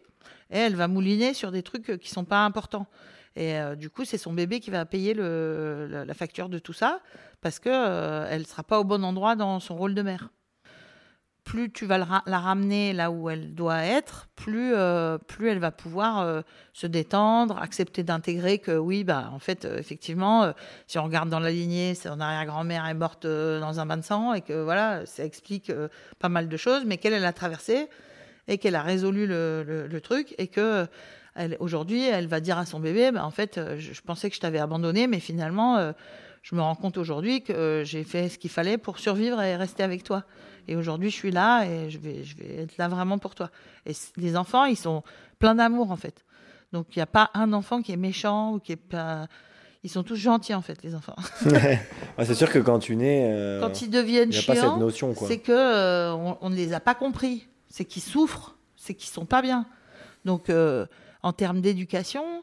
[0.49, 2.88] et elle va mouliner sur des trucs qui sont pas importants.
[3.35, 7.01] Et euh, du coup, c'est son bébé qui va payer la facture de tout ça
[7.41, 10.30] parce que euh, elle sera pas au bon endroit dans son rôle de mère
[11.45, 15.72] plus tu vas la ramener là où elle doit être, plus, euh, plus elle va
[15.72, 16.41] pouvoir euh,
[16.73, 20.51] se détendre, accepter d'intégrer que oui, bah, en fait, euh, effectivement,
[20.88, 24.34] si on regarde dans la lignée, son arrière-grand-mère est morte dans un bain de sang
[24.34, 25.72] et que voilà, ça explique
[26.19, 27.88] pas mal de choses, mais qu'elle, elle a traversé
[28.47, 30.88] et qu'elle a résolu le, le, truc et que
[31.59, 34.41] aujourd'hui, elle va dire à son bébé, bah, en fait, je, je, pensais que je
[34.41, 35.93] t'avais abandonné, mais finalement,
[36.41, 39.84] je me rends compte aujourd'hui que j'ai fait ce qu'il fallait pour survivre et rester
[39.84, 40.26] avec toi.
[40.67, 43.49] Et aujourd'hui, je suis là et je vais, je vais être là vraiment pour toi.
[43.85, 45.03] Et les enfants, ils sont
[45.39, 46.25] pleins d'amour, en fait.
[46.71, 49.27] Donc, il n'y a pas un enfant qui est méchant ou qui est pas.
[49.83, 51.15] Ils sont tous gentils, en fait, les enfants.
[52.23, 53.29] c'est sûr que quand tu nais.
[53.31, 54.79] Euh, quand ils deviennent chiants,
[55.27, 57.47] c'est que euh, on, ne les a pas compris.
[57.69, 59.67] C'est qu'ils souffrent, c'est qu'ils sont pas bien.
[60.23, 60.87] Donc, euh,
[61.21, 62.41] en termes d'éducation,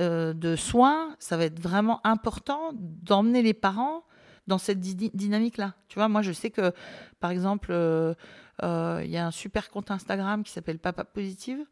[0.00, 4.02] euh, de soins, ça va être vraiment important d'emmener les parents
[4.46, 5.74] dans cette dynamique-là.
[5.88, 6.72] Tu vois, moi, je sais que,
[7.20, 8.14] par exemple, euh,
[8.62, 11.64] euh, il y a un super compte Instagram qui s'appelle Papa Positive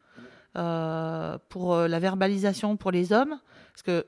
[1.49, 3.39] pour la verbalisation pour les hommes.
[3.73, 4.05] Parce que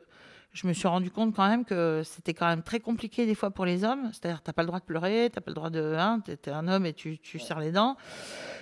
[0.52, 3.50] je me suis rendu compte quand même que c'était quand même très compliqué des fois
[3.50, 4.10] pour les hommes.
[4.12, 5.96] C'est-à-dire, tu n'as pas le droit de pleurer, tu n'as pas le droit de.
[5.98, 7.96] Hein, tu es un homme et tu, tu serres les dents.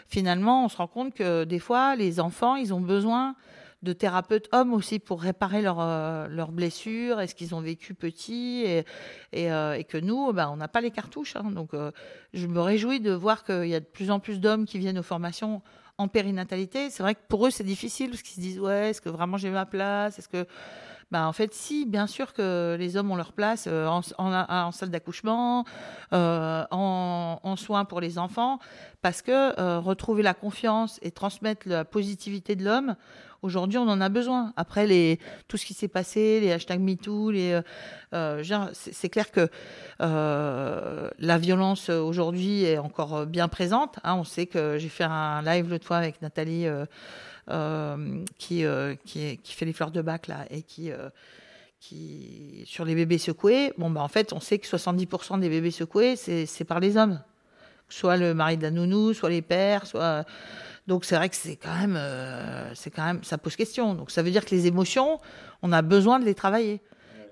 [0.09, 3.35] Finalement, on se rend compte que des fois, les enfants, ils ont besoin
[3.83, 8.65] de thérapeutes hommes aussi pour réparer euh, leurs blessures et ce qu'ils ont vécu petit
[8.65, 8.85] et,
[9.51, 11.37] euh, et que nous, bah, on n'a pas les cartouches.
[11.37, 11.51] Hein.
[11.51, 11.91] donc, euh,
[12.33, 14.99] je me réjouis de voir qu'il y a de plus en plus d'hommes qui viennent
[14.99, 15.63] aux formations
[15.99, 16.91] en périnatalité.
[16.91, 19.37] C'est vrai que pour eux, c'est difficile parce qu'ils se disent ouais, est-ce que vraiment
[19.37, 20.19] j'ai ma place?
[20.19, 20.47] Est-ce que
[21.13, 24.91] bah, en fait, si, bien sûr que les hommes ont leur place en, en, salle
[24.91, 25.65] d'accouchement,
[26.11, 28.59] en, en, soins pour les enfants,
[29.03, 32.97] parce que retrouver la confiance et transmettre la positivité de l'homme,
[33.43, 34.53] Aujourd'hui, on en a besoin.
[34.57, 35.19] Après, les,
[35.49, 37.63] tout ce qui s'est passé, les hashtags MeToo, les, euh,
[38.15, 39.49] euh c'est clair que
[40.01, 43.99] euh, la violence aujourd'hui est encore bien présente.
[44.05, 44.15] Hein.
[44.15, 46.87] On sait que j'ai fait un live l'autre fois avec Nathalie euh, euh
[48.39, 48.65] qui,
[49.05, 50.91] qui, qui, fait les fleurs de bac là et qui
[51.83, 53.73] qui sur les bébés secoués.
[53.77, 57.21] Bon, bah, en fait, on sait que 70% des bébés secoués, c'est par les hommes.
[57.89, 60.25] Soit le mari de la nounou, soit les pères, soit
[60.87, 63.95] donc c'est vrai que c'est quand même, euh, c'est quand même, ça pose question.
[63.95, 65.21] Donc ça veut dire que les émotions,
[65.63, 66.81] on a besoin de les travailler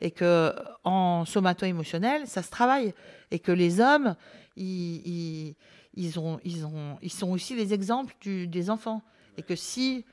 [0.00, 0.54] et que
[0.84, 2.94] en somato-émotionnel, ça se travaille
[3.30, 4.16] et que les hommes,
[4.56, 5.54] ils,
[5.94, 9.02] ils, ont, ils ont, ils sont aussi les exemples du, des enfants
[9.36, 10.04] et que si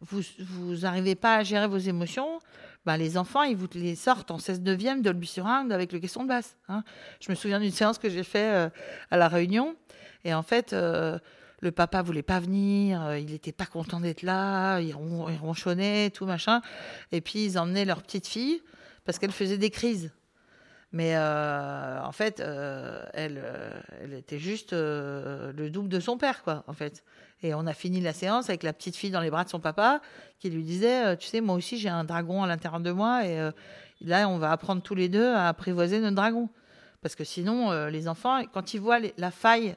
[0.00, 2.40] vous vous n'arrivez pas à gérer vos émotions,
[2.84, 6.22] ben les enfants, ils vous les sortent en 16 neuvième de sur avec le question
[6.22, 6.56] de basse.
[6.68, 6.84] Hein.
[7.20, 8.68] Je me souviens d'une séance que j'ai fait euh,
[9.10, 9.76] à la Réunion
[10.24, 10.72] et en fait.
[10.72, 11.18] Euh,
[11.60, 16.26] le papa voulait pas venir, euh, il n'était pas content d'être là, il, ronchonnait, tout
[16.26, 16.60] machin.
[17.12, 18.62] Et puis ils emmenaient leur petite fille
[19.04, 20.12] parce qu'elle faisait des crises.
[20.96, 23.44] Mais euh, en fait, euh, elle,
[24.00, 27.04] elle était juste le double de son père, quoi, en fait.
[27.42, 29.60] Et on a fini la séance avec la petite fille dans les bras de son
[29.60, 30.00] papa
[30.38, 33.50] qui lui disait, tu sais, moi aussi j'ai un dragon à l'intérieur de moi et
[34.00, 36.48] là on va apprendre tous les deux à apprivoiser notre dragon.
[37.02, 39.76] Parce que sinon, les enfants, quand ils voient la faille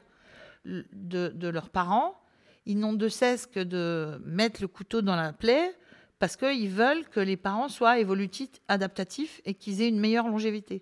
[0.63, 2.15] de, leurs parents,
[2.65, 5.75] ils n'ont de cesse que de mettre le couteau dans la plaie
[6.17, 10.81] parce qu'ils veulent que les parents soient évolutifs, adaptatifs et qu'ils aient une meilleure longévité.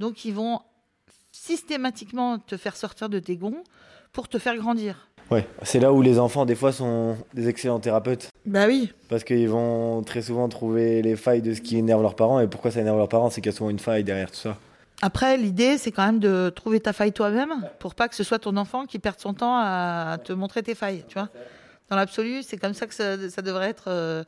[0.00, 0.60] Donc ils vont
[1.30, 3.62] systématiquement te faire sortir de tes gonds
[4.12, 5.08] pour te faire grandir.
[5.30, 8.30] Ouais, c'est là où les enfants des fois sont des excellents thérapeutes.
[8.46, 8.90] Bah oui.
[9.10, 12.48] Parce qu'ils vont très souvent trouver les failles de ce qui énerve leurs parents et
[12.48, 14.56] pourquoi ça énerve leurs parents, c'est qu'il y a souvent une faille derrière tout ça.
[15.02, 18.38] Après, l'idée, c'est quand même de trouver ta faille toi-même pour pas que ce soit
[18.38, 21.28] ton enfant qui perde son temps à te montrer tes failles, tu vois.
[21.90, 23.84] Dans l'absolu, c'est comme ça que ça, devrait être.
[23.88, 24.24] Euh.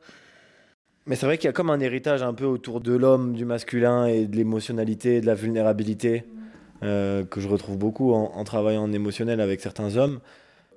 [1.05, 3.45] Mais c'est vrai qu'il y a comme un héritage un peu autour de l'homme, du
[3.45, 6.23] masculin et de l'émotionnalité, de la vulnérabilité,
[6.81, 10.19] euh, que je retrouve beaucoup en, travaillant en émotionnel avec certains hommes,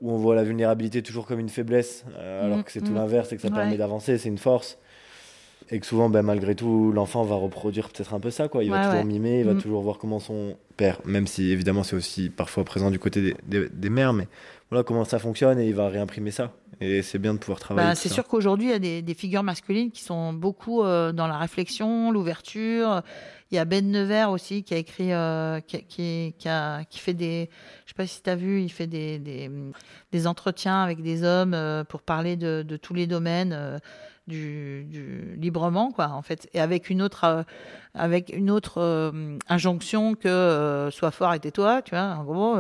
[0.00, 2.92] où on voit la vulnérabilité toujours comme une faiblesse, euh, alors mm, que c'est tout
[2.92, 2.96] mm.
[2.96, 4.78] l'inverse et que ça permet d'avancer, c'est une force
[5.70, 8.62] et que souvent, ben, malgré tout, l'enfant va reproduire peut-être un peu ça, quoi.
[8.62, 9.62] Il va toujours mimer, il va mm.
[9.62, 13.68] toujours voir comment son père, même si évidemment c'est aussi parfois présent du côté des,
[13.68, 14.28] des, mères, mais
[14.70, 16.52] voilà comment ça fonctionne et il va réimprimer ça.
[16.80, 17.88] Et c'est bien de pouvoir travailler.
[17.88, 21.12] Bah, c'est sûr qu'aujourd'hui, il y a des, des, figures masculines qui sont beaucoup euh,
[21.12, 23.02] dans la réflexion, l'ouverture.
[23.51, 26.98] Il y a Ben Nevers aussi qui a écrit, euh, qui, qui, qui, a, qui,
[26.98, 27.48] fait des,
[27.84, 29.51] je sais pas si tu as vu, il fait des, des,
[30.12, 33.80] des, entretiens avec des hommes euh, pour parler de, de tous les domaines
[34.26, 37.42] du, librement quoi en fait et avec une autre euh,
[37.94, 42.56] avec une autre euh, injonction que euh, sois fort et tais-toi tu vois en gros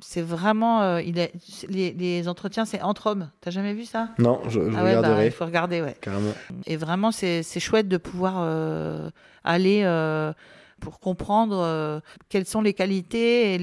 [0.00, 1.28] c'est vraiment il
[1.68, 4.08] les, les entretiens c'est entre hommes t'as jamais vu ça?
[4.18, 6.32] Non je, je ah bah, il faut regarder ouais Carrément.
[6.66, 8.38] et vraiment c'est chouette de pouvoir
[9.44, 9.84] aller
[10.80, 13.58] pour comprendre quelles sont les qualités et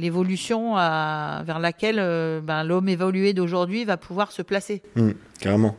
[0.00, 1.96] l'évolution les, vers laquelle
[2.42, 4.82] ben, l'homme évolué d'aujourd'hui va pouvoir se placer.
[4.96, 5.76] Mmh, carrément.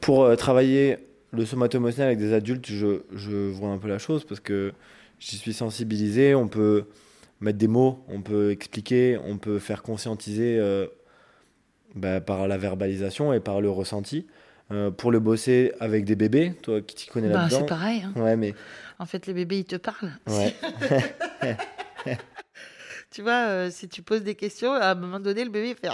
[0.00, 0.98] Pour euh, travailler
[1.32, 4.72] le somato-émotionnel avec des adultes, je, je, vois un peu la chose parce que
[5.18, 6.34] j'y suis sensibilisé.
[6.34, 6.84] On peut
[7.40, 10.86] mettre des mots, on peut expliquer, on peut faire conscientiser euh,
[11.94, 14.26] bah, par la verbalisation et par le ressenti.
[14.70, 17.58] Euh, pour le bosser avec des bébés, toi qui t'y connais bah, là-dedans.
[17.58, 18.02] C'est pareil.
[18.04, 18.12] Hein.
[18.18, 18.54] Ouais, mais...
[18.98, 20.12] En fait, les bébés, ils te parlent.
[20.28, 20.54] Ouais.
[23.10, 25.90] tu vois, si tu poses des questions, à un moment donné, le bébé fait.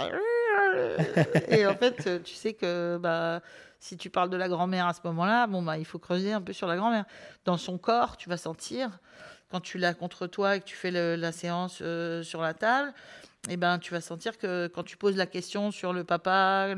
[1.49, 3.41] Et en fait, tu sais que bah,
[3.79, 6.41] si tu parles de la grand-mère à ce moment-là, bon, bah, il faut creuser un
[6.41, 7.05] peu sur la grand-mère.
[7.45, 8.99] Dans son corps, tu vas sentir,
[9.49, 12.93] quand tu l'as contre toi et que tu fais la séance euh, sur la table,
[13.49, 16.75] eh ben, tu vas sentir que quand tu poses la question sur le papa,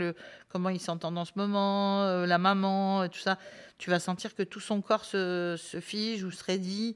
[0.50, 3.40] comment il s'entend en ce moment, euh, la maman, tout ça,
[3.80, 6.96] tu vas sentir que tout son corps se, fige ou se raidit,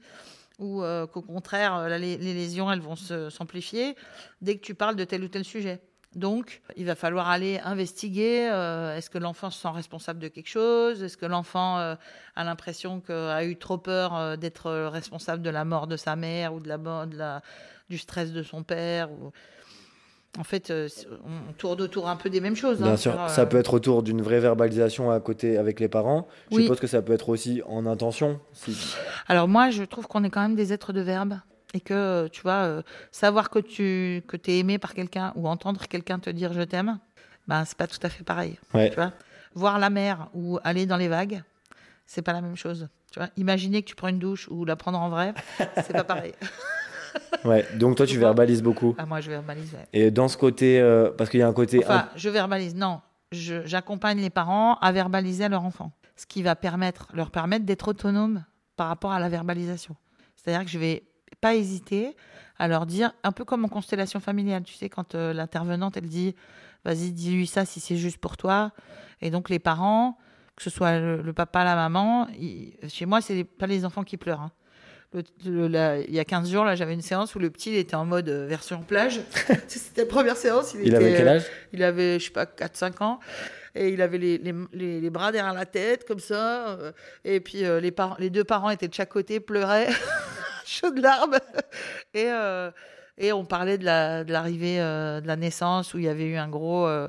[0.60, 3.96] ou euh, qu'au contraire, les, les, lésions, elles vont s'amplifier
[4.40, 5.80] dès que tu parles de tel ou tel sujet.
[6.16, 8.48] Donc, il va falloir aller investiguer.
[8.50, 11.02] Euh, est-ce que l'enfant se sent responsable de quelque chose?
[11.02, 11.94] Est-ce que l'enfant euh,
[12.36, 16.54] a l'impression a eu trop peur euh, d'être responsable de la mort de sa mère
[16.54, 17.42] ou de la, de la
[17.90, 19.30] du stress de son père ou...
[20.38, 22.76] En fait, on tourne autour un peu des mêmes choses.
[22.76, 26.28] Bien hein, sûr, ça peut être autour d'une vraie verbalisation à côté avec les parents.
[26.52, 28.38] Je suppose que ça peut être aussi en intention.
[29.28, 31.38] Alors moi, je trouve qu'on est quand même des êtres de verbe
[31.76, 32.82] et que tu vois euh,
[33.12, 36.98] savoir que tu que es aimé par quelqu'un ou entendre quelqu'un te dire je t'aime
[37.48, 38.58] ben c'est pas tout à fait pareil.
[38.72, 39.12] Tu vois
[39.54, 41.42] voir la mer ou aller dans les vagues
[42.06, 42.88] c'est pas la même chose.
[43.12, 45.34] Tu vois imaginer que tu prends une douche ou la prendre en vrai
[45.76, 46.32] c'est pas pareil.
[47.46, 48.94] Ouais donc toi tu verbalises beaucoup.
[48.98, 49.88] Ah, moi je verbalise ouais.
[49.94, 53.00] et dans ce côté euh, parce qu'il y a un côté enfin je verbalise non.
[53.32, 55.92] J'accompagne les parents à verbaliser leur enfant.
[56.16, 58.44] Ce qui va permettre leur permettre d'être autonomes
[58.76, 59.96] par rapport à la verbalisation.
[60.36, 61.02] C'est-à-dire que je vais
[61.46, 62.16] pas hésiter
[62.58, 66.08] à leur dire, un peu comme en constellation familiale, tu sais, quand euh, l'intervenante, elle
[66.08, 66.34] dit,
[66.84, 68.72] vas-y, dis-lui ça si c'est juste pour toi.
[69.22, 70.18] Et donc les parents,
[70.56, 72.26] que ce soit le, papa, la maman,
[72.88, 74.40] chez moi, c'est pas les enfants qui pleurent.
[74.40, 75.22] Hein.
[75.44, 78.06] il y a 15 jours, là, j'avais une séance où le petit il était en
[78.06, 79.20] mode euh, version plage.
[79.68, 80.74] C'était la première séance.
[80.74, 81.44] Il, avait quel âge?
[81.44, 83.20] euh, Il avait, je sais pas, 4-5 ans.
[83.76, 86.78] Et il avait les, les, les, bras derrière la tête, comme ça.
[87.24, 89.90] Et puis les, parents, les deux parents étaient de chaque côté, pleuraient.
[90.80, 91.38] chaud de larmes.
[92.12, 92.70] Et, euh,
[93.18, 96.48] et on parlait de l'arrivée euh, de, la naissance où il y avait eu un
[96.48, 97.08] gros, euh,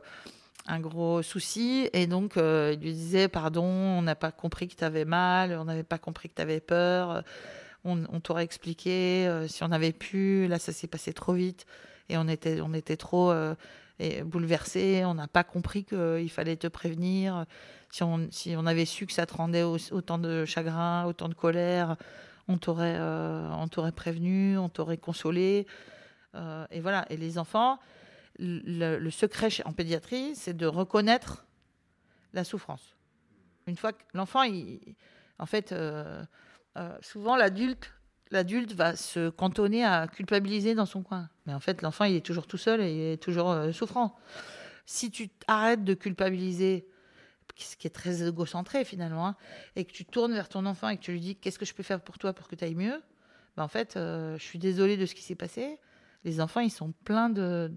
[0.68, 1.90] un gros souci.
[1.94, 5.66] Et donc, il lui disait Pardon, on n'a pas compris que tu avais mal, on
[5.66, 7.24] n'avait pas compris que tu avais peur.
[7.84, 10.48] On, t'aurait expliqué si on avait pu.
[10.48, 11.66] Là, ça s'est passé trop vite.
[12.10, 13.34] Et on était, on était trop
[14.00, 15.04] et bouleversés.
[15.06, 17.46] On n'a pas compris qu'il fallait te prévenir.
[17.90, 21.34] Si on, si on avait su que ça te rendait autant de chagrin, autant de
[21.34, 21.96] colère,
[22.48, 25.68] on t'aurait, euh, on t'aurait prévenu, on t'aurait consolé.
[26.36, 27.06] Euh, et voilà.
[27.10, 27.80] Et les enfants,
[28.40, 31.46] le, secret en pédiatrie, c'est de reconnaître
[32.34, 32.96] la souffrance.
[33.68, 34.44] Une fois que l'enfant,
[35.40, 36.24] en fait, euh,
[37.02, 37.94] souvent l'adulte,
[38.32, 41.30] l'adulte va se cantonner à culpabiliser dans son coin.
[41.46, 44.16] Mais en fait, l'enfant, il est toujours tout seul et il est toujours souffrant.
[44.86, 46.88] Si tu arrêtes de culpabiliser
[47.64, 49.36] ce qui est très égocentré finalement, hein,
[49.76, 51.74] et que tu tournes vers ton enfant et que tu lui dis qu'est-ce que je
[51.74, 53.02] peux faire pour toi pour que tu ailles mieux,
[53.58, 55.80] ben en fait, euh, je suis désolée de ce qui s'est passé.
[56.24, 57.72] Les enfants, ils sont pleins de,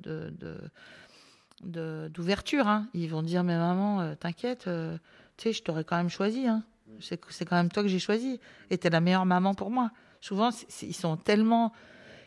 [1.63, 2.69] d'ouverture.
[2.69, 2.89] Hein.
[2.95, 4.99] Ils vont dire mais maman, euh, t'inquiète, euh,
[5.37, 6.47] tu sais, je t'aurais quand même choisi.
[6.47, 6.63] Hein.
[7.01, 8.41] C'est, c'est quand même toi que j'ai choisi.
[8.69, 9.91] Et t'es la meilleure maman pour moi.
[10.21, 10.51] Souvent,
[10.83, 11.73] ils sont tellement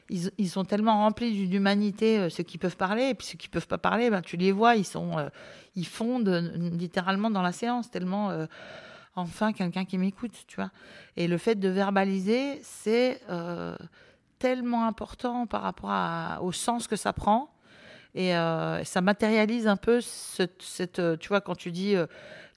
[0.09, 3.67] ils, sont tellement remplis d'humanité, euh, ceux qui peuvent parler, et puis ceux qui peuvent
[3.67, 5.29] pas parler, ben, tu les vois, ils, sont, euh,
[5.75, 8.31] ils fondent euh, littéralement dans la séance, tellement
[9.15, 10.71] enfin quelqu'un qui m'écoute, tu vois.
[11.15, 13.21] Et le fait de verbaliser, c'est
[14.39, 17.49] tellement important par rapport au sens que ça prend.
[18.15, 21.95] Et ça matérialise un peu cette, tu vois, quand tu dis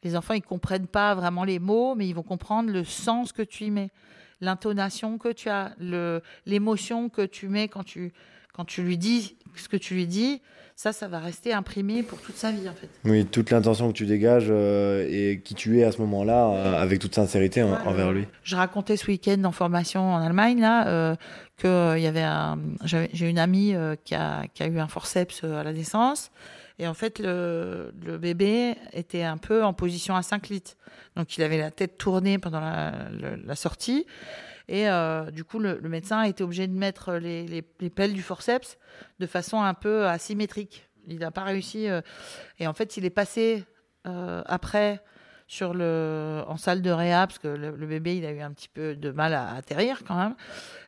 [0.03, 3.43] les enfants, ils comprennent pas vraiment les mots, mais ils vont comprendre le sens que
[3.43, 3.91] tu y mets
[4.41, 5.75] l'intonation que tu as,
[6.47, 8.13] l'émotion que tu mets quand tu,
[8.53, 10.41] quand tu lui dis ce que tu lui dis,
[10.77, 12.91] ça, ça va rester imprimé pour toute sa vie, en fait.
[13.07, 16.83] Oui, toute l'intention que tu dégages euh, et qui tu es à ce moment-là, euh,
[16.83, 18.27] avec toute sincérité envers lui.
[18.43, 21.17] Je racontais ce week-end en formation en Allemagne, là, euh,
[21.57, 22.27] que il y avait
[22.85, 26.31] j'ai une amie qui, a, qui a eu un forceps à la naissance.
[26.79, 30.77] Et en fait, le, bébé était un peu en position à 5 litres.
[31.17, 34.07] Donc, il avait la tête tournée pendant la, sortie.
[34.69, 38.79] Et euh, du coup, le, médecin a été obligé de mettre les, pelles du forceps
[39.19, 40.89] de façon un peu asymétrique.
[41.07, 41.89] Il n'a pas réussi.
[41.89, 42.03] Euh,
[42.59, 43.65] et en fait, il est passé
[44.07, 45.03] euh, après
[45.47, 48.51] sur le, en salle de réa, parce que le, le, bébé, il a eu un
[48.51, 50.35] petit peu de mal à atterrir quand même.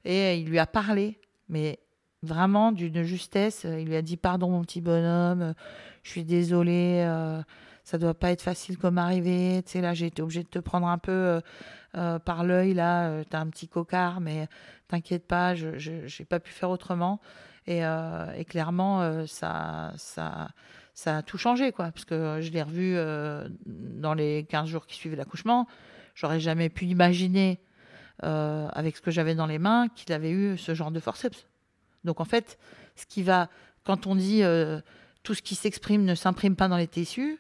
[0.05, 1.21] Et il lui a parlé.
[1.49, 1.79] Mais
[2.23, 3.65] vraiment d'une justesse.
[3.65, 5.55] Il lui a dit pardon mon petit bonhomme,
[6.03, 7.43] je suis désolée, euh,
[7.89, 9.63] ça doit pas être facile comme arrivé.
[9.65, 11.41] Tu sais là j'ai été obligée de te prendre un peu euh,
[11.97, 13.09] euh, par l'œil là.
[13.09, 14.47] Euh, T'as un petit cocard, mais
[14.89, 17.21] t'inquiète pas, je j'ai pas pu faire autrement.
[17.67, 17.83] Et,
[18.47, 20.49] clairement ça ça
[20.95, 22.97] ça a tout changé quoi, parce que je l'ai revu
[23.67, 25.67] dans les 15 jours qui suivaient l'accouchement.
[26.15, 27.61] J'aurais jamais pu imaginer
[28.21, 31.47] avec ce que j'avais dans les mains qu'il avait eu ce genre de forceps.
[32.09, 32.59] Donc en fait,
[32.97, 33.51] ce qui va,
[33.85, 34.81] quand on dit euh,
[35.23, 37.39] tout ce qui s'exprime ne s'imprime pas dans les tissus,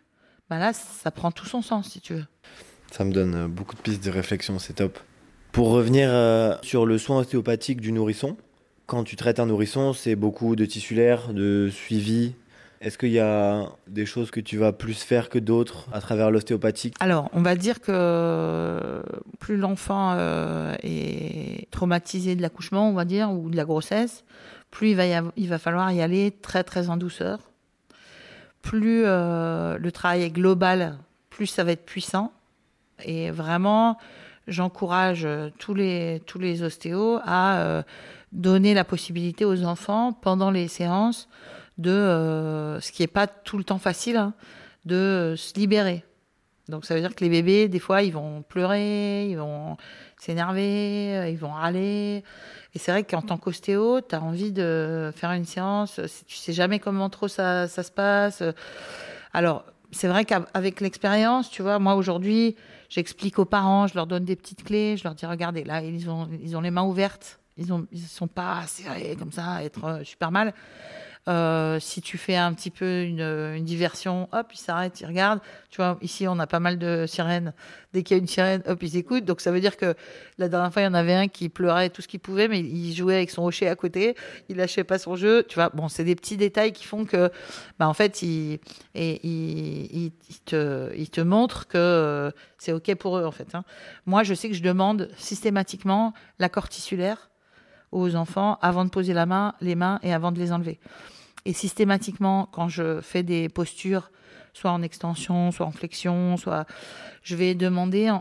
[0.50, 2.26] bah là, ça prend tout son sens, si tu veux.
[2.90, 4.98] Ça me donne euh, beaucoup de pistes de réflexion, c'est top.
[5.52, 8.36] Pour revenir euh, sur le soin ostéopathique du nourrisson,
[8.84, 12.34] Quand tu traites un nourrisson, c'est beaucoup de tissulaire, de suivi.
[12.80, 16.30] Est-ce qu'il y a des choses que tu vas plus faire que d'autres à travers
[16.30, 16.92] l'ostéopathie?
[17.00, 19.02] Alors, on va dire que
[19.40, 24.24] plus l'enfant euh, est traumatisé de l'accouchement, on va dire, ou de la grossesse,
[24.70, 25.04] plus il va,
[25.36, 27.38] il va falloir y aller très très en douceur.
[28.62, 30.98] Plus euh, le travail est global,
[31.30, 32.32] plus ça va être puissant.
[33.04, 33.98] Et vraiment,
[34.48, 35.26] j'encourage
[35.58, 37.82] tous les, tous les ostéos à euh,
[38.32, 41.28] donner la possibilité aux enfants pendant les séances
[41.78, 44.34] de, euh, ce qui n'est pas tout le temps facile, hein,
[44.84, 46.04] de se libérer.
[46.68, 49.76] Donc ça veut dire que les bébés, des fois, ils vont pleurer, ils vont
[50.18, 52.22] s'énerver, euh, ils vont râler.
[52.74, 56.52] Et c'est vrai qu'en tant qu'ostéo, tu as envie de faire une séance, tu sais
[56.52, 58.42] jamais comment trop ça, ça se passe.
[59.32, 62.56] Alors, c'est vrai qu'avec l'expérience, tu vois, moi aujourd'hui,
[62.88, 66.10] j'explique aux parents, je leur donne des petites clés, je leur dis, regardez, là, ils
[66.10, 69.84] ont, ils ont les mains ouvertes, ils ne ils sont pas serrés comme ça, être
[69.84, 70.52] euh, super mal.
[71.28, 75.40] Euh, si tu fais un petit peu une, diversion, hop, ils s'arrêtent, ils regardent.
[75.68, 77.52] Tu vois, ici, on a pas mal de sirènes.
[77.92, 79.26] Dès qu'il y a une sirène, hop, ils écoutent.
[79.26, 79.94] Donc, ça veut dire que
[80.38, 82.60] la dernière fois, il y en avait un qui pleurait tout ce qu'il pouvait, mais
[82.60, 84.14] il jouait avec son rocher à côté.
[84.48, 85.44] Il lâchait pas son jeu.
[85.46, 87.30] Tu vois, bon, c'est des petits détails qui font que,
[87.78, 88.58] bah, en fait, il,
[90.46, 93.54] te, il te montrent que euh, c'est OK pour eux, en fait.
[93.54, 93.64] Hein.
[94.06, 97.28] Moi, je sais que je demande systématiquement l'accord tissulaire
[97.92, 100.78] aux enfants avant de poser la main, les mains et avant de les enlever.
[101.44, 104.10] Et systématiquement, quand je fais des postures,
[104.54, 106.66] soit en extension, soit en flexion, soit
[107.22, 108.12] je vais demander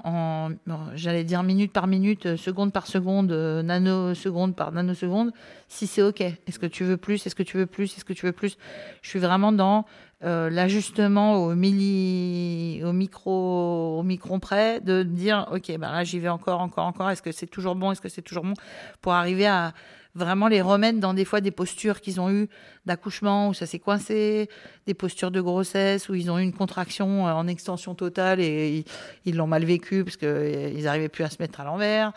[0.93, 5.31] j'allais dire minute par minute, seconde par seconde, nanoseconde par nanoseconde,
[5.67, 6.21] si c'est OK.
[6.21, 7.25] Est-ce que tu veux plus?
[7.25, 7.97] Est-ce que tu veux plus?
[7.97, 8.57] Est-ce que tu veux plus?
[9.01, 9.85] Je suis vraiment dans
[10.23, 16.19] euh, l'ajustement au milli, au micro, au micron près, de dire OK, ben là j'y
[16.19, 17.11] vais encore, encore, encore.
[17.11, 17.91] Est-ce que c'est toujours bon?
[17.91, 18.53] Est-ce que c'est toujours bon?
[19.01, 19.73] Pour arriver à
[20.15, 22.49] vraiment les remettre dans des fois des postures qu'ils ont eues
[22.87, 24.49] d'accouchement où ça s'est coincé,
[24.87, 28.85] des postures de grossesse où ils ont eu une contraction euh, en extension totale et
[29.25, 32.11] ils l'ont mal vécu parce qu'ils euh, n'arrivaient plus à se mettre à l'envers.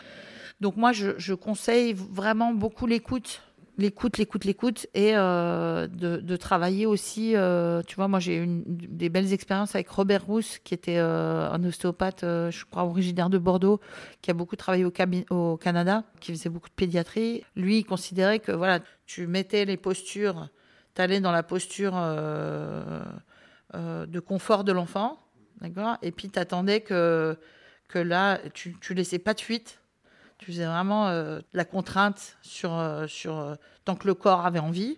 [0.59, 3.43] Donc moi, je, je conseille vraiment beaucoup l'écoute
[3.81, 7.35] l'écoute, l'écoute, l'écoute, et euh, de, travailler aussi.
[7.35, 11.49] Euh, tu vois, moi j'ai eu des belles expériences avec Robert Rousse, qui était euh,
[11.51, 13.81] un ostéopathe, je crois originaire de Bordeaux,
[14.21, 17.43] qui a beaucoup travaillé au, Canada, qui faisait beaucoup de pédiatrie.
[17.55, 20.49] Lui, il considérait que voilà, tu mettais les postures,
[20.95, 21.93] tu allais dans la posture
[23.73, 25.19] de confort de l'enfant,
[25.59, 27.37] d'accord, et puis tu attendais que
[27.87, 29.80] que là, tu, tu laissais pas de fuite
[30.41, 33.55] tu faisais vraiment euh, la contrainte sur, euh, sur euh,
[33.85, 34.97] tant que le corps avait envie,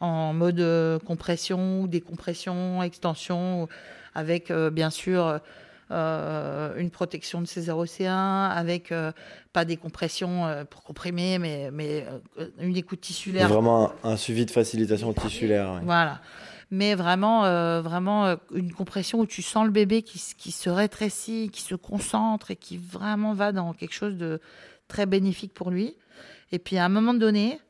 [0.00, 0.62] en mode
[1.06, 3.66] compression ou décompression, extension,
[4.14, 5.40] avec bien sûr
[5.90, 8.92] une protection de ces océans, avec
[9.54, 12.04] pas des compressions pour comprimer, mais, mais
[12.60, 13.48] une écoute tissulaire.
[13.48, 15.80] Vraiment un, suivi de facilitation tissulaire.
[15.82, 16.20] Voilà
[16.70, 17.42] mais vraiment,
[17.80, 22.56] vraiment une compression où tu sens le bébé qui, se rétrécit, qui se concentre et
[22.56, 24.40] qui vraiment va dans quelque chose de
[24.88, 25.96] très bénéfique pour lui.
[26.52, 27.60] Et puis à un moment donné,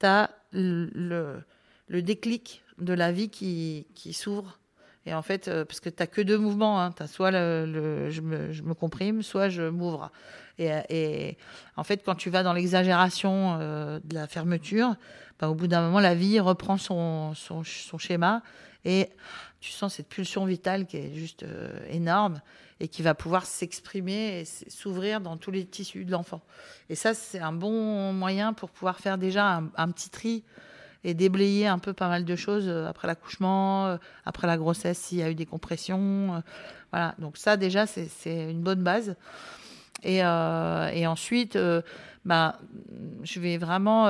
[0.00, 1.42] tu as le,
[1.88, 4.58] le, déclic de la vie qui, qui s'ouvre.
[5.04, 6.92] Et en fait, euh, parce que tu n'as que deux mouvements, hein.
[6.98, 10.10] as soit le, je, me, je, me, comprime, soit je m'ouvre.
[10.58, 11.36] Et,
[11.76, 14.94] en fait, quand tu vas dans l'exagération euh, de la fermeture,
[15.38, 17.34] ben, au bout d'un moment, la vie reprend son,
[17.98, 18.42] schéma
[18.84, 19.10] et
[19.60, 22.40] tu sens cette pulsion vitale qui est juste euh, énorme
[22.80, 26.40] et qui va pouvoir s'exprimer et s'ouvrir dans tous les tissus de l'enfant.
[26.88, 30.44] Et ça, c'est un bon moyen pour pouvoir faire déjà un, petit tri
[31.04, 35.18] et déblayer un peu pas mal de choses euh, après l'accouchement, après la grossesse, s'il
[35.18, 36.42] y a eu des compressions.
[36.92, 39.16] Voilà, donc ça déjà, c'est une bonne base.
[40.02, 41.58] Et, et ensuite,
[42.24, 42.58] bah,
[43.22, 44.06] je vais vraiment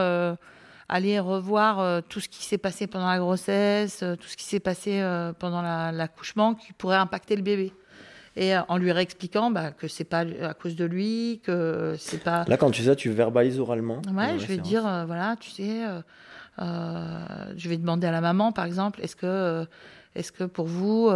[0.88, 5.02] aller revoir tout ce qui s'est passé pendant la grossesse, tout ce qui s'est passé
[5.38, 7.72] pendant l'accouchement qui pourrait impacter le bébé
[8.36, 12.22] et euh, en lui réexpliquant bah, que c'est pas à cause de lui, que c'est
[12.22, 12.44] pas.
[12.46, 14.02] Là, quand tu sais, tu verbalises oralement.
[14.14, 15.84] Ouais, je vais dire, euh, voilà, tu sais,
[16.58, 17.24] euh,
[17.56, 19.66] je vais demander à la maman, par exemple, est-ce que,
[20.14, 21.10] est-ce que pour vous,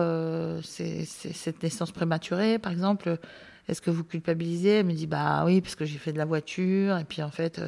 [0.62, 3.18] c'est cette naissance prématurée, par exemple,
[3.68, 4.80] est-ce que vous culpabilisez?
[4.80, 7.30] Elle me dit bah oui parce que j'ai fait de la voiture et puis en
[7.30, 7.60] fait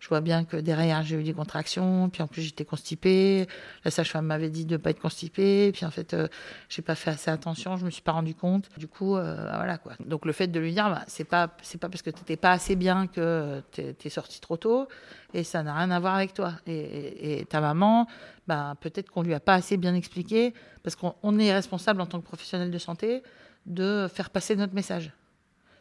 [0.00, 3.46] je vois bien que derrière j'ai eu des contractions, puis en plus j'étais constipée.
[3.84, 6.28] La sage-femme m'avait dit de ne pas être constipée, puis en fait euh,
[6.68, 8.68] j'ai pas fait assez attention, je me suis pas rendu compte.
[8.78, 9.94] Du coup, euh, voilà quoi.
[10.04, 12.52] Donc le fait de lui dire, bah, c'est pas pas parce que tu n'étais pas
[12.52, 14.86] assez bien que tu es, sorti trop tôt,
[15.34, 16.52] et ça n'a rien à voir avec toi.
[16.66, 18.06] Et, ta maman,
[18.46, 22.20] bah, peut-être qu'on lui a pas assez bien expliqué, parce qu'on est responsable en tant
[22.20, 23.22] que professionnel de santé
[23.66, 25.12] de faire passer notre message.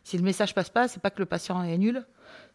[0.06, 2.06] Si le message passe pas, c'est pas que le patient est nul,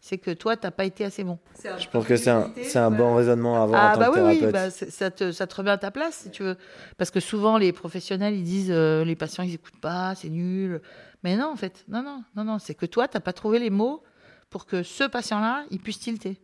[0.01, 1.39] c'est que toi, tu n'as pas été assez bon.
[1.79, 4.07] Je pense que c'est un, c'est un bon raisonnement à avoir Ah en tant bah
[4.07, 4.53] que oui, oui, thérapeute.
[4.53, 6.57] bah, c'est- ça, te, ça te remet à ta place, si tu veux.
[6.97, 10.81] Parce que souvent, les professionnels, ils disent euh, les patients, ils écoutent pas, c'est nul.
[11.25, 13.59] Mais non, en fait, non, non, non, non, c'est que toi, tu n'as pas trouvé
[13.59, 14.03] les mots
[14.49, 16.41] pour que ce patient-là, il puisse tilter.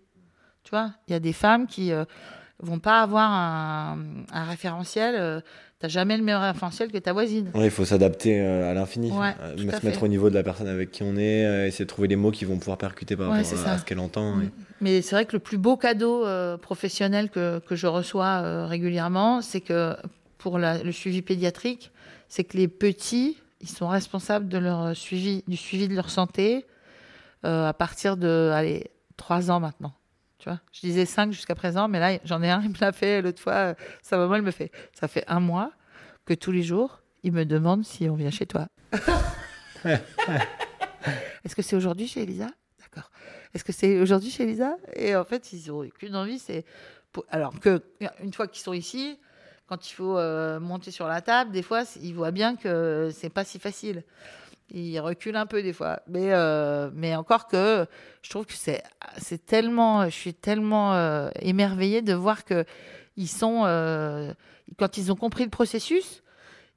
[0.65, 2.05] Tu vois, il y a des femmes qui euh,
[2.59, 3.99] vont pas avoir un,
[4.33, 5.15] un référentiel.
[5.17, 5.41] euh,
[5.79, 7.51] T'as jamais le meilleur référentiel que ta voisine.
[7.55, 10.35] Ouais, il faut s'adapter euh, à l'infini, Ouais, Euh, à se mettre au niveau de
[10.35, 12.79] la personne avec qui on est, euh, essayer de trouver les mots qui vont pouvoir
[12.79, 14.37] percuter par Ouais, rapport à, ce qu'elle entend.
[14.37, 14.43] Mm.
[14.45, 14.51] et-
[14.81, 18.67] Mais c'est vrai que le plus beau cadeau euh, professionnel que, que je reçois euh,
[18.67, 19.95] régulièrement, c'est que
[20.39, 21.93] pour la- le suivi pédiatrique,
[22.29, 26.65] c'est que les petits, ils sont responsables de leur suivi, du suivi de leur santé
[27.45, 28.85] euh, à partir de allez,
[29.19, 29.93] 3 ans maintenant.
[30.39, 32.93] Tu vois je disais 5 jusqu'à présent, mais là, j'en ai un, il me l'a
[32.93, 33.53] fait l'autre fois.
[33.55, 34.71] euh, Sa maman, elle me fait.
[34.93, 35.73] Ça fait un mois
[36.27, 38.67] que tous les jours, il me demande si on vient chez toi.
[41.45, 42.49] Est-ce que c'est aujourd'hui chez Elisa?
[42.81, 43.11] D'accord.
[43.55, 44.77] Est-ce que c'est aujourd'hui chez Elisa?
[44.95, 46.65] Et en fait, ils n'ont qu'une envie, c'est.
[47.13, 47.83] pour- Alors que,
[48.23, 49.19] une fois qu'ils sont ici,
[49.67, 53.31] quand il faut euh, monter sur la table, des fois, ils voient bien que c'est
[53.31, 54.05] pas si facile.
[54.71, 56.01] Ils reculent un peu des fois.
[56.09, 57.87] Mais, euh, encore que
[58.23, 58.83] je trouve que c'est,
[59.47, 60.05] tellement.
[60.07, 62.65] Je suis tellement euh, émerveillée de voir que
[63.17, 63.63] ils sont.
[63.65, 64.33] euh,
[64.79, 66.23] quand ils ont compris le processus,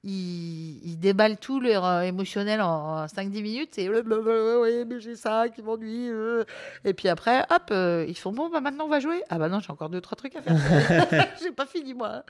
[0.04, 5.16] ils, ils déballent tout leur euh, émotionnel en 5-10 minutes et blablabla, ouais, mais j'ai
[5.16, 6.10] ça qui m'ennuie.
[6.10, 6.44] euh.
[6.86, 9.22] Et puis après, hop, euh, ils font bon, bah maintenant on va jouer.
[9.30, 10.56] Ah bah non, j'ai encore deux, trois trucs à faire.
[11.42, 12.24] j'ai pas fini moi.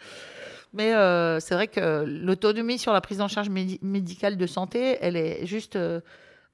[0.74, 4.98] Mais euh, c'est vrai que l'autonomie sur la prise en charge médi- médicale de santé,
[5.02, 6.00] elle est juste euh,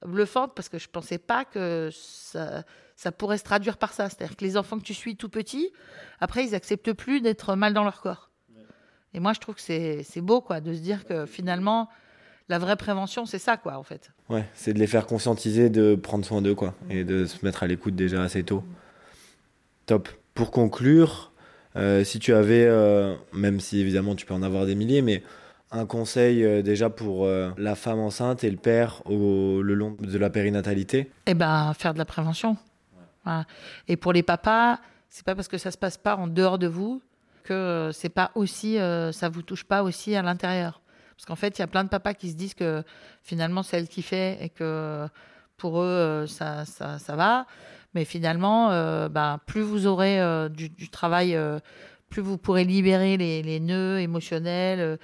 [0.06, 2.64] bluffante parce que je pensais pas que ça,
[2.96, 4.10] ça pourrait se traduire par ça.
[4.10, 5.70] C'est-à-dire que les enfants que tu suis tout petits,
[6.22, 8.30] après, ils acceptent plus d'être mal dans leur corps.
[9.16, 11.88] Et moi, je trouve que c'est beau, quoi, de se dire que finalement,
[12.50, 14.12] la vraie prévention, c'est ça, quoi, en fait.
[14.28, 17.64] Ouais, c'est de les faire conscientiser, de prendre soin d'eux, quoi, et de se mettre
[17.64, 18.62] à l'écoute déjà assez tôt.
[19.86, 20.10] Top.
[20.34, 21.32] Pour conclure,
[21.78, 25.24] euh, si tu avais, euh, même si évidemment tu peux en avoir des milliers, mais
[25.72, 30.18] un conseil euh, déjà pour la femme enceinte et le père au, le long de
[30.18, 31.10] la périnatalité?
[31.26, 32.58] Eh ben, faire de la prévention.
[33.24, 33.46] Voilà.
[33.88, 34.80] Et pour les papas,
[35.10, 37.02] c'est pas parce que ça se passe pas en dehors de vous
[37.46, 40.82] que euh, c'est pas aussi, euh, ça vous touche pas aussi à l'intérieur.
[41.16, 42.84] Parce qu'en fait, il y a plein de papas qui se disent que
[43.22, 45.08] finalement c'est elle qui fait et que
[45.56, 47.46] pour eux euh, ça, ça, ça va.
[47.94, 48.68] Mais finalement,
[49.08, 50.20] ben, plus vous aurez
[50.50, 51.40] du, travail,
[52.10, 55.00] plus vous pourrez libérer les, nœuds émotionnels,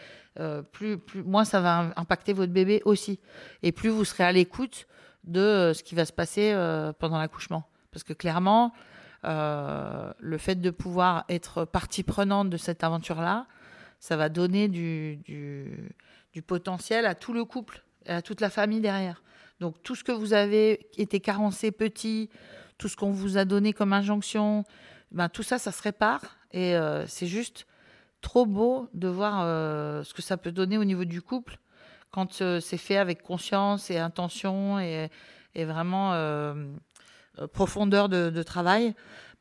[0.74, 3.22] plus, plus, moins ça va impacter votre bébé aussi.
[3.64, 4.88] Et plus vous serez à l'écoute
[5.24, 6.54] de ce qui va se passer
[7.00, 7.64] pendant l'accouchement.
[7.94, 8.74] Parce que clairement,
[9.24, 13.48] le fait de pouvoir être partie prenante de cette aventure-là,
[14.00, 15.20] ça va donner du,
[16.48, 19.22] potentiel à tout le couple et à toute la famille derrière.
[19.60, 22.30] Donc tout ce que vous avez été carencé petit,
[22.80, 24.64] tout ce qu'on vous a donné comme injonction,
[25.12, 26.38] ben, tout ça, ça se répare.
[26.52, 27.68] Et euh, c'est juste
[28.22, 31.60] trop beau de voir euh, ce que ça peut donner au niveau du couple
[32.12, 35.10] quand euh, c'est fait avec conscience et intention et,
[35.56, 36.66] vraiment euh, euh,
[37.54, 38.94] profondeur de, travail.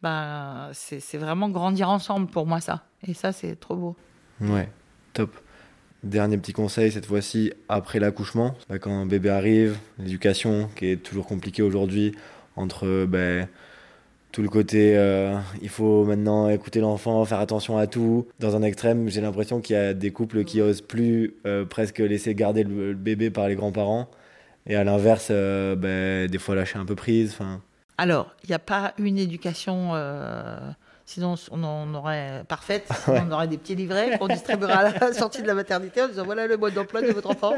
[0.03, 2.85] Ben, c'est vraiment grandir ensemble pour moi, ça.
[3.07, 3.97] Et ça, c'est trop beau.
[4.41, 4.69] Ouais,
[5.13, 5.35] top.
[6.03, 10.97] Dernier petit conseil, cette fois-ci, après l'accouchement, bah, quand un bébé arrive, l'éducation qui est
[10.97, 12.13] toujours compliquée aujourd'hui,
[12.57, 13.47] entre ben,
[14.33, 18.29] tout le côté euh, il faut maintenant écouter l'enfant, faire attention à tout.
[18.39, 21.99] Dans un extrême, j'ai l'impression qu'il y a des couples qui osent plus euh, presque
[21.99, 24.09] laisser garder le, bébé par les grands-parents.
[24.67, 27.33] Et à l'inverse, euh, ben, des fois lâcher un peu prise.
[27.33, 27.61] Enfin,
[28.01, 30.59] Alors, il n'y a pas une éducation, euh,
[31.05, 33.21] sinon on en aurait parfaite, Ouais.
[33.27, 36.25] on aurait des petits livrets qu'on distribuera à la sortie de la maternité en disant
[36.25, 37.55] voilà le mode d'emploi de votre enfant.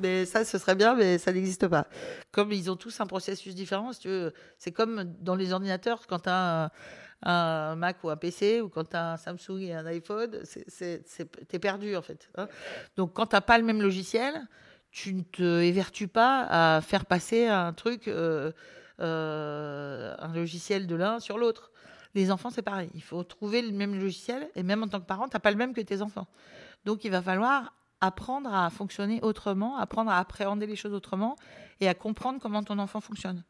[0.00, 1.86] mais ça, ce serait bien, mais ça n'existe pas.
[2.32, 4.08] Comme ils ont tous un processus différent, si
[4.56, 6.70] c'est comme dans les ordinateurs, quand tu as un,
[7.30, 10.30] un Mac ou un PC, ou quand tu as un Samsung et un iPhone,
[10.78, 10.84] tu
[11.52, 12.30] es perdu en fait.
[12.38, 12.48] hein.
[12.96, 14.32] Donc quand tu n'as pas le même logiciel,
[14.90, 16.46] tu ne te évertues pas
[16.76, 18.08] à faire passer un truc.
[18.08, 18.50] euh,
[19.00, 21.70] euh, un logiciel de l'un sur l'autre.
[22.14, 22.90] Les enfants, c'est pareil.
[22.94, 25.50] Il faut trouver le même logiciel et même en tant que parent, tu n'as pas
[25.50, 26.26] le même que tes enfants.
[26.84, 31.36] Donc, il va falloir apprendre à fonctionner autrement, apprendre à appréhender les choses autrement
[31.80, 33.44] et à comprendre comment ton enfant fonctionne.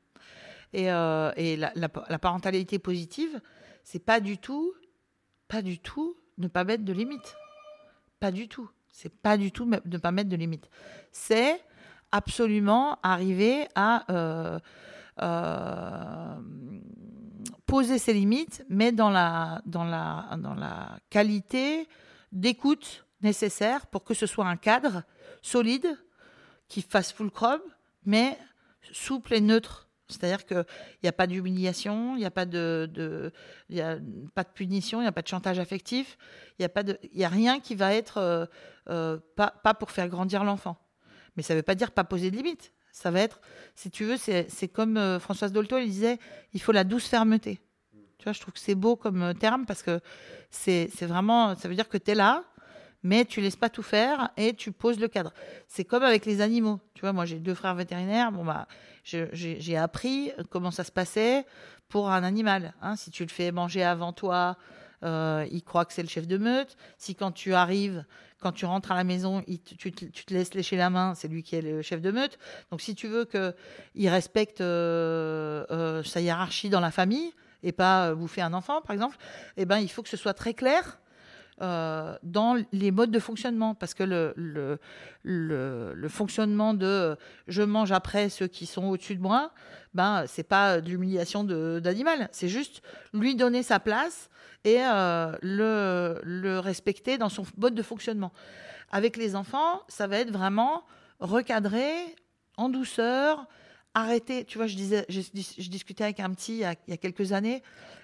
[0.73, 1.33] Et, euh,
[1.75, 3.41] la, parentalité positive,
[3.85, 4.75] c'est pas du tout,
[5.49, 7.37] pas du tout ne pas mettre de limites.
[8.21, 8.69] Pas du tout.
[8.91, 10.69] C'est pas du tout ne pas mettre de limites.
[11.13, 11.63] C'est
[12.13, 14.59] absolument arriver à euh,
[17.67, 21.87] poser ses limites, mais dans la, dans la, dans la qualité
[22.33, 25.03] d'écoute nécessaire pour que ce soit un cadre
[25.43, 25.87] solide
[26.69, 27.61] qui fasse full chrome,
[28.05, 28.39] mais
[28.93, 29.89] souple et neutre.
[30.09, 30.65] C'est-à-dire qu'il
[31.03, 33.31] n'y a pas d'humiliation, il n'y a, pas de, de,
[33.79, 33.97] a
[34.35, 36.17] pas de punition, il n'y a pas de chantage affectif,
[36.59, 36.67] il
[37.15, 38.47] n'y a, a rien qui va être euh,
[38.89, 40.79] euh, pas, pas pour faire grandir l'enfant.
[41.37, 42.73] Mais ça ne veut pas dire pas poser de limites.
[42.99, 43.41] Ça va être,
[43.77, 46.19] si tu veux, c'est comme euh, Françoise Dolto, elle disait,
[46.53, 47.61] il faut la douce fermeté.
[48.19, 50.01] Tu vois, je trouve que c'est beau comme terme parce que
[50.51, 52.43] c'est vraiment, ça veut dire que tu es là,
[53.05, 55.33] mais tu laisses pas tout faire et tu poses le cadre.
[55.69, 56.81] C'est comme avec les animaux.
[56.95, 58.33] Tu vois, moi j'ai deux frères vétérinaires.
[58.33, 58.67] Bon bah,
[59.05, 61.47] j'ai appris comment ça se passait
[61.89, 62.75] pour un animal.
[62.83, 62.97] Hein.
[62.97, 64.57] Si tu le fais manger avant toi,
[65.05, 66.77] euh, il croit que c'est le chef de meute.
[66.97, 68.05] Si quand tu arrives,
[68.41, 69.43] quand tu rentres à la maison,
[69.77, 72.39] tu, te laisses lécher la main, c'est lui qui est le chef de meute.
[72.71, 78.15] Donc si tu veux qu'il respecte euh, euh, sa hiérarchie dans la famille et pas
[78.15, 79.17] bouffer un enfant, par exemple,
[79.57, 81.01] eh ben, il faut que ce soit très clair
[81.61, 83.75] euh, dans les modes de fonctionnement.
[83.75, 84.79] Parce que le,
[86.09, 87.17] fonctionnement de
[87.49, 89.53] je mange après ceux qui sont au-dessus de moi,
[89.95, 92.29] ben, c'est pas de l'humiliation d'animal.
[92.33, 92.83] C'est juste
[93.13, 94.29] lui donner sa place
[94.65, 98.33] et euh, le, respecter dans son mode de fonctionnement.
[98.91, 100.85] Avec les enfants, ça va être vraiment
[101.21, 101.93] recadré,
[102.57, 103.47] en douceur,
[103.95, 104.45] arrêter.
[104.45, 107.63] Tu vois, je, discutais avec un petit il y a, il y a quelques années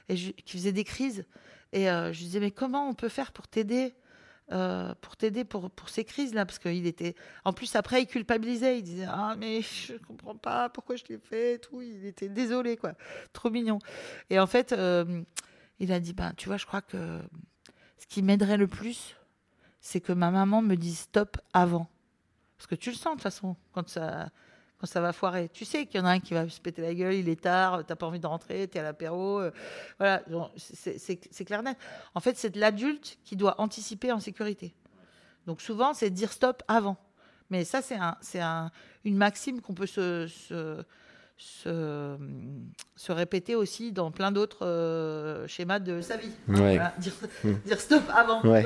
[0.09, 1.25] et qui faisait des crises.
[1.75, 3.95] Et euh, je disais, mais comment on peut faire pour t'aider
[4.53, 6.47] euh, pour t'aider pour, pour ces crises-là?
[6.47, 7.17] Parce qu'il était.
[7.45, 8.79] En plus, après, il culpabilisait.
[8.79, 11.59] Il disait, ah, mais je comprends pas pourquoi je l'ai fait.
[11.59, 11.83] Tout.
[11.83, 12.93] Il était désolé, quoi.
[13.33, 13.81] Trop mignon.
[14.31, 15.23] Et en fait, euh,
[15.81, 17.21] il a dit, ben, tu vois, je crois que
[17.99, 19.17] ce qui m'aiderait le plus,
[19.81, 21.89] c'est que ma maman me dise stop avant.
[22.57, 24.31] Parce que tu le sens, de toute façon, quand ça
[24.87, 25.49] ça va foirer.
[25.53, 27.41] Tu sais qu'il y en a un qui va se péter la gueule, il est
[27.41, 29.41] tard, t'as pas envie de rentrer, t'es à l'apéro.
[29.41, 29.51] Euh,
[29.99, 30.23] voilà,
[30.57, 31.77] c'est clair net.
[32.15, 34.75] En fait, c'est l'adulte qui doit anticiper en sécurité.
[35.47, 36.97] Donc souvent, c'est dire stop avant.
[37.51, 38.71] Mais ça, c'est un, un,
[39.05, 40.83] une maxime qu'on peut se, se,
[42.97, 46.33] se, répéter aussi dans plein d'autres euh, schémas de sa vie.
[46.47, 46.91] Hmm.
[47.67, 48.43] dire, stop avant.
[48.43, 48.65] Ouais,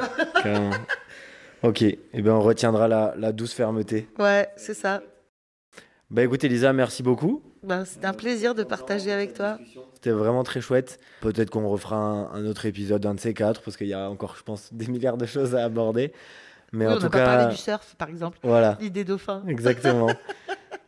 [1.62, 4.09] ok, et eh ben on retiendra la, la douce fermeté.
[4.19, 5.03] Ouais, c'est ça.
[6.10, 7.43] Bah écoutez Lisa, merci beaucoup.
[7.62, 9.59] Bah, C'était un plaisir de partager avec toi.
[9.94, 11.01] C'était vraiment très chouette.
[11.20, 14.35] Peut-être qu'on refera un, autre épisode, un de ces quatre, parce qu'il y a encore,
[14.36, 16.12] je pense, des milliards de choses à aborder.
[16.72, 18.39] Mais en on tout cas, pas parlé du surf, par exemple.
[18.43, 18.78] Voilà.
[18.80, 19.43] L'idée dauphin.
[19.48, 20.10] Exactement.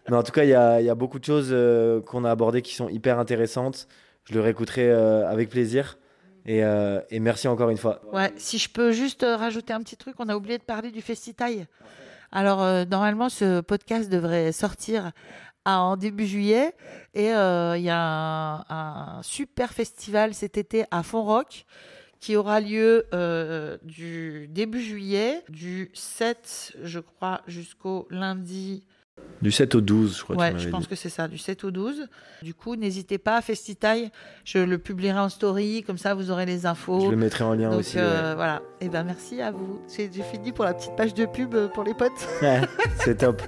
[0.08, 2.30] Mais en tout cas, il y a, y a, beaucoup de choses euh, qu'on a
[2.30, 3.88] abordées qui sont hyper intéressantes.
[4.24, 5.98] Je le réécouterai euh, avec plaisir.
[6.46, 8.00] Et, euh, et, merci encore une fois.
[8.10, 11.02] Ouais, si je peux juste rajouter un petit truc, on a oublié de parler du
[11.02, 11.66] Festitaille.
[12.32, 15.12] Alors, euh, normalement, ce podcast devrait sortir
[15.64, 16.74] en début juillet.
[17.14, 21.66] Et euh, il y a un, super festival cet été à Fontrock
[22.20, 28.84] qui aura lieu euh, du début juillet, du 7, je crois, jusqu'au lundi
[29.42, 30.36] du 7 au 12, je crois.
[30.36, 32.06] Ouais, je pense que c'est ça, du 7 au 12.
[32.42, 34.10] Du coup, n'hésitez pas, à Festitaille,
[34.44, 37.00] je le publierai en story, comme ça vous aurez les infos.
[37.00, 37.96] Je le mettrai en lien aussi.
[37.98, 38.62] Euh, voilà.
[38.80, 39.80] Et eh ben merci à vous.
[39.94, 42.28] J'ai fini pour la petite page de pub euh, pour les potes.
[42.98, 43.42] c'est top.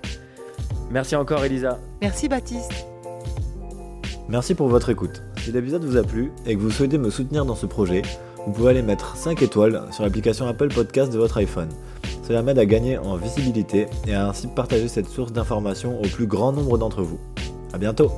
[0.90, 1.78] Merci encore, Elisa.
[2.00, 2.86] Merci, Baptiste.
[4.28, 5.22] Merci pour votre écoute.
[5.38, 8.02] Si l'épisode vous a plu et que vous souhaitez me soutenir dans ce projet,
[8.46, 11.68] vous pouvez aller mettre 5 étoiles sur l'application Apple Podcast de votre iPhone.
[12.22, 16.26] Cela m'aide à gagner en visibilité et à ainsi partager cette source d'information au plus
[16.26, 17.18] grand nombre d'entre vous.
[17.72, 18.10] A bientôt